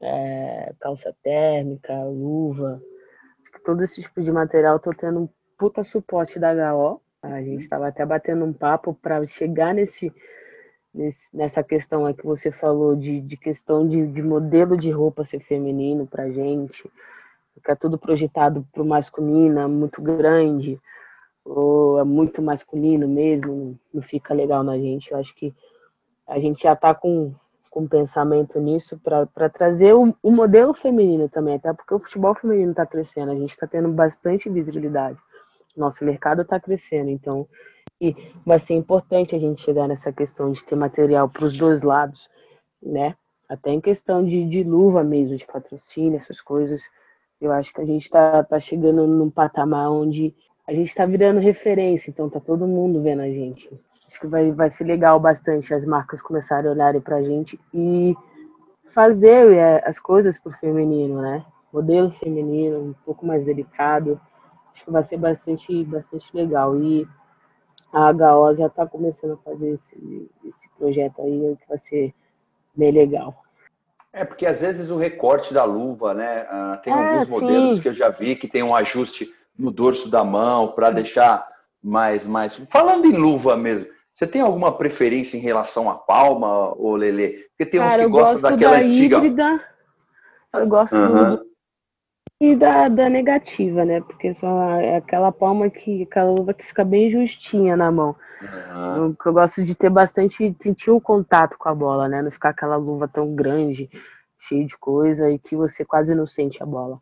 é, 0.00 0.74
calça 0.80 1.14
térmica, 1.22 2.04
luva, 2.04 2.82
todo 3.64 3.82
esse 3.82 4.02
tipo 4.02 4.22
de 4.22 4.30
material 4.30 4.78
tô 4.78 4.92
tendo 4.92 5.20
um 5.20 5.28
puta 5.58 5.82
suporte 5.82 6.38
da 6.38 6.52
HO. 6.74 7.00
A 7.22 7.40
gente 7.42 7.62
estava 7.62 7.88
até 7.88 8.04
batendo 8.04 8.44
um 8.44 8.52
papo 8.52 8.94
para 8.94 9.26
chegar 9.26 9.74
nesse, 9.74 10.12
nesse, 10.92 11.34
nessa 11.34 11.62
questão 11.62 12.04
aí 12.04 12.14
que 12.14 12.24
você 12.24 12.52
falou 12.52 12.94
de, 12.94 13.20
de 13.22 13.36
questão 13.36 13.88
de, 13.88 14.06
de 14.06 14.22
modelo 14.22 14.76
de 14.76 14.90
roupa 14.90 15.24
ser 15.24 15.40
feminino 15.40 16.06
pra 16.06 16.30
gente, 16.30 16.90
é 17.66 17.74
tudo 17.74 17.96
projetado 17.96 18.66
para 18.70 18.82
o 18.82 18.86
masculino, 18.86 19.58
é 19.58 19.66
muito 19.66 20.02
grande, 20.02 20.78
ou 21.42 21.98
é 21.98 22.04
muito 22.04 22.42
masculino 22.42 23.08
mesmo, 23.08 23.78
não 23.92 24.02
fica 24.02 24.34
legal 24.34 24.62
na 24.62 24.76
gente. 24.76 25.10
Eu 25.10 25.18
acho 25.18 25.34
que 25.34 25.54
a 26.26 26.38
gente 26.38 26.62
já 26.62 26.74
está 26.74 26.94
com, 26.94 27.34
com 27.74 27.88
pensamento 27.88 28.60
nisso 28.60 28.96
para 29.00 29.50
trazer 29.50 29.96
o, 29.96 30.14
o, 30.22 30.30
modelo 30.30 30.72
feminino 30.74 31.28
também, 31.28 31.56
até 31.56 31.72
porque 31.72 31.92
o 31.92 31.98
futebol 31.98 32.32
feminino 32.36 32.70
está 32.70 32.86
crescendo, 32.86 33.32
a 33.32 33.34
gente 33.34 33.50
está 33.50 33.66
tendo 33.66 33.88
bastante 33.88 34.48
visibilidade. 34.48 35.18
Nosso 35.76 36.04
mercado 36.04 36.42
está 36.42 36.60
crescendo, 36.60 37.10
então 37.10 37.48
e 38.00 38.14
vai 38.46 38.60
ser 38.60 38.74
importante 38.74 39.34
a 39.34 39.40
gente 39.40 39.60
chegar 39.60 39.88
nessa 39.88 40.12
questão 40.12 40.52
de 40.52 40.64
ter 40.64 40.76
material 40.76 41.28
para 41.28 41.46
os 41.46 41.58
dois 41.58 41.82
lados, 41.82 42.28
né? 42.80 43.16
Até 43.48 43.72
em 43.72 43.80
questão 43.80 44.24
de, 44.24 44.48
de 44.48 44.62
luva 44.62 45.02
mesmo, 45.02 45.36
de 45.36 45.44
patrocínio, 45.44 46.18
essas 46.18 46.40
coisas. 46.40 46.80
Eu 47.40 47.50
acho 47.50 47.72
que 47.72 47.80
a 47.80 47.84
gente 47.84 48.04
está 48.04 48.44
tá 48.44 48.60
chegando 48.60 49.04
num 49.04 49.30
patamar 49.30 49.90
onde 49.90 50.32
a 50.64 50.72
gente 50.72 50.90
está 50.90 51.04
virando 51.06 51.40
referência, 51.40 52.08
então 52.08 52.30
tá 52.30 52.38
todo 52.38 52.68
mundo 52.68 53.02
vendo 53.02 53.22
a 53.22 53.28
gente. 53.28 53.68
Acho 54.14 54.20
que 54.20 54.26
vai, 54.28 54.52
vai 54.52 54.70
ser 54.70 54.84
legal 54.84 55.18
bastante 55.18 55.74
as 55.74 55.84
marcas 55.84 56.22
começarem 56.22 56.68
a 56.70 56.72
olharem 56.72 57.00
para 57.00 57.16
a 57.16 57.22
gente 57.22 57.58
e 57.74 58.14
fazer 58.94 59.52
é, 59.52 59.82
as 59.84 59.98
coisas 59.98 60.38
pro 60.38 60.52
feminino, 60.52 61.20
né? 61.20 61.44
Modelo 61.72 62.12
feminino, 62.20 62.78
um 62.78 62.94
pouco 63.04 63.26
mais 63.26 63.44
delicado. 63.44 64.20
Acho 64.72 64.84
que 64.84 64.90
vai 64.92 65.02
ser 65.02 65.16
bastante, 65.16 65.84
bastante 65.84 66.28
legal. 66.32 66.76
E 66.76 67.08
a 67.92 68.10
HO 68.12 68.54
já 68.56 68.66
está 68.66 68.86
começando 68.86 69.32
a 69.32 69.50
fazer 69.50 69.70
esse, 69.70 70.30
esse 70.44 70.68
projeto 70.78 71.20
aí, 71.20 71.56
que 71.60 71.68
vai 71.68 71.78
ser 71.78 72.14
bem 72.72 72.92
legal. 72.92 73.34
É, 74.12 74.24
porque 74.24 74.46
às 74.46 74.60
vezes 74.60 74.90
o 74.90 74.96
recorte 74.96 75.52
da 75.52 75.64
luva, 75.64 76.14
né? 76.14 76.44
Uh, 76.44 76.82
tem 76.82 76.92
é, 76.92 76.96
alguns 76.96 77.26
modelos 77.26 77.74
sim. 77.74 77.82
que 77.82 77.88
eu 77.88 77.92
já 77.92 78.10
vi 78.10 78.36
que 78.36 78.46
tem 78.46 78.62
um 78.62 78.76
ajuste 78.76 79.28
no 79.58 79.72
dorso 79.72 80.08
da 80.08 80.22
mão 80.22 80.68
para 80.68 80.92
deixar 80.92 81.48
mais, 81.82 82.24
mais. 82.24 82.54
Falando 82.70 83.06
em 83.06 83.16
luva 83.16 83.56
mesmo, 83.56 83.88
você 84.14 84.28
tem 84.28 84.40
alguma 84.40 84.70
preferência 84.70 85.36
em 85.36 85.40
relação 85.40 85.90
à 85.90 85.94
palma, 85.96 86.72
ou 86.76 86.94
Lele? 86.94 87.48
Porque 87.48 87.66
tem 87.66 87.80
Cara, 87.80 88.02
uns 88.02 88.06
que 88.06 88.12
gostam 88.12 88.40
daquela 88.40 88.78
da 88.78 88.84
antiga. 88.84 89.16
Híbrida, 89.16 89.60
eu 90.52 90.68
gosto 90.68 90.94
uhum. 90.94 91.44
e 92.40 92.54
da, 92.54 92.88
da 92.88 93.08
negativa, 93.08 93.84
né? 93.84 94.00
Porque 94.02 94.32
só 94.32 94.78
é 94.78 94.98
aquela 94.98 95.32
palma 95.32 95.68
que. 95.68 96.04
aquela 96.04 96.30
luva 96.30 96.54
que 96.54 96.64
fica 96.64 96.84
bem 96.84 97.10
justinha 97.10 97.76
na 97.76 97.90
mão. 97.90 98.14
Uhum. 98.40 98.96
Eu, 98.96 99.16
eu 99.26 99.32
gosto 99.32 99.64
de 99.64 99.74
ter 99.74 99.90
bastante. 99.90 100.48
de 100.48 100.62
sentir 100.62 100.92
o 100.92 101.00
contato 101.00 101.58
com 101.58 101.68
a 101.68 101.74
bola, 101.74 102.06
né? 102.06 102.22
Não 102.22 102.30
ficar 102.30 102.50
aquela 102.50 102.76
luva 102.76 103.08
tão 103.08 103.34
grande, 103.34 103.90
cheia 104.38 104.64
de 104.64 104.78
coisa 104.78 105.28
e 105.28 105.40
que 105.40 105.56
você 105.56 105.84
quase 105.84 106.14
não 106.14 106.28
sente 106.28 106.62
a 106.62 106.66
bola. 106.66 107.00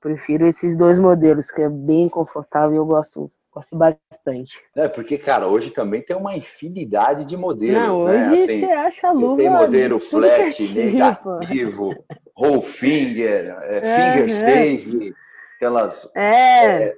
Prefiro 0.00 0.46
esses 0.46 0.74
dois 0.78 0.98
modelos, 0.98 1.50
que 1.50 1.60
é 1.60 1.68
bem 1.68 2.08
confortável 2.08 2.72
e 2.72 2.76
eu 2.76 2.86
gosto 2.86 3.30
Gosto 3.58 3.76
bastante. 3.76 4.56
É, 4.76 4.88
porque, 4.88 5.18
cara, 5.18 5.48
hoje 5.48 5.72
também 5.72 6.00
tem 6.00 6.16
uma 6.16 6.36
infinidade 6.36 7.24
de 7.24 7.36
modelos. 7.36 7.88
Não, 7.88 8.04
né? 8.04 8.30
hoje 8.30 8.42
assim, 8.44 8.60
você 8.60 8.72
acha 8.72 9.10
luva. 9.10 9.36
Tem 9.36 9.50
modelo 9.50 9.98
flat, 9.98 10.68
negativo, 10.68 11.92
roll 12.36 12.62
finger, 12.62 13.48
é, 13.64 13.80
finger 13.80 14.24
é, 14.24 14.28
stave, 14.28 15.14
aquelas. 15.56 16.08
É, 16.14 16.82
é, 16.82 16.96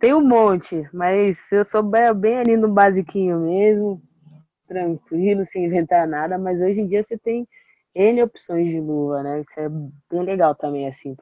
tem 0.00 0.12
um 0.12 0.20
monte, 0.20 0.84
mas 0.92 1.36
eu 1.52 1.64
souber 1.64 2.12
bem 2.12 2.38
ali 2.38 2.56
no 2.56 2.68
basiquinho 2.68 3.38
mesmo, 3.38 4.02
tranquilo, 4.66 5.46
sem 5.46 5.66
inventar 5.66 6.08
nada, 6.08 6.36
mas 6.36 6.60
hoje 6.60 6.80
em 6.80 6.88
dia 6.88 7.04
você 7.04 7.16
tem 7.16 7.46
N 7.94 8.20
opções 8.20 8.66
de 8.66 8.80
luva, 8.80 9.22
né? 9.22 9.42
Isso 9.42 9.60
é 9.60 9.68
bem 9.68 10.24
legal 10.24 10.56
também, 10.56 10.88
assim, 10.88 11.16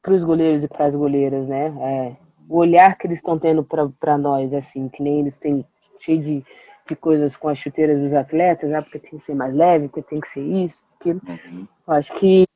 para 0.00 0.14
os 0.14 0.24
goleiros 0.24 0.64
e 0.64 0.68
para 0.68 0.86
as 0.86 0.94
goleiras, 0.94 1.46
né? 1.46 1.66
É, 1.78 2.25
o 2.48 2.58
olhar 2.58 2.96
que 2.96 3.06
eles 3.06 3.18
estão 3.18 3.38
tendo 3.38 3.64
para 3.64 4.18
nós, 4.18 4.52
assim, 4.54 4.88
que 4.88 5.02
nem 5.02 5.20
eles 5.20 5.36
têm 5.38 5.64
cheio 6.00 6.20
de, 6.20 6.44
de 6.88 6.96
coisas 6.96 7.36
com 7.36 7.48
as 7.48 7.58
chuteiras 7.58 8.00
dos 8.00 8.14
atletas, 8.14 8.70
né? 8.70 8.80
Porque 8.80 8.98
tem 8.98 9.18
que 9.18 9.24
ser 9.24 9.34
mais 9.34 9.54
leve, 9.54 9.88
porque 9.88 10.02
tem 10.02 10.20
que 10.20 10.30
ser 10.30 10.42
isso, 10.42 10.80
aquilo. 10.98 11.20
Uhum. 11.26 11.66
Eu 11.86 11.94
acho 11.94 12.14
que 12.18 12.46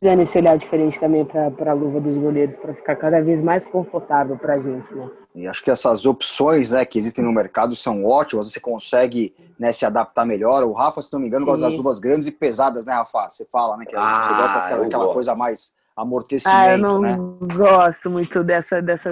dando 0.00 0.22
esse 0.22 0.36
olhar 0.36 0.58
diferente 0.58 0.98
também 0.98 1.24
para 1.24 1.70
a 1.70 1.74
luva 1.74 2.00
dos 2.00 2.18
goleiros, 2.18 2.56
para 2.56 2.74
ficar 2.74 2.96
cada 2.96 3.22
vez 3.22 3.40
mais 3.40 3.64
confortável 3.64 4.36
para 4.36 4.54
a 4.54 4.58
gente, 4.58 4.94
né? 4.94 5.08
E 5.34 5.46
acho 5.46 5.62
que 5.62 5.70
essas 5.70 6.04
opções 6.04 6.72
né, 6.72 6.84
que 6.84 6.98
existem 6.98 7.24
no 7.24 7.32
mercado 7.32 7.74
são 7.74 8.04
ótimas, 8.04 8.52
você 8.52 8.60
consegue 8.60 9.34
né, 9.58 9.72
se 9.72 9.86
adaptar 9.86 10.26
melhor. 10.26 10.62
O 10.64 10.72
Rafa, 10.72 11.00
se 11.00 11.10
não 11.12 11.20
me 11.20 11.28
engano, 11.28 11.46
gosta 11.46 11.64
das 11.64 11.74
luvas 11.74 11.98
grandes 12.00 12.26
e 12.26 12.32
pesadas, 12.32 12.84
né, 12.84 12.92
Rafa? 12.92 13.30
Você 13.30 13.46
fala, 13.46 13.76
né? 13.76 13.86
Que 13.86 13.96
ah, 13.96 14.22
você 14.22 14.34
gosta 14.34 14.58
daquela, 14.58 14.82
daquela 14.82 15.12
coisa 15.14 15.34
mais 15.34 15.74
amortecimento, 15.96 16.58
ah, 16.58 16.72
eu 16.72 16.78
não 16.78 17.00
né? 17.00 17.16
gosto 17.54 18.10
muito 18.10 18.42
dessa, 18.44 18.80
dessa 18.80 19.10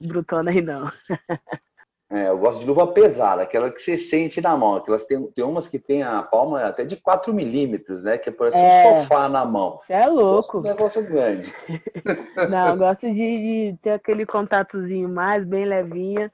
brutona 0.00 0.50
aí, 0.50 0.62
não. 0.62 0.90
É, 2.08 2.28
eu 2.28 2.38
gosto 2.38 2.60
de 2.60 2.66
luva 2.66 2.86
pesada, 2.86 3.42
aquela 3.42 3.68
que 3.68 3.82
você 3.82 3.98
sente 3.98 4.40
na 4.40 4.56
mão. 4.56 4.76
Aquelas 4.76 5.04
tem, 5.04 5.20
tem 5.32 5.44
umas 5.44 5.66
que 5.66 5.76
tem 5.76 6.04
a 6.04 6.22
palma 6.22 6.62
até 6.62 6.84
de 6.84 6.96
4 6.96 7.34
milímetros, 7.34 8.04
né? 8.04 8.16
Que 8.16 8.30
parece 8.30 8.58
é, 8.58 8.62
um 8.62 9.00
sofá 9.00 9.28
na 9.28 9.44
mão. 9.44 9.80
É 9.88 10.06
louco. 10.06 10.58
Um 10.58 10.62
negócio 10.62 11.02
grande. 11.02 11.52
Não, 12.48 12.68
eu 12.68 12.76
gosto 12.76 13.08
de, 13.08 13.12
de, 13.12 13.78
ter 13.82 13.90
aquele 13.90 14.24
contatozinho 14.24 15.08
mais, 15.08 15.44
bem 15.44 15.64
levinha. 15.64 16.32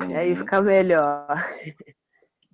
Uhum. 0.00 0.16
Aí 0.16 0.34
fica 0.36 0.62
melhor. 0.62 1.26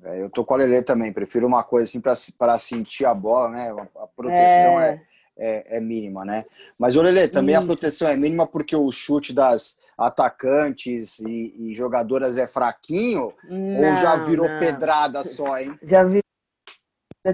É, 0.03 0.21
eu 0.21 0.29
tô 0.29 0.45
com 0.45 0.55
a 0.55 0.57
Lelê 0.57 0.83
também, 0.83 1.13
prefiro 1.13 1.47
uma 1.47 1.63
coisa 1.63 1.85
assim 1.85 2.01
para 2.37 2.59
sentir 2.59 3.05
a 3.05 3.15
bola, 3.15 3.49
né? 3.51 3.71
A 3.97 4.07
proteção 4.09 4.81
é, 4.81 5.01
é, 5.41 5.79
é 5.79 5.81
mínima, 5.81 6.25
né? 6.25 6.45
Mas, 6.79 6.95
Lelê, 6.95 7.27
também 7.27 7.55
Isso. 7.55 7.65
a 7.65 7.67
proteção 7.67 8.09
é 8.09 8.17
mínima 8.17 8.47
porque 8.47 8.77
o 8.77 8.93
chute 8.93 9.33
das 9.33 9.81
atacantes 9.97 11.19
e, 11.21 11.55
e 11.59 11.75
jogadoras 11.75 12.37
é 12.37 12.47
fraquinho? 12.47 13.33
Não, 13.49 13.89
ou 13.89 13.95
já 13.95 14.17
virou 14.17 14.49
não. 14.49 14.59
pedrada 14.61 15.25
só, 15.25 15.59
hein? 15.59 15.77
Já 15.83 16.05
vi 16.05 16.21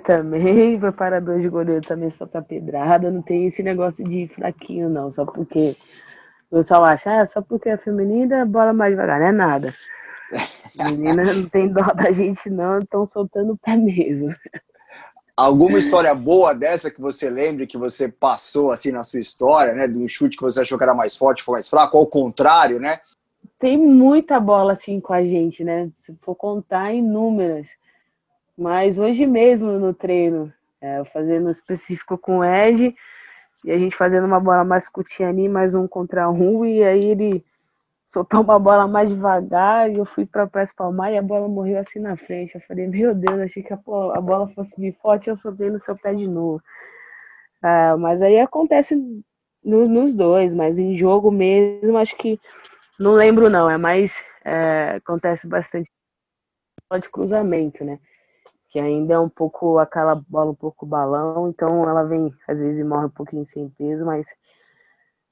também, 0.05 0.79
preparador 0.81 1.41
de 1.41 1.49
goleiro 1.49 1.81
também 1.81 2.11
só 2.11 2.27
tá 2.27 2.43
pedrada, 2.43 3.11
não 3.11 3.23
tem 3.23 3.47
esse 3.47 3.63
negócio 3.63 4.05
de 4.05 4.27
fraquinho, 4.35 4.89
não, 4.89 5.13
só 5.13 5.25
porque 5.25 5.77
o 6.51 6.57
pessoal 6.57 6.85
acha, 6.85 7.23
ah, 7.23 7.27
só 7.27 7.41
porque 7.41 7.69
é 7.69 7.77
feminina, 7.77 8.45
bola 8.45 8.73
mais 8.73 8.93
devagar, 8.93 9.21
não 9.21 9.27
é 9.27 9.33
nada. 9.33 9.75
Menina 10.77 11.33
não 11.33 11.49
tem 11.49 11.69
dó 11.69 11.83
da 11.95 12.11
gente, 12.11 12.51
não, 12.51 12.79
estão 12.79 13.07
soltando 13.07 13.53
o 13.53 13.59
pé 13.59 13.77
mesmo. 13.77 14.35
Alguma 15.37 15.79
história 15.79 16.15
boa 16.15 16.55
dessa 16.55 16.91
que 16.91 16.99
você 16.99 17.29
lembre 17.29 17.67
que 17.67 17.77
você 17.77 18.09
passou 18.09 18.71
assim 18.71 18.91
na 18.91 19.05
sua 19.05 19.21
história, 19.21 19.75
né? 19.75 19.87
De 19.87 19.99
um 19.99 20.09
chute 20.09 20.37
que 20.37 20.43
você 20.43 20.63
achou 20.63 20.79
que 20.79 20.85
era 20.85 20.95
mais 20.95 21.15
forte, 21.15 21.43
foi 21.43 21.55
mais 21.55 21.69
fraco, 21.69 21.99
ao 21.99 22.07
contrário, 22.07 22.81
né? 22.81 23.01
Tem 23.59 23.77
muita 23.77 24.41
bola 24.41 24.73
assim 24.73 24.99
com 24.99 25.13
a 25.13 25.23
gente, 25.23 25.63
né? 25.63 25.91
Se 26.05 26.15
for 26.23 26.35
contar 26.35 26.95
inúmeras. 26.95 27.67
Mas 28.57 28.99
hoje 28.99 29.27
mesmo 29.27 29.73
no 29.73 29.93
treino, 29.93 30.51
é, 30.81 31.05
fazendo 31.13 31.51
específico 31.51 32.17
com 32.17 32.39
o 32.39 32.45
Ed, 32.45 32.97
e 33.63 33.71
a 33.71 33.79
gente 33.79 33.95
fazendo 33.95 34.25
uma 34.25 34.41
bola 34.41 34.65
mais 34.65 34.89
curtinha 34.89 35.29
ali, 35.29 35.51
mais 35.51 35.75
um 35.75 35.87
contra 35.87 36.31
um, 36.31 36.65
e 36.65 36.83
aí 36.83 37.05
ele 37.05 37.45
soltou 38.07 38.41
uma 38.41 38.59
bola 38.59 38.87
mais 38.87 39.09
devagar 39.09 39.91
e 39.91 39.97
eu 39.97 40.07
fui 40.07 40.25
para 40.25 40.47
pra 40.47 40.63
espalmar 40.63 41.13
e 41.13 41.19
a 41.19 41.23
bola 41.23 41.49
morreu 41.49 41.81
assim 41.81 41.99
na 41.99 42.17
frente. 42.17 42.55
Eu 42.55 42.61
falei, 42.63 42.87
meu 42.87 43.15
Deus, 43.15 43.41
achei 43.41 43.63
que 43.63 43.73
a, 43.73 43.77
a 43.77 44.21
bola 44.21 44.49
fosse 44.55 44.75
vir 44.81 44.97
forte 45.03 45.29
eu 45.29 45.37
soltei 45.37 45.71
no 45.71 45.81
seu 45.81 45.97
pé 45.99 46.15
de 46.15 46.27
novo. 46.27 46.63
Ah, 47.63 47.97
mas 47.97 48.23
aí 48.23 48.39
acontece 48.39 48.95
no, 49.65 49.89
nos 49.89 50.15
dois, 50.15 50.55
mas 50.55 50.79
em 50.79 50.97
jogo 50.97 51.31
mesmo, 51.31 51.99
acho 51.99 52.17
que 52.17 52.39
não 52.99 53.13
lembro 53.15 53.51
não, 53.51 53.69
é 53.69 53.77
mais 53.77 54.13
é, 54.45 54.97
acontece 54.97 55.47
bastante 55.47 55.91
de 57.01 57.11
cruzamento, 57.11 57.85
né? 57.85 57.99
Que 58.71 58.79
ainda 58.79 59.15
é 59.15 59.19
um 59.19 59.29
pouco 59.29 59.79
aquela 59.79 60.15
bola 60.15 60.53
um 60.53 60.55
pouco 60.55 60.87
balão, 60.87 61.49
então 61.49 61.89
ela 61.89 62.05
vem 62.05 62.33
às 62.47 62.61
vezes 62.61 62.87
morre 62.87 63.07
um 63.07 63.11
pouquinho 63.11 63.45
sem 63.47 63.69
peso, 63.71 64.05
mas 64.05 64.25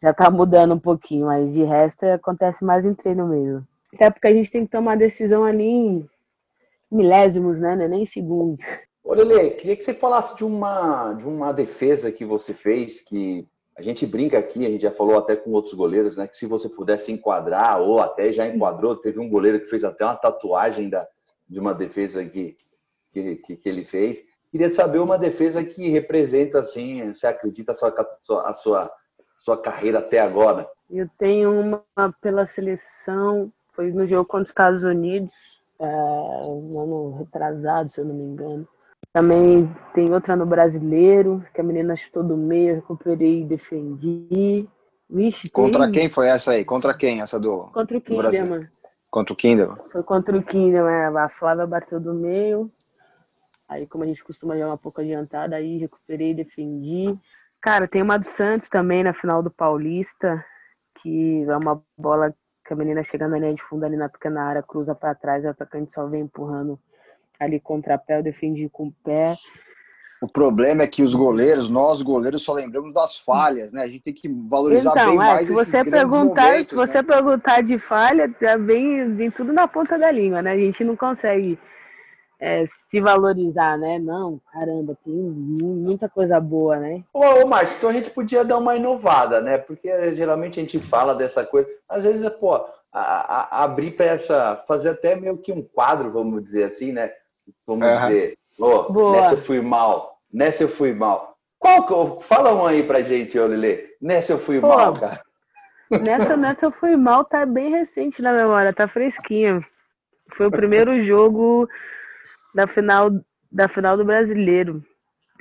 já 0.05 0.13
tá 0.13 0.31
mudando 0.31 0.75
um 0.75 0.79
pouquinho, 0.79 1.27
mas 1.27 1.51
de 1.51 1.65
resto 1.65 2.05
acontece 2.05 2.63
mais 2.63 2.85
em 2.85 2.93
treino 2.93 3.27
mesmo. 3.27 3.67
Até 3.95 4.11
porque 4.11 4.27
a 4.27 4.35
gente 4.35 4.51
tem 4.51 4.67
que 4.67 4.71
tomar 4.71 4.99
decisão 4.99 5.45
ali 5.45 5.65
em 5.65 6.11
milésimos, 6.93 7.59
né? 7.59 7.73
É 7.73 7.89
nem 7.89 8.03
em 8.03 8.07
segundos. 8.07 8.61
Ô 9.03 9.15
Lele, 9.15 9.53
queria 9.53 9.75
que 9.75 9.83
você 9.83 9.95
falasse 9.95 10.37
de 10.37 10.45
uma, 10.45 11.15
de 11.15 11.25
uma 11.25 11.53
defesa 11.53 12.13
que 12.13 12.23
você 12.23 12.53
fez, 12.53 13.01
que 13.01 13.49
a 13.79 13.81
gente 13.81 14.07
brinca 14.07 14.39
aqui, 14.39 14.67
a 14.67 14.71
gente 14.71 14.83
já 14.83 14.91
falou 14.91 15.17
até 15.17 15.37
com 15.37 15.53
outros 15.53 15.73
goleiros, 15.73 16.19
né? 16.19 16.29
Que 16.29 16.37
se 16.37 16.45
você 16.45 16.69
pudesse 16.69 17.11
enquadrar, 17.11 17.81
ou 17.81 17.99
até 17.99 18.31
já 18.31 18.47
enquadrou, 18.47 18.97
teve 18.97 19.19
um 19.19 19.31
goleiro 19.31 19.59
que 19.59 19.71
fez 19.71 19.85
até 19.85 20.05
uma 20.05 20.17
tatuagem 20.17 20.91
da, 20.91 21.09
de 21.49 21.59
uma 21.59 21.73
defesa 21.73 22.23
que, 22.27 22.59
que, 23.11 23.37
que, 23.37 23.57
que 23.57 23.69
ele 23.71 23.87
fez. 23.87 24.23
Queria 24.51 24.71
saber 24.71 24.99
uma 24.99 25.17
defesa 25.17 25.65
que 25.65 25.89
representa, 25.89 26.61
assim, 26.61 27.11
você 27.11 27.27
acredita 27.27 27.73
a 27.73 27.75
sua, 27.75 27.95
a 28.51 28.53
sua, 28.53 28.93
sua 29.45 29.61
carreira 29.61 29.99
até 29.99 30.18
agora? 30.18 30.66
Eu 30.90 31.09
tenho 31.18 31.51
uma 31.51 32.12
pela 32.20 32.47
seleção, 32.47 33.53
foi 33.74 33.92
no 33.92 34.07
jogo 34.07 34.24
contra 34.24 34.45
os 34.45 34.49
Estados 34.49 34.82
Unidos, 34.82 35.30
é, 35.78 35.84
ano 36.78 37.16
retrasado, 37.18 37.92
se 37.92 38.01
eu 38.01 38.07
não 38.07 38.14
me 38.14 38.22
engano. 38.22 38.66
Também 39.12 39.70
tem 39.95 40.12
outra 40.12 40.34
no 40.34 40.47
brasileiro, 40.47 41.45
que 41.55 41.61
a 41.61 41.64
menina 41.64 41.95
chutou 41.95 42.24
do 42.24 42.36
meio, 42.36 42.76
recuperei 42.76 43.42
e 43.42 43.45
defendi. 43.45 44.66
Vixe, 45.09 45.51
Contra 45.51 45.90
quem 45.90 46.09
foi 46.09 46.28
essa 46.28 46.53
aí? 46.53 46.64
Contra 46.64 46.95
quem 46.95 47.20
essa 47.20 47.38
do. 47.38 47.64
Contra 47.72 47.99
o 47.99 48.01
Kinderman. 48.01 48.66
Contra 49.11 49.32
o 49.34 49.36
Kinderman. 49.36 49.76
Foi 49.92 50.03
contra 50.03 50.36
o 50.36 50.42
Kinderman. 50.42 51.16
A 51.18 51.28
Flávia 51.28 51.66
bateu 51.66 52.01
do 52.01 52.14
meio. 52.14 52.70
Aí, 53.68 53.86
como 53.86 54.05
a 54.05 54.07
gente 54.07 54.24
costuma 54.24 54.57
jogar 54.57 54.72
um 54.72 54.78
pouco 54.78 55.01
adiantada, 55.01 55.57
aí 55.57 55.78
recuperei 55.78 56.30
e 56.30 56.34
defendi. 56.34 57.14
Cara, 57.65 57.89
tem 57.89 58.03
uma 58.03 58.19
do 58.19 58.29
Santos 58.33 58.69
também 58.69 59.03
na 59.03 59.15
final 59.15 59.43
do 59.43 59.51
Paulista, 59.51 60.45
que 61.01 61.43
é 61.49 61.57
uma 61.57 61.83
bola 61.97 62.31
que 62.62 62.75
a 62.75 62.77
menina 62.77 63.03
chega 63.03 63.27
na 63.27 63.39
linha 63.39 63.55
de 63.55 63.62
fundo 63.62 63.87
ali 63.87 63.97
na 63.97 64.07
pequena 64.07 64.43
área, 64.43 64.62
cruza 64.62 64.95
para 64.95 65.15
trás, 65.15 65.47
o 65.47 65.49
atacante 65.49 65.91
só 65.91 66.07
vem 66.07 66.25
empurrando 66.25 66.79
ali 67.41 67.59
contra 67.59 67.97
pé, 67.97 68.19
eu 68.19 68.23
defendi 68.23 68.69
com 68.69 68.89
o 68.89 68.93
pé. 69.03 69.35
O 70.21 70.29
problema 70.29 70.83
é 70.83 70.87
que 70.87 71.03
os 71.03 71.15
goleiros, 71.15 71.71
nós 71.71 72.03
goleiros, 72.03 72.43
só 72.43 72.53
lembramos 72.53 72.93
das 72.93 73.17
falhas, 73.17 73.73
né? 73.73 73.81
A 73.81 73.87
gente 73.87 74.03
tem 74.03 74.12
que 74.12 74.29
valorizar 74.29 74.91
então, 74.91 75.07
bem 75.07 75.15
é, 75.15 75.17
mais 75.17 75.47
se 75.47 75.55
você 75.55 75.83
perguntar, 75.83 76.43
momentos, 76.43 76.69
Se 76.69 76.75
você 76.75 76.99
né? 76.99 77.03
perguntar 77.03 77.62
de 77.62 77.79
falha, 77.79 78.31
já 78.43 78.59
vem, 78.59 79.17
vem 79.17 79.31
tudo 79.31 79.55
na 79.55 79.67
ponta 79.67 79.99
da 79.99 80.11
língua, 80.11 80.43
né? 80.43 80.53
A 80.53 80.59
gente 80.59 80.85
não 80.85 80.97
consegue 80.97 81.59
é, 82.41 82.66
se 82.91 83.01
valorizar, 83.01 83.78
né? 83.78 83.99
Não, 83.99 84.41
caramba, 84.53 84.97
tem 85.05 85.14
muita 85.14 86.09
coisa 86.09 86.39
boa, 86.41 86.76
né? 86.78 87.03
Ô, 87.12 87.20
ô 87.43 87.47
Márcio, 87.47 87.76
então 87.76 87.91
a 87.91 87.93
gente 87.93 88.11
podia 88.11 88.45
dar 88.45 88.59
uma 88.59 88.76
inovada, 88.76 89.41
né? 89.41 89.59
Porque 89.59 90.14
geralmente 90.14 90.59
a 90.61 90.62
gente 90.62 90.78
fala 90.78 91.14
dessa 91.14 91.45
coisa. 91.45 91.68
Às 91.89 92.05
vezes, 92.05 92.28
pô, 92.30 92.55
a, 92.93 93.61
a, 93.61 93.64
abrir 93.64 93.93
para 93.93 94.07
essa. 94.07 94.62
fazer 94.68 94.91
até 94.91 95.14
meio 95.16 95.39
que 95.39 95.53
um 95.53 95.62
quadro, 95.62 96.11
vamos 96.11 96.43
dizer 96.45 96.64
assim, 96.64 96.93
né? 96.93 97.12
Vamos 97.66 97.87
Uhum. 97.89 97.95
dizer. 98.07 98.39
Ô, 98.59 98.93
Boa. 98.93 99.12
nessa 99.12 99.35
eu 99.35 99.39
fui 99.39 99.61
mal. 99.61 100.18
Nessa 100.32 100.64
eu 100.64 100.68
fui 100.68 100.93
mal. 100.93 101.35
Qual 101.59 101.87
que 101.87 101.93
eu- 101.93 102.20
Fala 102.20 102.53
um 102.55 102.66
aí 102.66 102.82
pra 102.82 103.03
gente, 103.03 103.39
ô 103.39 103.47
Lelê. 103.47 103.95
Nessa 104.01 104.32
eu 104.32 104.39
fui 104.39 104.61
Pô. 104.61 104.68
mal, 104.68 104.93
cara. 104.95 105.20
Nessa, 105.91 106.37
nessa 106.37 106.66
eu 106.66 106.72
fui 106.72 106.97
mal, 106.97 107.24
tá 107.24 107.47
bem 107.47 107.70
recente 107.70 108.20
na 108.20 108.32
memória, 108.32 108.72
tá 108.72 108.87
fresquinha. 108.87 109.64
Foi 110.37 110.47
o 110.47 110.51
primeiro 110.51 111.05
jogo 111.05 111.68
da 112.55 112.67
final, 112.67 113.11
da 113.51 113.69
final 113.69 113.97
do 113.97 114.05
brasileiro. 114.05 114.83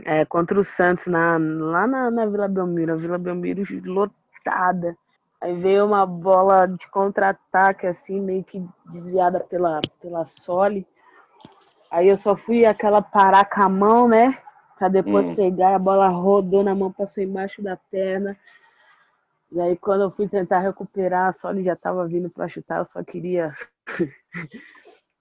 É, 0.05 0.25
contra 0.25 0.59
o 0.59 0.63
Santos, 0.63 1.05
na, 1.05 1.37
lá 1.37 1.85
na, 1.85 2.09
na 2.09 2.25
Vila 2.25 2.47
Belmiro. 2.47 2.93
A 2.93 2.95
Vila 2.95 3.17
Belmiro 3.17 3.63
lotada. 3.85 4.97
Aí 5.39 5.59
veio 5.59 5.85
uma 5.85 6.05
bola 6.05 6.65
de 6.65 6.87
contra-ataque, 6.89 7.85
assim, 7.85 8.19
meio 8.19 8.43
que 8.43 8.65
desviada 8.85 9.39
pela, 9.41 9.81
pela 10.01 10.25
Sole. 10.25 10.87
Aí 11.91 12.07
eu 12.07 12.17
só 12.17 12.35
fui 12.35 12.65
aquela 12.65 13.01
parar 13.01 13.45
com 13.45 13.61
a 13.61 13.69
mão, 13.69 14.07
né? 14.07 14.37
Pra 14.79 14.87
depois 14.87 15.27
Hum. 15.29 15.35
pegar, 15.35 15.75
a 15.75 15.79
bola 15.79 16.07
rodou 16.07 16.63
na 16.63 16.73
mão, 16.73 16.91
passou 16.91 17.23
embaixo 17.23 17.61
da 17.61 17.77
perna. 17.77 18.35
E 19.51 19.61
aí 19.61 19.77
quando 19.77 20.01
eu 20.01 20.11
fui 20.11 20.27
tentar 20.27 20.59
recuperar, 20.59 21.29
a 21.29 21.33
Sole 21.33 21.63
já 21.63 21.75
tava 21.75 22.07
vindo 22.07 22.29
pra 22.29 22.47
chutar, 22.47 22.79
eu 22.79 22.85
só 22.85 23.03
queria 23.03 23.55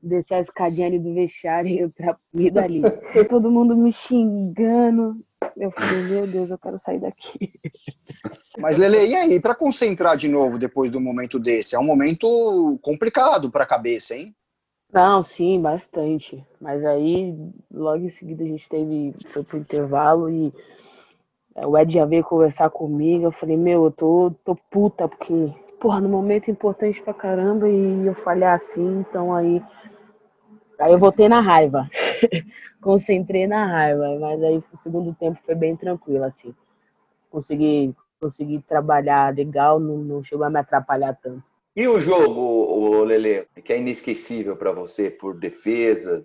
descer 0.02 0.34
a 0.34 0.40
escadinha 0.40 0.86
ali 0.86 0.98
do 0.98 1.14
vestiário 1.14 1.70
e 1.70 1.78
entrar 1.80 2.18
e 2.34 2.50
dali. 2.50 2.82
E 3.14 3.24
todo 3.24 3.50
mundo 3.50 3.76
me 3.76 3.92
xingando. 3.92 5.16
Eu 5.56 5.70
falei, 5.70 6.02
meu 6.04 6.26
Deus, 6.26 6.50
eu 6.50 6.58
quero 6.58 6.78
sair 6.78 7.00
daqui. 7.00 7.52
Mas, 8.58 8.78
Lele, 8.78 9.06
e 9.06 9.14
aí, 9.14 9.40
para 9.40 9.54
concentrar 9.54 10.16
de 10.16 10.28
novo 10.28 10.58
depois 10.58 10.90
do 10.90 11.00
momento 11.00 11.38
desse? 11.38 11.74
É 11.74 11.78
um 11.78 11.84
momento 11.84 12.78
complicado 12.82 13.50
para 13.50 13.64
a 13.64 13.66
cabeça, 13.66 14.14
hein? 14.14 14.34
Não, 14.92 15.24
sim, 15.24 15.60
bastante. 15.60 16.44
Mas 16.60 16.84
aí, 16.84 17.34
logo 17.72 18.04
em 18.04 18.10
seguida, 18.10 18.44
a 18.44 18.46
gente 18.46 18.68
teve, 18.68 19.14
foi 19.32 19.42
pro 19.42 19.58
intervalo 19.58 20.28
e 20.28 20.52
é, 21.56 21.66
o 21.66 21.76
Ed 21.78 21.92
já 21.92 22.04
veio 22.04 22.24
conversar 22.24 22.68
comigo. 22.70 23.24
Eu 23.24 23.32
falei, 23.32 23.56
meu, 23.56 23.84
eu 23.84 23.90
tô, 23.90 24.34
tô 24.44 24.54
puta, 24.70 25.08
porque, 25.08 25.52
porra, 25.80 26.00
no 26.00 26.08
momento 26.08 26.50
importante 26.50 27.00
pra 27.02 27.14
caramba 27.14 27.68
e 27.68 28.06
eu 28.06 28.14
falhar 28.16 28.56
assim, 28.56 29.00
então 29.00 29.34
aí. 29.34 29.62
Aí 30.82 30.92
eu 30.92 30.98
voltei 30.98 31.28
na 31.28 31.40
raiva. 31.40 31.88
Concentrei 32.82 33.46
na 33.46 33.64
raiva, 33.66 34.18
mas 34.20 34.42
aí 34.42 34.62
o 34.72 34.76
segundo 34.78 35.14
tempo 35.14 35.38
foi 35.46 35.54
bem 35.54 35.76
tranquilo, 35.76 36.24
assim. 36.24 36.54
Consegui, 37.30 37.94
consegui 38.20 38.60
trabalhar 38.68 39.34
legal, 39.34 39.78
não, 39.80 39.98
não 39.98 40.24
chegou 40.24 40.44
a 40.44 40.50
me 40.50 40.58
atrapalhar 40.58 41.16
tanto. 41.22 41.42
E 41.74 41.88
o 41.88 42.00
jogo, 42.00 42.40
ô, 42.40 43.02
Lelê, 43.04 43.46
que 43.64 43.72
é 43.72 43.78
inesquecível 43.78 44.56
pra 44.56 44.72
você 44.72 45.10
por 45.10 45.38
defesa, 45.38 46.22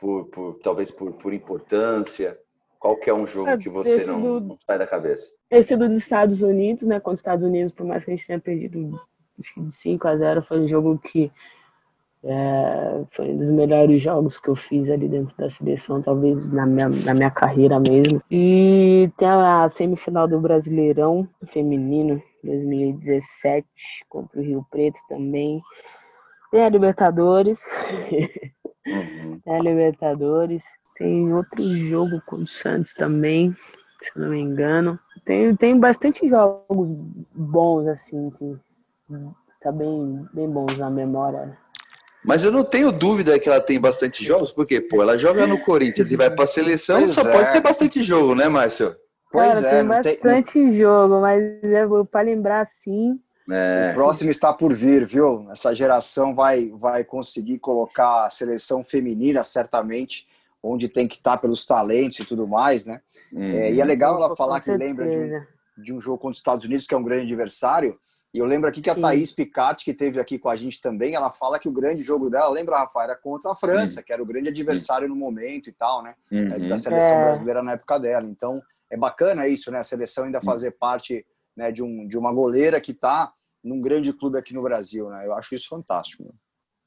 por, 0.00 0.26
por 0.26 0.54
talvez 0.62 0.90
por, 0.90 1.12
por 1.12 1.32
importância? 1.32 2.36
Qual 2.78 2.96
que 2.96 3.10
é 3.10 3.14
um 3.14 3.26
jogo 3.26 3.50
É, 3.50 3.58
que 3.58 3.68
você 3.68 4.04
não, 4.04 4.20
do- 4.20 4.40
não 4.40 4.58
sai 4.66 4.78
da 4.78 4.86
cabeça? 4.86 5.28
Esse 5.50 5.76
dos 5.76 5.92
Estados 5.94 6.40
Unidos, 6.40 6.88
né? 6.88 6.98
Contra 6.98 7.14
os 7.14 7.20
Estados 7.20 7.44
Unidos, 7.46 7.72
por 7.74 7.86
mais 7.86 8.04
que 8.04 8.10
a 8.10 8.16
gente 8.16 8.26
tenha 8.26 8.40
perdido 8.40 9.00
acho 9.38 9.54
que 9.54 9.60
de 9.60 9.72
5 9.76 10.08
a 10.08 10.16
0 10.16 10.42
foi 10.42 10.60
um 10.60 10.68
jogo 10.68 10.98
que 10.98 11.30
é, 12.22 13.04
foi 13.12 13.30
um 13.30 13.38
dos 13.38 13.48
melhores 13.48 14.02
jogos 14.02 14.38
que 14.38 14.48
eu 14.48 14.56
fiz 14.56 14.90
ali 14.90 15.08
dentro 15.08 15.34
da 15.38 15.50
seleção, 15.50 16.02
talvez 16.02 16.44
na 16.52 16.66
minha, 16.66 16.88
na 16.88 17.14
minha 17.14 17.30
carreira 17.30 17.80
mesmo. 17.80 18.22
E 18.30 19.10
tem 19.16 19.28
a 19.28 19.68
semifinal 19.70 20.28
do 20.28 20.38
Brasileirão 20.38 21.26
Feminino 21.52 22.22
2017 22.44 23.66
contra 24.08 24.38
o 24.38 24.42
Rio 24.42 24.66
Preto 24.70 24.98
também. 25.08 25.62
Tem 26.50 26.64
a 26.64 26.68
Libertadores. 26.68 27.60
Uhum. 27.66 28.50
É 29.46 29.58
Libertadores. 29.58 30.62
Tem 30.96 31.32
outro 31.32 31.62
jogo 31.62 32.20
com 32.26 32.36
o 32.36 32.48
Santos 32.48 32.92
também, 32.94 33.54
se 34.02 34.18
não 34.18 34.30
me 34.30 34.40
engano. 34.40 34.98
Tem, 35.24 35.54
tem 35.56 35.78
bastante 35.78 36.28
jogos 36.28 36.88
bons, 37.34 37.86
assim, 37.86 38.30
que 38.30 38.58
tá 39.62 39.70
bem, 39.70 40.26
bem 40.32 40.50
bons 40.50 40.76
na 40.76 40.90
memória. 40.90 41.56
Mas 42.24 42.44
eu 42.44 42.52
não 42.52 42.62
tenho 42.64 42.92
dúvida 42.92 43.38
que 43.38 43.48
ela 43.48 43.60
tem 43.60 43.80
bastante 43.80 44.24
jogos, 44.24 44.52
porque, 44.52 44.80
pô, 44.80 45.02
ela 45.02 45.16
joga 45.16 45.46
no 45.46 45.58
Corinthians 45.62 46.10
e 46.10 46.16
vai 46.16 46.30
pra 46.30 46.46
seleção, 46.46 46.98
Pois 46.98 47.12
só 47.12 47.22
é. 47.28 47.32
pode 47.32 47.52
ter 47.52 47.60
bastante 47.60 48.02
jogo, 48.02 48.34
né, 48.34 48.48
Márcio? 48.48 48.94
Pois 49.32 49.60
Cara, 49.62 49.66
é, 49.66 49.70
tem 49.70 49.82
não 49.88 50.02
tem- 50.02 50.14
bastante 50.14 50.78
jogo, 50.78 51.20
mas 51.20 51.46
é, 51.46 51.86
para 52.10 52.20
lembrar 52.22 52.62
assim, 52.66 53.18
É. 53.50 53.90
O 53.90 53.94
próximo 53.94 54.30
está 54.30 54.52
por 54.52 54.72
vir, 54.72 55.04
viu? 55.06 55.48
Essa 55.50 55.74
geração 55.74 56.34
vai, 56.34 56.68
vai 56.74 57.02
conseguir 57.02 57.58
colocar 57.58 58.26
a 58.26 58.30
seleção 58.30 58.84
feminina, 58.84 59.42
certamente, 59.42 60.28
onde 60.62 60.88
tem 60.88 61.08
que 61.08 61.16
estar 61.16 61.38
pelos 61.38 61.64
talentos 61.66 62.20
e 62.20 62.24
tudo 62.24 62.46
mais, 62.46 62.84
né? 62.86 63.00
É, 63.34 63.72
e 63.72 63.80
é 63.80 63.84
legal 63.84 64.16
ela 64.16 64.36
falar 64.36 64.60
que 64.60 64.70
lembra 64.70 65.08
de 65.08 65.18
um, 65.18 65.82
de 65.82 65.92
um 65.94 66.00
jogo 66.00 66.18
contra 66.18 66.32
os 66.32 66.38
Estados 66.38 66.64
Unidos, 66.64 66.86
que 66.86 66.94
é 66.94 66.98
um 66.98 67.02
grande 67.02 67.24
adversário. 67.24 67.98
E 68.32 68.38
eu 68.38 68.46
lembro 68.46 68.68
aqui 68.68 68.80
que 68.80 68.88
a 68.90 68.94
Sim. 68.94 69.00
Thaís 69.00 69.32
Picatti, 69.32 69.84
que 69.84 69.90
esteve 69.90 70.20
aqui 70.20 70.38
com 70.38 70.48
a 70.48 70.54
gente 70.54 70.80
também, 70.80 71.14
ela 71.14 71.30
fala 71.30 71.58
que 71.58 71.68
o 71.68 71.72
grande 71.72 72.02
jogo 72.02 72.30
dela, 72.30 72.48
lembra, 72.48 72.78
Rafa, 72.78 73.02
era 73.02 73.16
contra 73.16 73.50
a 73.50 73.56
França, 73.56 74.02
que 74.02 74.12
era 74.12 74.22
o 74.22 74.26
grande 74.26 74.48
adversário 74.48 75.08
no 75.08 75.16
momento 75.16 75.68
e 75.68 75.72
tal, 75.72 76.02
né? 76.02 76.14
Uhum. 76.30 76.68
Da 76.68 76.78
seleção 76.78 77.18
É. 77.18 77.24
brasileira 77.24 77.62
na 77.62 77.72
época 77.72 77.98
dela. 77.98 78.24
Então, 78.26 78.62
é 78.88 78.96
bacana 78.96 79.48
isso, 79.48 79.70
né? 79.72 79.78
A 79.78 79.82
seleção 79.82 80.24
ainda 80.24 80.40
fazer 80.40 80.70
parte 80.72 81.26
né, 81.56 81.72
de, 81.72 81.82
um, 81.82 82.06
de 82.06 82.16
uma 82.16 82.32
goleira 82.32 82.80
que 82.80 82.92
está 82.92 83.32
num 83.64 83.80
grande 83.80 84.12
clube 84.12 84.38
aqui 84.38 84.54
no 84.54 84.62
Brasil, 84.62 85.10
né? 85.10 85.26
Eu 85.26 85.34
acho 85.34 85.54
isso 85.54 85.68
fantástico. 85.68 86.22
né? 86.22 86.30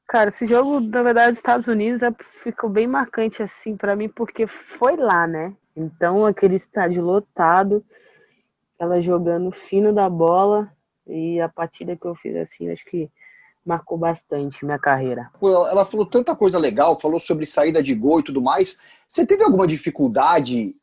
Cara, 0.08 0.30
esse 0.30 0.46
jogo, 0.48 0.80
na 0.80 1.04
verdade, 1.04 1.32
dos 1.32 1.40
Estados 1.40 1.68
Unidos 1.68 2.02
é, 2.02 2.10
ficou 2.44 2.70
bem 2.70 2.88
marcante, 2.88 3.44
assim, 3.44 3.76
pra 3.76 3.96
mim, 3.96 4.08
porque 4.08 4.48
foi 4.80 4.96
lá, 4.96 5.28
né? 5.28 5.54
Então, 5.76 6.26
aquele 6.26 6.56
estádio 6.56 7.04
lotado, 7.04 7.84
ela 8.80 9.02
jogando 9.02 9.52
fino 9.52 9.94
da 9.94 10.10
bola, 10.10 10.72
e 11.08 11.40
a 11.42 11.50
partida 11.50 11.96
que 11.96 12.06
eu 12.06 12.16
fiz, 12.16 12.36
assim, 12.36 12.70
acho 12.72 12.86
que 12.86 13.10
marcou 13.66 13.98
bastante 13.98 14.66
minha 14.66 14.78
carreira. 14.80 15.32
Ela- 15.42 15.86
falou 15.86 16.06
tanta 16.06 16.36
coisa 16.36 16.60
legal, 16.60 17.00
falou 17.00 17.20
sobre 17.20 17.46
saída 17.46 17.82
de 17.82 17.96
gol 17.96 18.20
e 18.20 18.24
tudo 18.24 18.42
mais. 18.42 18.78
Você 19.08 19.26
teve 19.26 19.44
alguma 19.44 19.66
dificuldade 19.68 20.76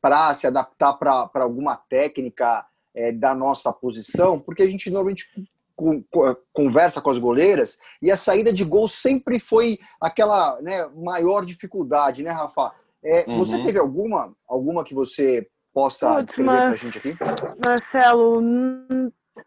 para 0.00 0.32
se 0.34 0.46
adaptar 0.46 0.92
para 0.94 1.30
alguma 1.34 1.76
técnica 1.76 2.64
é, 2.94 3.12
da 3.12 3.34
nossa 3.34 3.72
posição? 3.72 4.38
Porque 4.40 4.62
a 4.62 4.68
gente 4.68 4.90
normalmente 4.90 5.28
con- 5.76 6.02
co- 6.10 6.36
conversa 6.52 7.00
com 7.00 7.10
as 7.10 7.18
goleiras 7.18 7.78
e 8.02 8.10
a 8.10 8.16
saída 8.16 8.52
de 8.52 8.64
gol 8.64 8.86
sempre 8.88 9.38
foi 9.38 9.78
aquela 10.00 10.60
né, 10.62 10.86
maior 10.96 11.44
dificuldade, 11.44 12.22
né, 12.22 12.30
Rafa? 12.30 12.72
É, 13.02 13.24
Uhum. 13.28 13.38
Você 13.38 13.58
teve 13.62 13.78
alguma, 13.78 14.32
alguma 14.48 14.82
que 14.84 14.94
você 14.94 15.48
possa 15.72 16.14
Putz, 16.16 16.24
descrever 16.24 16.58
para 16.62 16.70
a 16.70 16.76
gente 16.76 16.98
aqui? 16.98 17.16
Marcelo, 17.64 18.40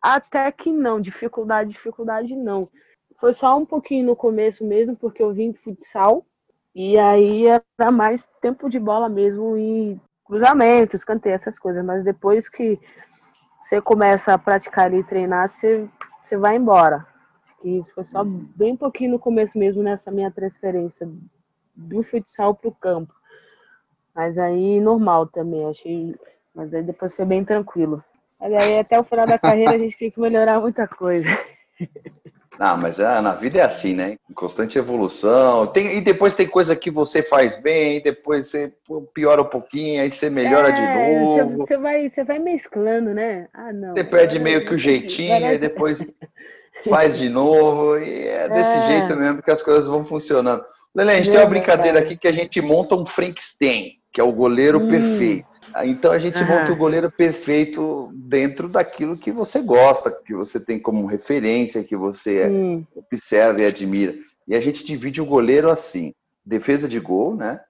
até 0.02 0.52
que 0.52 0.72
não, 0.72 1.02
dificuldade, 1.02 1.72
dificuldade 1.72 2.36
não. 2.36 2.70
Foi 3.20 3.34
só 3.34 3.58
um 3.58 3.66
pouquinho 3.66 4.08
no 4.08 4.16
começo 4.16 4.66
mesmo, 4.66 4.96
porque 4.96 5.22
eu 5.22 5.34
vim 5.34 5.52
de 5.52 5.60
futsal, 5.60 6.26
E 6.74 6.98
aí 6.98 7.46
era 7.48 7.92
mais 7.92 8.26
tempo 8.42 8.70
de 8.70 8.80
bola 8.80 9.10
mesmo 9.10 9.58
e 9.58 10.00
cruzamento, 10.26 10.96
escanteio, 10.96 11.36
essas 11.36 11.60
coisas. 11.60 11.84
Mas 11.84 12.04
depois 12.04 12.48
que 12.48 12.80
você 13.64 13.82
começa 13.82 14.34
a 14.34 14.38
praticar 14.38 14.94
e 14.94 15.04
treinar, 15.04 15.50
você, 15.50 15.88
você 16.24 16.38
vai 16.38 16.56
embora. 16.56 17.06
Que 17.62 17.80
isso 17.80 17.94
foi 17.94 18.06
só 18.06 18.24
uhum. 18.24 18.50
bem 18.56 18.76
pouquinho 18.76 19.12
no 19.12 19.20
começo 19.20 19.58
mesmo 19.58 19.84
nessa 19.84 20.10
minha 20.10 20.32
transferência 20.32 21.08
do 21.76 22.04
futsal 22.04 22.56
para 22.56 22.70
o 22.70 22.76
campo. 22.76 23.14
Mas 24.16 24.38
aí 24.38 24.80
normal 24.80 25.28
também, 25.28 25.66
achei. 25.66 26.16
Mas 26.56 26.74
aí 26.74 26.84
depois 26.84 27.14
foi 27.14 27.26
bem 27.26 27.46
tranquilo. 27.46 28.04
Mas 28.42 28.54
aí 28.54 28.80
até 28.80 29.00
o 29.00 29.04
final 29.04 29.28
da 29.28 29.38
carreira 29.38 29.76
a 29.76 29.78
gente 29.78 29.98
tem 29.98 30.10
que 30.10 30.20
melhorar 30.20 30.60
muita 30.60 30.88
coisa. 30.88 31.30
Não, 32.60 32.78
mas 32.78 33.00
é, 33.00 33.22
na 33.22 33.34
vida 33.34 33.60
é 33.60 33.64
assim, 33.64 33.96
né? 33.96 34.18
Constante 34.36 34.78
evolução. 34.78 35.66
Tem, 35.68 35.98
e 35.98 36.02
depois 36.02 36.36
tem 36.36 36.48
coisa 36.48 36.76
que 36.76 36.92
você 36.92 37.24
faz 37.24 37.60
bem, 37.60 38.02
depois 38.02 38.48
você 38.48 38.72
piora 39.14 39.42
um 39.42 39.46
pouquinho, 39.46 40.02
aí 40.02 40.12
você 40.12 40.30
melhora 40.30 40.70
é, 40.70 40.72
de 40.72 40.82
novo. 40.82 41.66
Você 41.66 41.78
vai, 41.78 42.10
você 42.10 42.24
vai 42.24 42.40
mesclando, 42.40 43.14
né? 43.14 43.48
Ah, 43.54 43.74
não. 43.74 43.96
Você 43.96 44.04
perde 44.04 44.38
meio 44.38 44.66
que 44.66 44.76
o 44.76 44.78
jeitinho, 44.78 45.44
aí 45.44 45.58
depois 45.58 46.14
faz 46.88 47.18
de 47.18 47.30
novo. 47.30 47.98
E 47.98 48.28
é 48.28 48.50
desse 48.50 48.78
é. 48.78 48.88
jeito 48.88 49.16
mesmo 49.16 49.42
que 49.42 49.52
as 49.52 49.64
coisas 49.64 49.88
vão 49.88 50.04
funcionando. 50.04 50.64
Lele, 50.94 51.12
a 51.12 51.16
gente 51.16 51.32
tem 51.32 51.40
uma 51.40 51.50
brincadeira 51.50 52.00
aqui 52.00 52.18
que 52.18 52.28
a 52.28 52.34
gente 52.34 52.62
monta 52.62 52.96
um 52.96 53.06
Frankenstein, 53.06 53.94
que 54.12 54.20
é 54.20 54.24
o 54.24 54.32
goleiro 54.32 54.80
hum. 54.80 54.90
perfeito. 54.90 55.60
Então 55.84 56.12
a 56.12 56.20
gente 56.20 56.44
monta 56.44 56.72
o 56.72 56.76
goleiro 56.76 57.10
perfeito 57.10 58.12
dentro 58.14 58.68
daquilo 58.68 59.18
que 59.18 59.32
você 59.32 59.62
gosta, 59.62 60.12
que 60.12 60.34
você 60.34 60.60
tem 60.60 60.80
como 60.80 61.06
referência, 61.06 61.84
que 61.84 61.96
você 61.96 62.48
Sim. 62.50 62.88
observa 62.96 63.62
e 63.62 63.66
admira. 63.66 64.14
E 64.48 64.56
a 64.56 64.60
gente 64.60 64.86
divide 64.86 65.22
o 65.22 65.26
goleiro 65.26 65.70
assim: 65.70 66.14
defesa 66.46 66.88
de 66.88 67.00
gol, 67.00 67.36
né? 67.36 67.62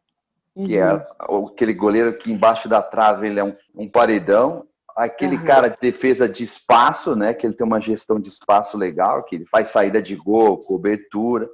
Uhum. 0.56 0.66
Que 0.66 0.78
é 0.78 0.94
uhum. 1.30 1.48
aquele 1.48 1.74
goleiro 1.74 2.14
que 2.14 2.32
embaixo 2.32 2.68
da 2.68 2.82
trave 2.82 3.28
ele 3.28 3.40
é 3.40 3.44
um, 3.44 3.54
um 3.76 3.88
paredão. 3.88 4.66
Aquele 4.96 5.38
uhum. 5.38 5.46
cara 5.46 5.70
de 5.70 5.78
defesa 5.80 6.28
de 6.28 6.44
espaço, 6.44 7.16
né? 7.16 7.34
Que 7.34 7.46
ele 7.46 7.54
tem 7.54 7.66
uma 7.66 7.80
gestão 7.80 8.20
de 8.20 8.30
espaço 8.30 8.78
legal, 8.78 9.24
que 9.24 9.36
ele 9.36 9.46
faz 9.46 9.70
saída 9.70 10.02
de 10.02 10.16
gol, 10.16 10.58
cobertura. 10.58 11.48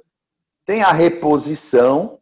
Tem 0.64 0.82
a 0.82 0.92
reposição, 0.92 2.18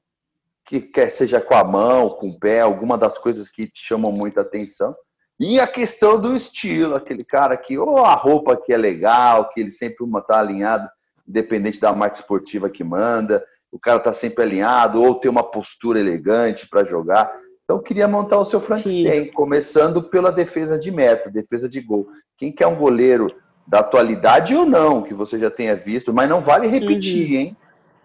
que 0.66 0.80
quer 0.80 1.10
seja 1.10 1.40
com 1.40 1.54
a 1.54 1.62
mão, 1.62 2.10
com 2.10 2.30
o 2.30 2.38
pé, 2.38 2.60
alguma 2.60 2.98
das 2.98 3.16
coisas 3.16 3.48
que 3.48 3.68
te 3.68 3.86
chamam 3.86 4.10
muita 4.10 4.40
atenção. 4.40 4.94
E 5.38 5.60
a 5.60 5.66
questão 5.66 6.20
do 6.20 6.34
estilo, 6.34 6.96
aquele 6.96 7.22
cara 7.22 7.56
que, 7.56 7.78
ou 7.78 8.04
a 8.04 8.14
roupa 8.14 8.56
que 8.56 8.72
é 8.72 8.76
legal, 8.76 9.48
que 9.50 9.60
ele 9.60 9.70
sempre 9.70 10.04
está 10.18 10.38
alinhado, 10.38 10.88
independente 11.28 11.80
da 11.80 11.92
marca 11.92 12.16
esportiva 12.16 12.68
que 12.68 12.82
manda, 12.82 13.44
o 13.70 13.78
cara 13.78 13.98
está 13.98 14.12
sempre 14.12 14.42
alinhado, 14.42 15.02
ou 15.02 15.14
tem 15.14 15.30
uma 15.30 15.42
postura 15.42 16.00
elegante 16.00 16.68
para 16.68 16.84
jogar. 16.84 17.30
Então, 17.64 17.82
queria 17.82 18.08
montar 18.08 18.38
o 18.38 18.44
seu 18.44 18.60
Frankenstein, 18.60 19.30
começando 19.32 20.02
pela 20.02 20.32
defesa 20.32 20.78
de 20.78 20.90
meta, 20.90 21.30
defesa 21.30 21.68
de 21.68 21.80
gol. 21.80 22.08
Quem 22.38 22.50
quer 22.50 22.66
um 22.66 22.76
goleiro 22.76 23.26
da 23.66 23.80
atualidade 23.80 24.54
ou 24.54 24.64
não, 24.64 25.02
que 25.02 25.12
você 25.12 25.38
já 25.38 25.50
tenha 25.50 25.76
visto, 25.76 26.12
mas 26.14 26.28
não 26.28 26.40
vale 26.40 26.66
repetir, 26.66 27.28
uhum. 27.28 27.36
hein? 27.36 27.56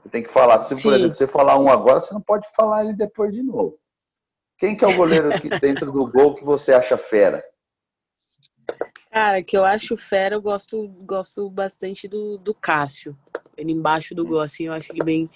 Você 0.02 0.10
tem 0.10 0.24
que 0.24 0.32
falar. 0.32 0.60
Se, 0.60 0.82
por 0.82 0.93
exemplo, 0.93 1.14
você 1.14 1.28
falar 1.28 1.60
um 1.60 1.70
agora, 1.70 1.99
você 1.99 2.14
não 2.14 2.22
pode 2.22 2.47
falar 2.56 2.84
ele 2.84 2.93
depois 2.93 3.34
de 3.34 3.43
novo. 3.43 3.78
Quem 4.58 4.76
que 4.76 4.84
é 4.84 4.88
o 4.88 4.95
goleiro 4.95 5.34
aqui 5.34 5.49
dentro 5.60 5.91
do 5.91 6.06
gol 6.06 6.36
que 6.36 6.43
você 6.43 6.74
acha 6.74 6.97
fera? 6.97 7.43
Cara, 9.12 9.43
que 9.43 9.58
eu 9.58 9.66
acho 9.66 9.97
fera, 9.97 10.36
eu 10.36 10.41
gosto, 10.41 10.88
gosto 11.04 11.49
bastante 11.49 12.08
do, 12.08 12.38
do 12.38 12.54
Cássio. 12.54 13.18
Ele 13.58 13.74
embaixo 13.74 14.16
do 14.16 14.26
gol, 14.26 14.39
assim, 14.39 14.68
eu 14.68 14.74
acho 14.74 14.91
ele 14.91 15.04
bem. 15.04 15.30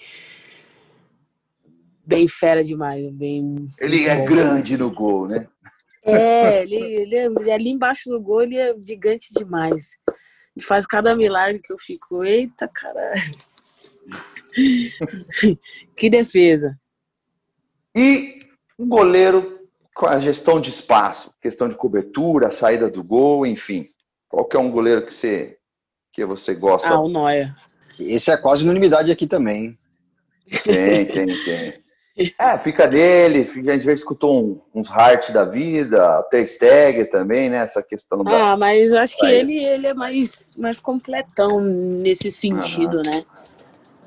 Bem 2.04 2.26
fera 2.26 2.62
demais. 2.64 3.10
Bem, 3.12 3.66
ele 3.78 4.06
é 4.06 4.16
bom. 4.16 4.24
grande 4.24 4.76
no 4.76 4.90
gol, 4.90 5.28
né? 5.28 5.46
É, 6.04 6.62
ele, 6.62 6.76
ele, 6.76 7.16
é, 7.16 7.24
ele, 7.26 7.50
ali 7.50 7.68
embaixo 7.68 8.08
do 8.08 8.20
gol, 8.20 8.42
ele 8.42 8.56
é 8.56 8.74
gigante 8.80 9.34
demais. 9.34 9.98
Ele 10.56 10.64
faz 10.64 10.86
cada 10.86 11.14
milagre 11.14 11.60
que 11.60 11.72
eu 11.72 11.78
fico, 11.78 12.24
eita, 12.24 12.68
caralho. 12.68 13.36
Que 15.96 16.10
defesa. 16.10 16.78
E 17.94 18.40
um 18.78 18.88
goleiro 18.88 19.60
com 19.94 20.06
a 20.06 20.20
gestão 20.20 20.60
de 20.60 20.70
espaço, 20.70 21.32
questão 21.40 21.68
de 21.68 21.74
cobertura, 21.74 22.50
saída 22.50 22.90
do 22.90 23.02
gol, 23.02 23.46
enfim. 23.46 23.88
Qual 24.28 24.44
que 24.44 24.56
é 24.56 24.60
um 24.60 24.70
goleiro 24.70 25.06
que 25.06 25.14
você, 25.14 25.56
que 26.12 26.24
você 26.24 26.54
gosta? 26.54 26.88
Ah, 26.88 27.00
o 27.00 27.08
Noia. 27.08 27.56
Esse 27.98 28.30
é 28.30 28.36
quase 28.36 28.64
unanimidade 28.64 29.10
aqui 29.10 29.26
também. 29.26 29.78
Tem, 30.62 31.06
tem, 31.06 31.26
tem. 31.26 31.86
É, 32.38 32.56
fica 32.58 32.88
dele, 32.88 33.40
a 33.40 33.74
gente 33.74 33.84
já 33.84 33.92
escutou 33.92 34.42
um, 34.42 34.80
uns 34.80 34.90
Hart 34.90 35.30
da 35.32 35.44
vida, 35.44 36.18
até 36.18 36.46
Stegger 36.46 37.10
também, 37.10 37.50
né? 37.50 37.58
Essa 37.58 37.82
questão 37.82 38.24
da. 38.24 38.52
Ah, 38.52 38.56
mas 38.56 38.92
acho 38.94 39.18
que 39.18 39.26
ele, 39.26 39.62
ele 39.62 39.86
é 39.86 39.92
mais, 39.92 40.54
mais 40.56 40.80
completão 40.80 41.60
nesse 41.60 42.30
sentido, 42.30 42.96
uhum. 42.96 43.02
né? 43.02 43.24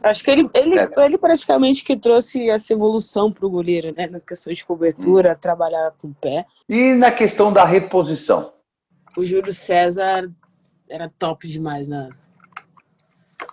Acho 0.01 0.23
que 0.23 0.31
ele, 0.31 0.49
ele, 0.53 0.79
é. 0.79 0.89
ele 0.97 1.17
praticamente 1.17 1.83
que 1.83 1.97
trouxe 1.97 2.49
essa 2.49 2.73
evolução 2.73 3.31
para 3.31 3.45
o 3.45 3.49
goleiro, 3.49 3.93
né? 3.95 4.07
Na 4.07 4.19
questão 4.19 4.53
de 4.53 4.63
cobertura, 4.65 5.33
hum. 5.33 5.39
trabalhar 5.39 5.93
com 5.99 6.07
o 6.07 6.13
pé. 6.13 6.45
E 6.67 6.93
na 6.93 7.11
questão 7.11 7.51
da 7.51 7.65
reposição? 7.65 8.53
O 9.17 9.23
Júlio 9.23 9.53
César 9.53 10.31
era 10.87 11.11
top 11.19 11.47
demais 11.47 11.89
na, 11.89 12.09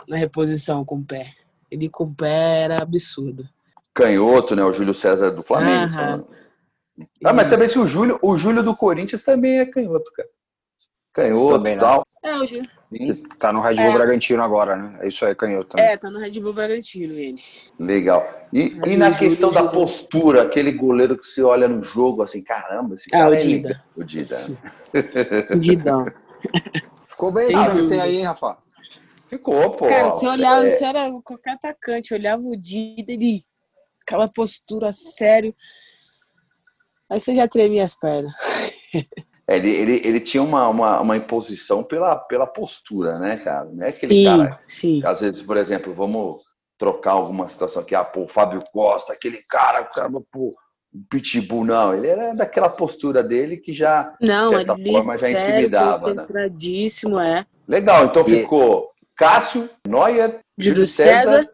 na 0.06 0.16
reposição 0.16 0.84
com 0.84 0.96
o 0.96 1.04
pé. 1.04 1.32
Ele 1.70 1.88
com 1.88 2.04
o 2.04 2.14
pé 2.14 2.62
era 2.62 2.82
absurdo. 2.82 3.48
Canhoto, 3.92 4.54
né? 4.54 4.62
O 4.62 4.72
Júlio 4.72 4.94
César 4.94 5.30
do 5.30 5.42
Flamengo. 5.42 6.26
Ah, 7.24 7.32
mas 7.32 7.50
também 7.50 7.68
se 7.68 7.78
o 7.78 7.86
Júlio, 7.86 8.18
o 8.22 8.36
Júlio 8.36 8.62
do 8.62 8.74
Corinthians 8.76 9.22
também 9.22 9.58
é 9.58 9.66
canhoto, 9.66 10.10
cara. 10.12 10.28
Canhoto 11.12 11.66
e 11.66 11.70
né? 11.70 11.76
tal. 11.76 12.06
É, 12.22 12.38
o 12.38 12.46
Júlio. 12.46 12.70
Tá 13.38 13.52
no 13.52 13.60
Red 13.60 13.74
Bull 13.74 13.84
é. 13.84 13.92
Bragantino 13.92 14.42
agora, 14.42 14.76
né? 14.76 14.98
É 15.00 15.08
isso 15.08 15.24
aí, 15.26 15.34
canhoto 15.34 15.70
também. 15.70 15.86
É, 15.86 15.96
tá 15.96 16.08
no 16.08 16.18
Red 16.18 16.40
Bull 16.40 16.52
Bragantino 16.52 17.12
ele. 17.14 17.42
Legal. 17.78 18.28
E, 18.52 18.78
e 18.86 18.96
na 18.96 19.12
questão 19.12 19.50
da 19.50 19.64
postura, 19.64 20.42
aquele 20.42 20.72
goleiro 20.72 21.18
que 21.18 21.26
você 21.26 21.42
olha 21.42 21.66
no 21.68 21.82
jogo 21.82 22.22
assim, 22.22 22.42
caramba, 22.42 22.94
esse 22.94 23.08
ah, 23.12 23.18
cara 23.18 23.26
ah, 23.26 23.30
o 23.30 23.34
é 23.34 23.38
Dida. 23.38 23.84
O 23.96 24.04
Dida. 24.04 24.46
Didão. 25.58 26.06
Ficou 27.06 27.32
bem 27.32 27.46
esse 27.46 27.88
tem 27.88 28.00
aí, 28.00 28.16
hein, 28.18 28.24
Rafa? 28.24 28.58
Ficou, 29.28 29.70
pô. 29.70 29.86
Cara, 29.86 30.10
se 30.10 30.26
olhava, 30.26 30.66
é... 30.66 30.76
se 30.76 30.84
era 30.84 31.10
qualquer 31.24 31.54
atacante, 31.54 32.14
olhava 32.14 32.42
o 32.42 32.56
Dida, 32.56 33.12
ele. 33.12 33.40
aquela 34.02 34.28
postura 34.28 34.92
sério. 34.92 35.54
Aí 37.10 37.18
você 37.18 37.34
já 37.34 37.48
tremia 37.48 37.84
as 37.84 37.94
pernas. 37.94 38.32
É, 39.48 39.56
ele, 39.56 39.70
ele, 39.70 40.02
ele 40.04 40.20
tinha 40.20 40.42
uma, 40.42 40.68
uma, 40.68 41.00
uma, 41.00 41.16
imposição 41.16 41.84
pela, 41.84 42.16
pela 42.16 42.46
postura, 42.46 43.18
né, 43.18 43.36
cara? 43.36 43.68
Não 43.72 43.86
é 43.86 43.90
aquele 43.90 44.14
sim, 44.14 44.24
cara. 44.24 44.60
Sim. 44.66 45.02
Às 45.04 45.20
vezes, 45.20 45.42
por 45.42 45.56
exemplo, 45.56 45.94
vamos 45.94 46.42
trocar 46.76 47.12
alguma 47.12 47.48
situação 47.48 47.82
aqui, 47.82 47.94
ah, 47.94 48.04
pô, 48.04 48.22
o 48.24 48.28
Fábio 48.28 48.62
Costa, 48.72 49.12
aquele 49.12 49.42
cara, 49.48 49.82
o 49.82 49.90
cara, 49.90 50.10
pô, 50.10 50.54
o 50.92 50.98
Pitbull, 51.08 51.64
não, 51.64 51.94
ele 51.94 52.08
era 52.08 52.34
daquela 52.34 52.68
postura 52.68 53.22
dele 53.22 53.56
que 53.56 53.72
já, 53.72 54.14
não, 54.20 54.50
de 54.50 54.56
certa 54.56 54.76
forma, 54.76 55.18
já 55.18 55.30
intimidava. 55.30 56.14
Né? 56.14 56.26
é. 57.24 57.46
Legal, 57.68 58.06
então 58.06 58.24
ficou 58.24 58.90
Cássio, 59.16 59.68
Neuer, 59.86 60.40
Júlio 60.58 60.86
César, 60.86 61.42
César, 61.42 61.50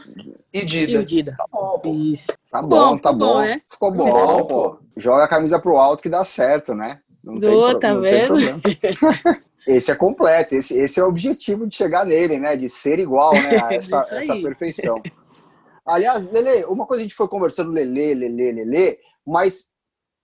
e 0.52 0.64
Dida. 0.64 0.92
E 0.92 0.96
o 0.98 1.04
Dida. 1.04 1.34
Tá 1.36 1.46
bom, 1.50 1.78
pô. 1.78 1.94
Isso. 1.94 2.32
Tá 2.50 2.62
bom, 2.62 2.98
tá 2.98 3.12
bom. 3.12 3.18
bom 3.18 3.40
né? 3.40 3.60
Ficou 3.70 3.92
bom, 3.92 4.44
pô. 4.44 4.78
Joga 4.96 5.24
a 5.24 5.28
camisa 5.28 5.58
pro 5.58 5.78
alto 5.78 6.02
que 6.02 6.08
dá 6.08 6.24
certo, 6.24 6.74
né? 6.74 7.00
Não 7.22 7.34
Do, 7.34 7.78
tá 7.78 7.94
não 7.94 8.00
vendo? 8.00 8.34
esse 9.66 9.92
é 9.92 9.94
completo, 9.94 10.56
esse, 10.56 10.76
esse 10.78 10.98
é 10.98 11.04
o 11.04 11.08
objetivo 11.08 11.66
de 11.66 11.76
chegar 11.76 12.04
nele, 12.04 12.38
né? 12.38 12.56
De 12.56 12.68
ser 12.68 12.98
igual, 12.98 13.32
né? 13.32 13.58
A 13.62 13.74
essa, 13.74 14.16
essa 14.16 14.34
perfeição. 14.36 15.00
Aliás, 15.86 16.30
Lele, 16.30 16.64
uma 16.66 16.86
coisa 16.86 17.00
a 17.00 17.04
gente 17.04 17.14
foi 17.14 17.28
conversando, 17.28 17.70
Lele, 17.70 18.14
Lele, 18.14 18.64
Lele, 18.64 18.98
mas 19.26 19.72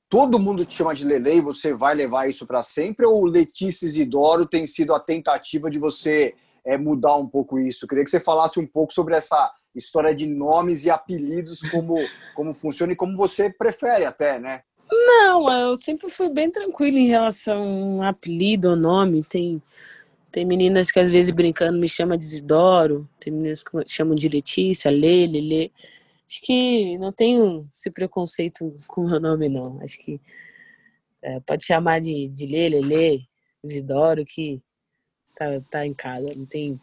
todo 0.09 0.39
mundo 0.39 0.65
te 0.65 0.75
chama 0.75 0.95
de 0.95 1.05
Lele 1.05 1.37
e 1.37 1.41
você 1.41 1.75
vai 1.75 1.95
levar 1.95 2.29
isso 2.29 2.47
para 2.47 2.63
sempre? 2.63 3.05
Ou 3.07 3.25
Letícia 3.25 3.87
Isidoro 3.87 4.47
tem 4.47 4.67
sido 4.67 4.95
a 4.95 5.01
tentativa 5.01 5.71
de 5.71 5.79
você 5.79 6.35
é, 6.65 6.79
mudar 6.79 7.17
um 7.17 7.27
pouco 7.27 7.59
isso? 7.59 7.87
Queria 7.87 8.05
que 8.05 8.11
você 8.11 8.21
falasse 8.21 8.59
um 8.59 8.67
pouco 8.67 8.93
sobre 8.93 9.15
essa 9.15 9.53
história 9.75 10.15
de 10.15 10.27
nomes 10.27 10.85
e 10.85 10.91
apelidos, 10.91 11.61
como, 11.71 11.97
como 12.35 12.55
funciona 12.55 12.93
e 12.93 12.97
como 12.97 13.17
você 13.17 13.51
prefere 13.51 14.05
até, 14.05 14.39
né? 14.39 14.63
Não, 14.91 15.51
eu 15.53 15.77
sempre 15.77 16.11
fui 16.11 16.29
bem 16.29 16.51
tranquila 16.51 16.99
em 16.99 17.07
relação 17.07 18.03
a 18.03 18.09
apelido 18.09 18.71
ou 18.71 18.77
nome. 18.77 19.23
Tem, 19.23 19.63
tem 20.31 20.45
meninas 20.45 20.91
que 20.91 20.99
às 20.99 21.11
vezes 21.11 21.31
brincando 21.31 21.79
me 21.79 21.89
chamam 21.89 22.17
de 22.17 22.25
Isidoro, 22.25 23.09
tem 23.21 23.33
meninas 23.33 23.63
que 23.63 23.77
me 23.77 23.85
chamam 23.87 24.15
de 24.15 24.29
Letícia, 24.29 24.91
Lê, 24.91 25.27
Lê. 25.27 25.71
Acho 26.27 26.41
que 26.43 26.99
não 26.99 27.13
tenho 27.13 27.65
esse 27.69 27.91
preconceito 27.91 28.71
com 28.89 29.03
o 29.03 29.11
meu 29.11 29.21
nome, 29.21 29.49
não. 29.49 29.79
Acho 29.83 29.99
que 29.99 30.21
é, 31.23 31.41
pode 31.41 31.65
chamar 31.65 32.01
de, 32.01 32.29
de 32.29 32.47
Lê, 32.47 32.69
Lê, 32.69 33.21
Isidoro, 33.63 34.25
que 34.25 34.61
tá, 35.37 35.47
tá 35.71 35.87
em 35.87 35.93
casa. 35.93 36.31
Não 36.37 36.47
tem, 36.47 36.79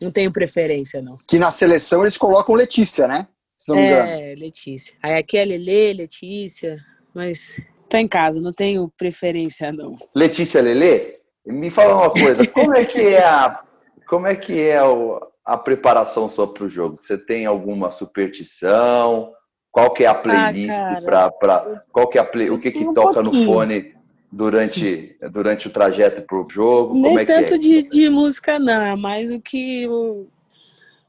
não 0.00 0.10
tenho 0.10 0.32
preferência, 0.32 1.02
não. 1.02 1.18
Que 1.28 1.38
na 1.38 1.50
seleção 1.50 2.02
eles 2.02 2.16
colocam 2.16 2.54
Letícia, 2.54 3.08
né? 3.08 3.26
se 3.60 3.68
não 3.68 3.76
me 3.76 3.86
engano. 3.86 4.08
É, 4.08 4.34
Letícia. 4.34 4.96
Aí 5.02 5.14
aqui 5.16 5.36
é 5.36 5.44
Lele, 5.44 5.92
Letícia, 5.92 6.82
mas 7.14 7.60
tá 7.88 8.00
em 8.00 8.08
casa, 8.08 8.40
não 8.40 8.52
tenho 8.52 8.88
preferência, 8.96 9.72
não. 9.72 9.96
Letícia 10.14 10.62
Lele, 10.62 11.18
me 11.46 11.70
fala 11.70 11.96
uma 11.96 12.10
coisa, 12.10 12.46
como 12.46 12.76
é 12.76 12.84
que 12.84 13.00
é 13.00 13.24
a, 13.24 13.62
como 14.08 14.26
é 14.26 14.34
que 14.34 14.60
é 14.60 14.82
o, 14.82 15.20
a 15.44 15.56
preparação 15.56 16.28
só 16.28 16.46
para 16.46 16.64
o 16.64 16.68
jogo? 16.68 16.98
Você 17.00 17.18
tem 17.18 17.46
alguma 17.46 17.90
superstição? 17.90 19.32
Qual 19.72 19.90
que 19.92 20.04
é 20.04 20.08
a 20.08 20.14
playlist 20.14 20.70
Ah, 20.70 21.00
para 21.04 21.30
para 21.30 21.84
qual 21.92 22.08
que 22.08 22.18
é 22.18 22.20
a 22.20 22.24
play, 22.24 22.50
o 22.50 22.58
que 22.58 22.72
que 22.72 22.84
um 22.84 22.92
toca 22.92 23.22
no 23.22 23.30
pouquinho. 23.30 23.44
fone 23.44 23.94
durante 24.30 25.16
durante 25.30 25.68
o 25.68 25.70
trajeto 25.70 26.22
para 26.22 26.40
o 26.40 26.48
jogo? 26.50 26.94
Nem 26.94 27.18
é 27.18 27.24
tanto 27.24 27.54
é? 27.54 27.58
de, 27.58 27.82
de 27.84 28.10
música, 28.10 28.58
não, 28.58 28.82
é 28.82 28.96
mais 28.96 29.30
o 29.30 29.40
que 29.40 29.82
eu, 29.82 30.28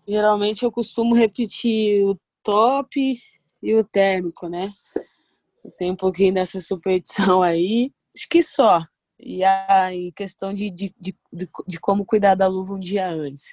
geralmente 0.08 0.64
eu 0.64 0.72
costumo 0.72 1.16
repetir 1.16 2.04
o 2.06 2.16
top 2.44 3.18
e 3.64 3.76
o 3.76 3.84
térmico, 3.84 4.48
né? 4.48 4.70
Tenho 5.78 5.94
um 5.94 5.98
pouquinho 5.98 6.34
dessa 6.34 6.60
superstição 6.60 7.42
aí, 7.42 7.92
acho 8.16 8.28
que 8.30 8.42
só. 8.42 8.82
E 9.20 9.44
a 9.44 9.92
questão 10.16 10.54
de, 10.54 10.72
de, 10.72 10.94
de, 11.00 11.16
de, 11.68 11.80
como 11.80 12.06
cuidar 12.06 12.34
da 12.34 12.48
luva 12.48 12.74
um 12.74 12.80
dia 12.80 13.08
antes. 13.08 13.46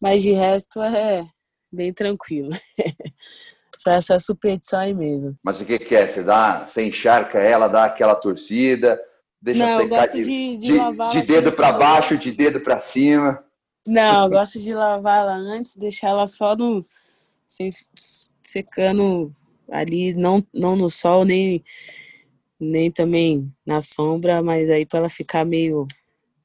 Mas 0.00 0.22
de 0.22 0.32
resto 0.32 0.82
é 0.82 1.24
bem 1.72 1.92
tranquilo. 1.92 2.50
Só 3.78 3.92
essa 3.92 4.18
superstição 4.18 4.80
aí 4.80 4.92
mesmo. 4.92 5.36
Mas 5.44 5.60
o 5.60 5.64
que 5.64 5.78
que 5.78 5.94
é? 5.94 6.08
Você 6.08 6.24
dá, 6.24 6.66
você 6.66 6.84
encharca 6.84 7.38
ela, 7.38 7.68
dá 7.68 7.84
aquela 7.84 8.16
torcida, 8.16 9.00
deixa 9.40 9.64
Não, 9.64 9.80
secar 9.80 10.08
de, 10.08 10.24
de, 10.24 10.56
de, 10.58 11.10
de, 11.10 11.22
dedo 11.22 11.52
para 11.52 11.72
baixo, 11.72 12.18
de 12.18 12.32
dedo 12.32 12.60
para 12.60 12.80
cima. 12.80 13.44
Não, 13.86 14.24
eu 14.24 14.30
gosto 14.30 14.60
de 14.60 14.74
lavar 14.74 15.20
ela 15.20 15.34
antes, 15.34 15.76
deixar 15.76 16.08
ela 16.08 16.26
só 16.26 16.56
no 16.56 16.84
sem, 17.46 17.70
secando 18.42 19.32
ali, 19.70 20.14
não, 20.14 20.44
não 20.52 20.76
no 20.76 20.88
sol, 20.88 21.24
nem, 21.24 21.62
nem 22.58 22.90
também 22.90 23.52
na 23.64 23.80
sombra, 23.80 24.42
mas 24.42 24.70
aí 24.70 24.86
para 24.86 25.00
ela 25.00 25.08
ficar 25.08 25.44
meio 25.44 25.86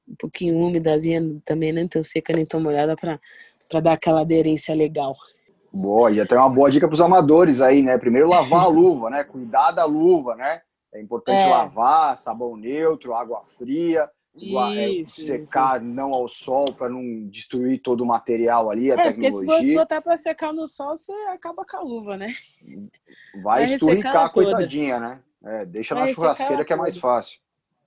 um 0.07 0.15
pouquinho 0.15 0.57
úmidazinha, 0.57 1.21
também 1.45 1.71
nem 1.71 1.87
tão 1.87 2.03
seca, 2.03 2.33
nem 2.33 2.45
tão 2.45 2.59
molhada, 2.59 2.95
para 2.95 3.79
dar 3.79 3.93
aquela 3.93 4.21
aderência 4.21 4.75
legal. 4.75 5.15
Boa, 5.71 6.11
e 6.11 6.21
até 6.21 6.35
uma 6.35 6.49
boa 6.49 6.69
dica 6.69 6.87
para 6.87 6.93
os 6.93 7.01
amadores 7.01 7.61
aí, 7.61 7.81
né? 7.81 7.97
Primeiro 7.97 8.29
lavar 8.29 8.65
a 8.65 8.67
luva, 8.67 9.09
né? 9.09 9.23
Cuidar 9.23 9.71
da 9.71 9.85
luva, 9.85 10.35
né? 10.35 10.61
É 10.93 11.01
importante 11.01 11.43
É. 11.43 11.49
lavar, 11.49 12.15
sabão 12.15 12.55
neutro, 12.55 13.15
água 13.15 13.43
fria, 13.43 14.07
é, 14.35 14.89
Isso, 14.89 15.21
secar 15.21 15.79
não 15.81 16.11
ao 16.11 16.27
sol 16.27 16.65
para 16.73 16.89
não 16.89 17.27
destruir 17.27 17.79
todo 17.81 18.01
o 18.01 18.05
material 18.07 18.71
ali, 18.71 18.91
a 18.91 18.95
É, 18.95 19.11
porque 19.11 19.31
se 19.31 19.37
tecnologia. 19.45 19.77
botar 19.79 20.01
para 20.01 20.17
secar 20.17 20.51
no 20.51 20.65
sol, 20.65 20.97
você 20.97 21.11
acaba 21.29 21.63
com 21.63 21.77
a 21.77 21.81
luva, 21.81 22.17
né? 22.17 22.33
Vai 23.35 23.41
vai 23.41 23.63
esturricar 23.63 24.25
a 24.25 24.29
coitadinha, 24.29 24.99
né? 24.99 25.21
É, 25.45 25.65
deixa 25.65 25.93
Vai 25.93 26.07
na 26.07 26.13
churrasqueira 26.13 26.65
que 26.65 26.73
é 26.73 26.75
mais 26.75 26.97
fácil. 26.97 27.39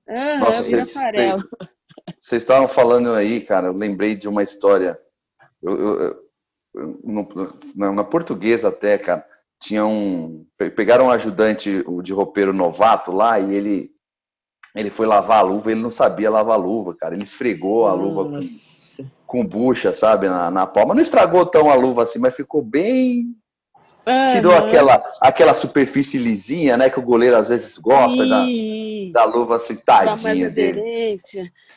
Aham, 0.09 0.39
Nossa, 0.41 0.63
vocês-. 0.63 0.95
Vocês 2.21 2.43
estavam 2.43 2.69
falando 2.69 3.13
aí, 3.13 3.41
cara, 3.41 3.69
eu 3.69 3.73
lembrei 3.73 4.15
de 4.17 4.29
uma 4.29 4.43
história. 4.43 4.99
Eu, 5.63 5.79
eu- 5.79 6.01
eu- 6.75 7.01
no- 7.05 7.29
na, 7.75 8.05
portuguesa 8.05 8.69
até, 8.69 8.99
cara, 8.99 9.25
tinha 9.61 9.85
um. 9.87 10.45
pe- 10.59 10.71
Pegaram 10.71 11.07
um 11.07 11.11
ajudante 11.11 11.83
o 11.87 12.03
de 12.03 12.13
roupeiro 12.13 12.53
novato 12.53 13.11
lá 13.13 13.39
e 13.41 13.55
ele 13.55 13.91
ele 14.77 14.91
foi 14.91 15.07
lavar 15.07 15.39
a 15.39 15.43
luva, 15.43 15.73
ele 15.73 15.81
não 15.81 15.91
sabia 15.91 16.31
lavar 16.31 16.55
a 16.55 16.61
luva, 16.61 16.95
cara. 16.95 17.15
Ele 17.15 17.23
esfregou 17.23 17.87
a 17.87 17.95
luva 17.95 18.25
com, 18.25 18.31
Nossa. 18.33 19.05
com 19.27 19.45
bucha, 19.45 19.93
sabe, 19.93 20.29
na, 20.29 20.51
na 20.51 20.67
palma. 20.67 20.95
Não 20.95 21.01
estragou 21.01 21.47
tão 21.47 21.71
a 21.71 21.75
luva 21.75 22.03
assim, 22.03 22.19
mas 22.19 22.37
ficou 22.37 22.63
bem. 22.63 23.35
Tirou 24.33 24.53
Aham. 24.53 24.69
aquela, 24.69 25.05
aquela 25.21 25.55
superfície 25.55 26.17
lisinha, 26.17 26.77
né, 26.77 26.89
que 26.89 26.99
o 26.99 27.03
goleiro 27.03 27.37
às 27.37 27.49
vezes 27.49 27.77
gosta 27.79 28.25
da, 28.25 28.47
da 29.13 29.25
luva 29.25 29.57
assim, 29.57 29.75
tadinha 29.77 30.51
dele. 30.51 30.83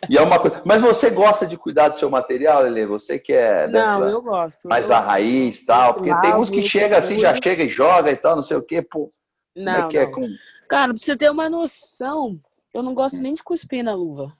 E 0.09 0.17
é 0.17 0.21
uma 0.21 0.39
coisa. 0.39 0.61
Mas 0.65 0.81
você 0.81 1.09
gosta 1.09 1.45
de 1.45 1.57
cuidar 1.57 1.89
do 1.89 1.97
seu 1.97 2.09
material, 2.09 2.61
Lele? 2.61 2.85
Você 2.85 3.19
que 3.19 3.33
é 3.33 3.67
dessa, 3.67 3.99
Não, 3.99 4.09
eu 4.09 4.21
gosto. 4.21 4.67
mais 4.67 4.83
eu... 4.83 4.89
da 4.89 4.99
raiz 4.99 5.59
e 5.59 5.65
tal? 5.65 5.93
Porque 5.93 6.15
tem 6.21 6.35
uns 6.35 6.49
que 6.49 6.63
chega 6.63 6.97
assim, 6.97 7.19
já 7.19 7.35
chega 7.35 7.63
e 7.63 7.69
joga 7.69 8.09
e 8.09 8.15
tal, 8.15 8.35
não 8.35 8.43
sei 8.43 8.55
o 8.55 8.61
quê, 8.61 8.81
pô. 8.81 9.11
Como 9.53 9.65
Não, 9.65 9.87
é 9.87 9.89
que 9.89 9.97
é? 9.97 10.05
não. 10.05 10.11
Com... 10.13 10.27
Cara, 10.69 10.93
pra 10.93 11.01
você 11.01 11.17
ter 11.17 11.29
uma 11.29 11.49
noção, 11.49 12.39
eu 12.73 12.83
não 12.83 12.93
gosto 12.93 13.21
nem 13.21 13.33
de 13.33 13.43
cuspir 13.43 13.83
na 13.83 13.93
luva. 13.95 14.37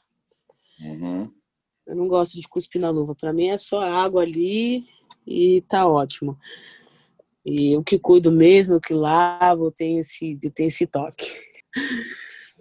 Uhum. 0.82 1.32
Eu 1.88 1.96
não 1.96 2.08
gosto 2.08 2.40
de 2.40 2.48
cuspir 2.48 2.80
na 2.80 2.90
luva. 2.90 3.16
Pra 3.16 3.34
mim 3.34 3.48
é 3.48 3.58
só 3.58 3.82
água 3.82 4.22
ali 4.22 4.86
e 5.26 5.62
tá 5.68 5.88
ótimo. 5.88 6.38
E 7.46 7.74
eu 7.74 7.84
que 7.84 7.98
cuido 7.98 8.32
mesmo, 8.32 8.76
eu 8.76 8.82
que 8.82 8.94
lavo, 8.94 9.66
eu 9.66 9.72
tenho 9.72 10.00
esse, 10.00 10.38
eu 10.42 10.52
tenho 10.52 10.68
esse 10.68 10.86
toque. 10.86 11.26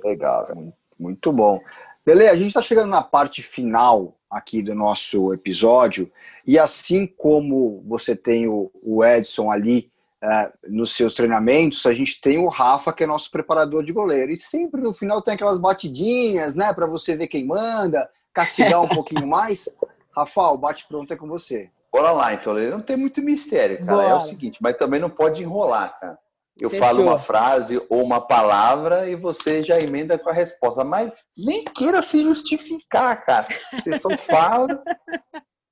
Legal. 0.03 0.75
Muito 0.99 1.33
bom. 1.33 1.61
Lele, 2.07 2.29
a 2.29 2.37
gente 2.37 2.49
está 2.49 2.63
chegando 2.63 2.89
na 2.89 3.03
parte 3.03 3.43
final 3.43 4.19
aqui 4.31 4.63
do 4.63 4.75
nosso 4.75 5.33
episódio, 5.33 6.11
e 6.47 6.59
assim 6.59 7.07
como 7.07 7.83
você 7.87 8.15
tem 8.15 8.47
o 8.47 9.05
Edson 9.05 9.51
ali 9.51 9.91
eh, 10.23 10.53
nos 10.69 10.95
seus 10.95 11.15
treinamentos, 11.15 11.85
a 11.87 11.93
gente 11.93 12.21
tem 12.21 12.39
o 12.39 12.49
Rafa, 12.49 12.93
que 12.93 13.05
é 13.05 13.07
nosso 13.07 13.31
preparador 13.31 13.85
de 13.85 13.93
goleiro. 13.93 14.33
E 14.33 14.37
sempre 14.37 14.81
no 14.81 14.93
final 14.93 15.23
tem 15.23 15.35
aquelas 15.35 15.61
batidinhas, 15.61 16.55
né, 16.55 16.73
para 16.73 16.87
você 16.87 17.17
ver 17.17 17.29
quem 17.29 17.45
manda, 17.47 18.09
castigar 18.33 18.83
um 18.83 18.89
pouquinho 18.89 19.27
mais. 19.27 19.69
Rafael, 20.17 20.57
bate 20.57 20.87
pronto 20.89 21.13
é 21.13 21.17
com 21.17 21.29
você. 21.29 21.71
Bora 21.93 22.11
lá, 22.13 22.35
então. 22.35 22.55
Não 22.55 22.81
tem 22.81 22.97
muito 22.97 23.23
mistério, 23.23 23.85
cara. 23.85 24.03
É 24.03 24.07
o 24.07 24.19
Bora. 24.19 24.21
seguinte, 24.21 24.59
mas 24.61 24.77
também 24.77 25.01
não 25.01 25.09
pode 25.11 25.43
enrolar, 25.43 25.99
cara. 25.99 26.19
Eu 26.61 26.69
Fechou. 26.69 26.85
falo 26.87 27.03
uma 27.05 27.21
frase 27.21 27.81
ou 27.89 28.03
uma 28.03 28.21
palavra 28.21 29.09
e 29.09 29.15
você 29.15 29.63
já 29.63 29.79
emenda 29.79 30.19
com 30.19 30.29
a 30.29 30.33
resposta. 30.33 30.83
Mas 30.83 31.13
nem 31.37 31.65
queira 31.65 32.03
se 32.03 32.25
justificar, 32.25 33.25
cara. 33.25 33.47
Você 33.73 33.99
só 34.01 34.09
fala 34.27 34.83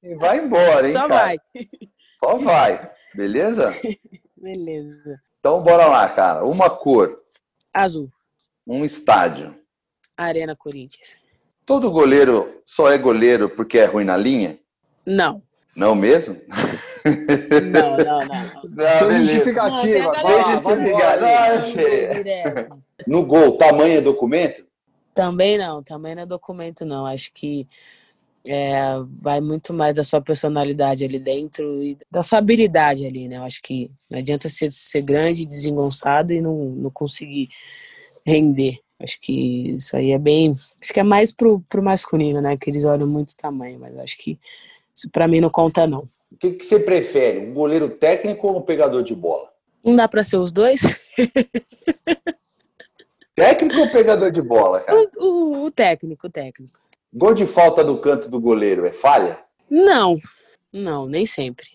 e 0.01 0.14
vai 0.14 0.38
embora, 0.38 0.86
hein, 0.86 0.92
Só 0.92 1.09
cara? 1.09 1.14
vai. 1.24 1.38
Só 2.20 2.38
vai. 2.38 2.90
Beleza? 3.14 3.74
Beleza. 4.37 5.20
Então 5.41 5.62
bora 5.62 5.87
lá, 5.87 6.09
cara. 6.09 6.45
Uma 6.45 6.68
cor, 6.68 7.16
Azul. 7.72 8.11
um 8.66 8.84
estádio. 8.84 9.55
Arena 10.16 10.57
Corinthians. 10.57 11.16
Todo 11.64 11.91
goleiro 11.91 12.62
só 12.64 12.91
é 12.91 12.99
goleiro 12.99 13.49
porque 13.51 13.78
é 13.78 13.87
ruim 13.87 14.05
na 14.05 14.16
linha? 14.16 14.59
Não. 15.05 15.43
Não 15.74 15.95
mesmo? 15.95 16.41
Não, 17.70 17.97
não, 17.97 18.24
não. 18.24 18.53
não. 18.64 18.87
Sem 18.99 19.24
justificativa. 19.24 20.12
Não. 22.66 22.82
No 23.07 23.26
gol, 23.26 23.59
tamanho 23.59 23.99
é 23.99 24.01
documento? 24.01 24.66
Também 25.14 25.59
não, 25.59 25.82
também 25.82 26.14
não 26.14 26.22
é 26.22 26.26
documento, 26.26 26.84
não. 26.84 27.07
Acho 27.07 27.30
que 27.32 27.68
é, 28.47 28.74
vai 29.20 29.40
muito 29.40 29.74
mais 29.74 29.94
da 29.97 30.05
sua 30.05 30.20
personalidade 30.20 31.05
ali 31.05 31.18
dentro 31.18 31.82
e 31.82 31.99
da 32.11 32.22
sua 32.22 32.38
habilidade 32.38 33.05
ali, 33.07 33.28
né? 33.28 33.36
Eu 33.38 33.42
acho 33.42 33.61
que 33.62 33.90
não 34.11 34.18
adianta 34.18 34.49
ser, 34.49 34.72
ser 34.72 35.03
grande, 35.03 35.44
desengonçado 35.44 36.32
e 36.32 36.40
não, 36.40 36.55
não 36.57 36.90
conseguir 36.90 37.49
render. 38.24 38.78
Acho 38.99 39.20
que 39.20 39.70
isso 39.72 39.97
aí 39.97 40.12
é 40.12 40.18
bem. 40.18 40.53
Acho 40.80 40.92
que 40.92 41.01
é 41.01 41.03
mais 41.03 41.30
pro, 41.30 41.61
pro 41.68 41.82
masculino, 41.82 42.40
né? 42.40 42.57
Que 42.57 42.70
eles 42.70 42.84
olham 42.84 43.07
muito 43.07 43.36
tamanho, 43.36 43.78
mas 43.78 43.97
acho 43.99 44.16
que 44.16 44.38
isso 44.94 45.11
pra 45.11 45.28
mim 45.28 45.40
não 45.40 45.51
conta, 45.51 45.86
não. 45.86 46.09
O 46.32 46.36
que, 46.38 46.53
que 46.53 46.64
você 46.64 46.80
prefere? 46.80 47.38
Um 47.40 47.53
goleiro 47.55 47.88
técnico 47.90 48.47
ou 48.49 48.59
um 48.59 48.62
pegador 48.62 49.03
de 49.03 49.14
bola? 49.14 49.51
Não 49.84 49.94
dá 49.94 50.09
pra 50.09 50.24
ser 50.24 50.38
os 50.38 50.51
dois? 50.51 50.80
Técnico 53.34 53.80
ou 53.80 53.88
pegador 53.90 54.30
de 54.30 54.40
bola, 54.40 54.80
cara? 54.80 54.99
O, 55.18 55.24
o- 55.24 55.64
o 55.66 55.70
técnico, 55.70 56.26
o 56.26 56.30
técnico. 56.30 56.80
Gol 57.18 57.32
de 57.32 57.46
falta 57.46 57.82
do 57.82 57.98
canto 57.98 58.28
do 58.28 58.38
goleiro 58.38 58.84
é 58.84 58.92
falha? 58.92 59.42
Não, 59.70 60.18
não, 60.70 61.06
nem 61.06 61.24
sempre. 61.24 61.66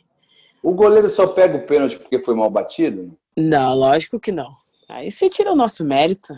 O 0.62 0.72
goleiro 0.72 1.10
só 1.10 1.26
pega 1.26 1.58
o 1.58 1.66
pênalti 1.66 1.98
porque 1.98 2.22
foi 2.22 2.36
mal 2.36 2.48
batido? 2.48 3.18
Não, 3.36 3.74
lógico 3.74 4.20
que 4.20 4.32
não. 4.32 4.52
Aí 4.88 5.10
você 5.10 5.28
tira 5.28 5.52
o 5.52 5.56
nosso 5.56 5.84
mérito. 5.84 6.32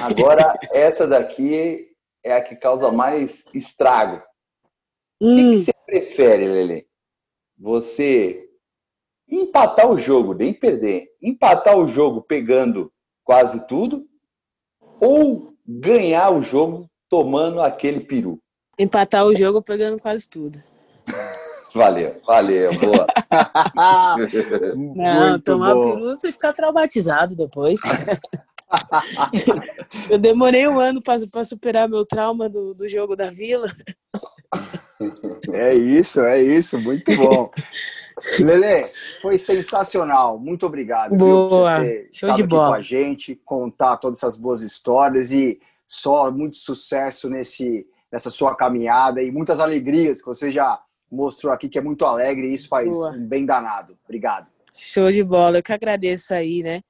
Agora, 0.00 0.58
essa 0.74 1.06
daqui 1.06 1.86
é 2.24 2.32
a 2.32 2.42
que 2.42 2.56
causa 2.56 2.90
mais 2.90 3.44
estrago. 3.54 4.16
O 5.20 5.24
que, 5.24 5.44
Hum, 5.44 5.50
que 5.52 5.58
você 5.58 5.72
prefere, 5.86 6.48
Lele? 6.48 6.88
Você 7.56 8.44
empatar 9.28 9.88
o 9.88 10.00
jogo, 10.00 10.34
nem 10.34 10.52
perder, 10.52 11.06
empatar 11.22 11.78
o 11.78 11.86
jogo 11.86 12.22
pegando 12.22 12.92
quase 13.22 13.68
tudo 13.68 14.04
ou 15.00 15.54
ganhar 15.64 16.30
o 16.30 16.42
jogo 16.42 16.90
tomando 17.08 17.60
aquele 17.60 18.00
peru? 18.00 18.42
Empatar 18.78 19.24
o 19.24 19.34
jogo 19.34 19.62
pegando 19.62 20.00
quase 20.00 20.28
tudo. 20.28 20.58
Valeu, 21.74 22.16
valeu, 22.26 22.70
boa. 22.80 23.06
Não, 24.74 25.30
Muito 25.30 25.44
tomar 25.44 25.74
bom. 25.74 25.82
peru 25.82 26.16
você 26.16 26.32
fica 26.32 26.52
traumatizado 26.52 27.36
depois. 27.36 27.78
Eu 30.10 30.18
demorei 30.18 30.66
um 30.66 30.80
ano 30.80 31.00
para 31.02 31.44
superar 31.44 31.88
meu 31.88 32.04
trauma 32.04 32.48
do, 32.48 32.74
do 32.74 32.88
jogo 32.88 33.14
da 33.14 33.30
vila. 33.30 33.68
É 35.52 35.74
isso, 35.74 36.20
é 36.22 36.42
isso, 36.42 36.80
muito 36.80 37.14
bom. 37.16 37.50
Lele, 38.40 38.86
foi 39.22 39.38
sensacional. 39.38 40.38
Muito 40.38 40.66
obrigado 40.66 41.16
Boa. 41.16 41.48
viu, 41.48 41.48
por 41.48 41.58
você 41.58 41.84
ter 41.84 42.08
Show 42.12 42.32
de 42.32 42.42
aqui 42.42 42.48
bola. 42.48 42.68
com 42.68 42.74
a 42.74 42.82
gente, 42.82 43.40
contar 43.44 43.96
todas 43.98 44.18
essas 44.18 44.36
boas 44.36 44.62
histórias 44.62 45.30
e 45.30 45.60
só 45.86 46.30
muito 46.30 46.56
sucesso 46.56 47.30
nesse, 47.30 47.86
nessa 48.10 48.30
sua 48.30 48.54
caminhada 48.54 49.22
e 49.22 49.30
muitas 49.30 49.60
alegrias 49.60 50.20
que 50.20 50.26
você 50.26 50.50
já 50.50 50.80
mostrou 51.10 51.52
aqui, 51.52 51.68
que 51.68 51.78
é 51.78 51.82
muito 51.82 52.04
alegre 52.04 52.48
e 52.48 52.54
isso 52.54 52.68
faz 52.68 52.88
Boa. 52.88 53.10
um 53.10 53.26
bem 53.26 53.46
danado. 53.46 53.96
Obrigado. 54.04 54.50
Show 54.72 55.10
de 55.10 55.24
bola. 55.24 55.58
Eu 55.58 55.62
que 55.62 55.72
agradeço 55.72 56.34
aí, 56.34 56.62
né? 56.62 56.82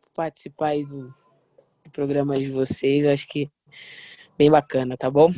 Por 0.00 0.10
participar 0.14 0.68
aí 0.68 0.84
do, 0.84 1.14
do 1.84 1.90
programa 1.92 2.38
de 2.38 2.50
vocês. 2.50 3.06
Acho 3.06 3.28
que 3.28 3.50
bem 4.36 4.50
bacana, 4.50 4.96
tá 4.96 5.10
bom? 5.10 5.30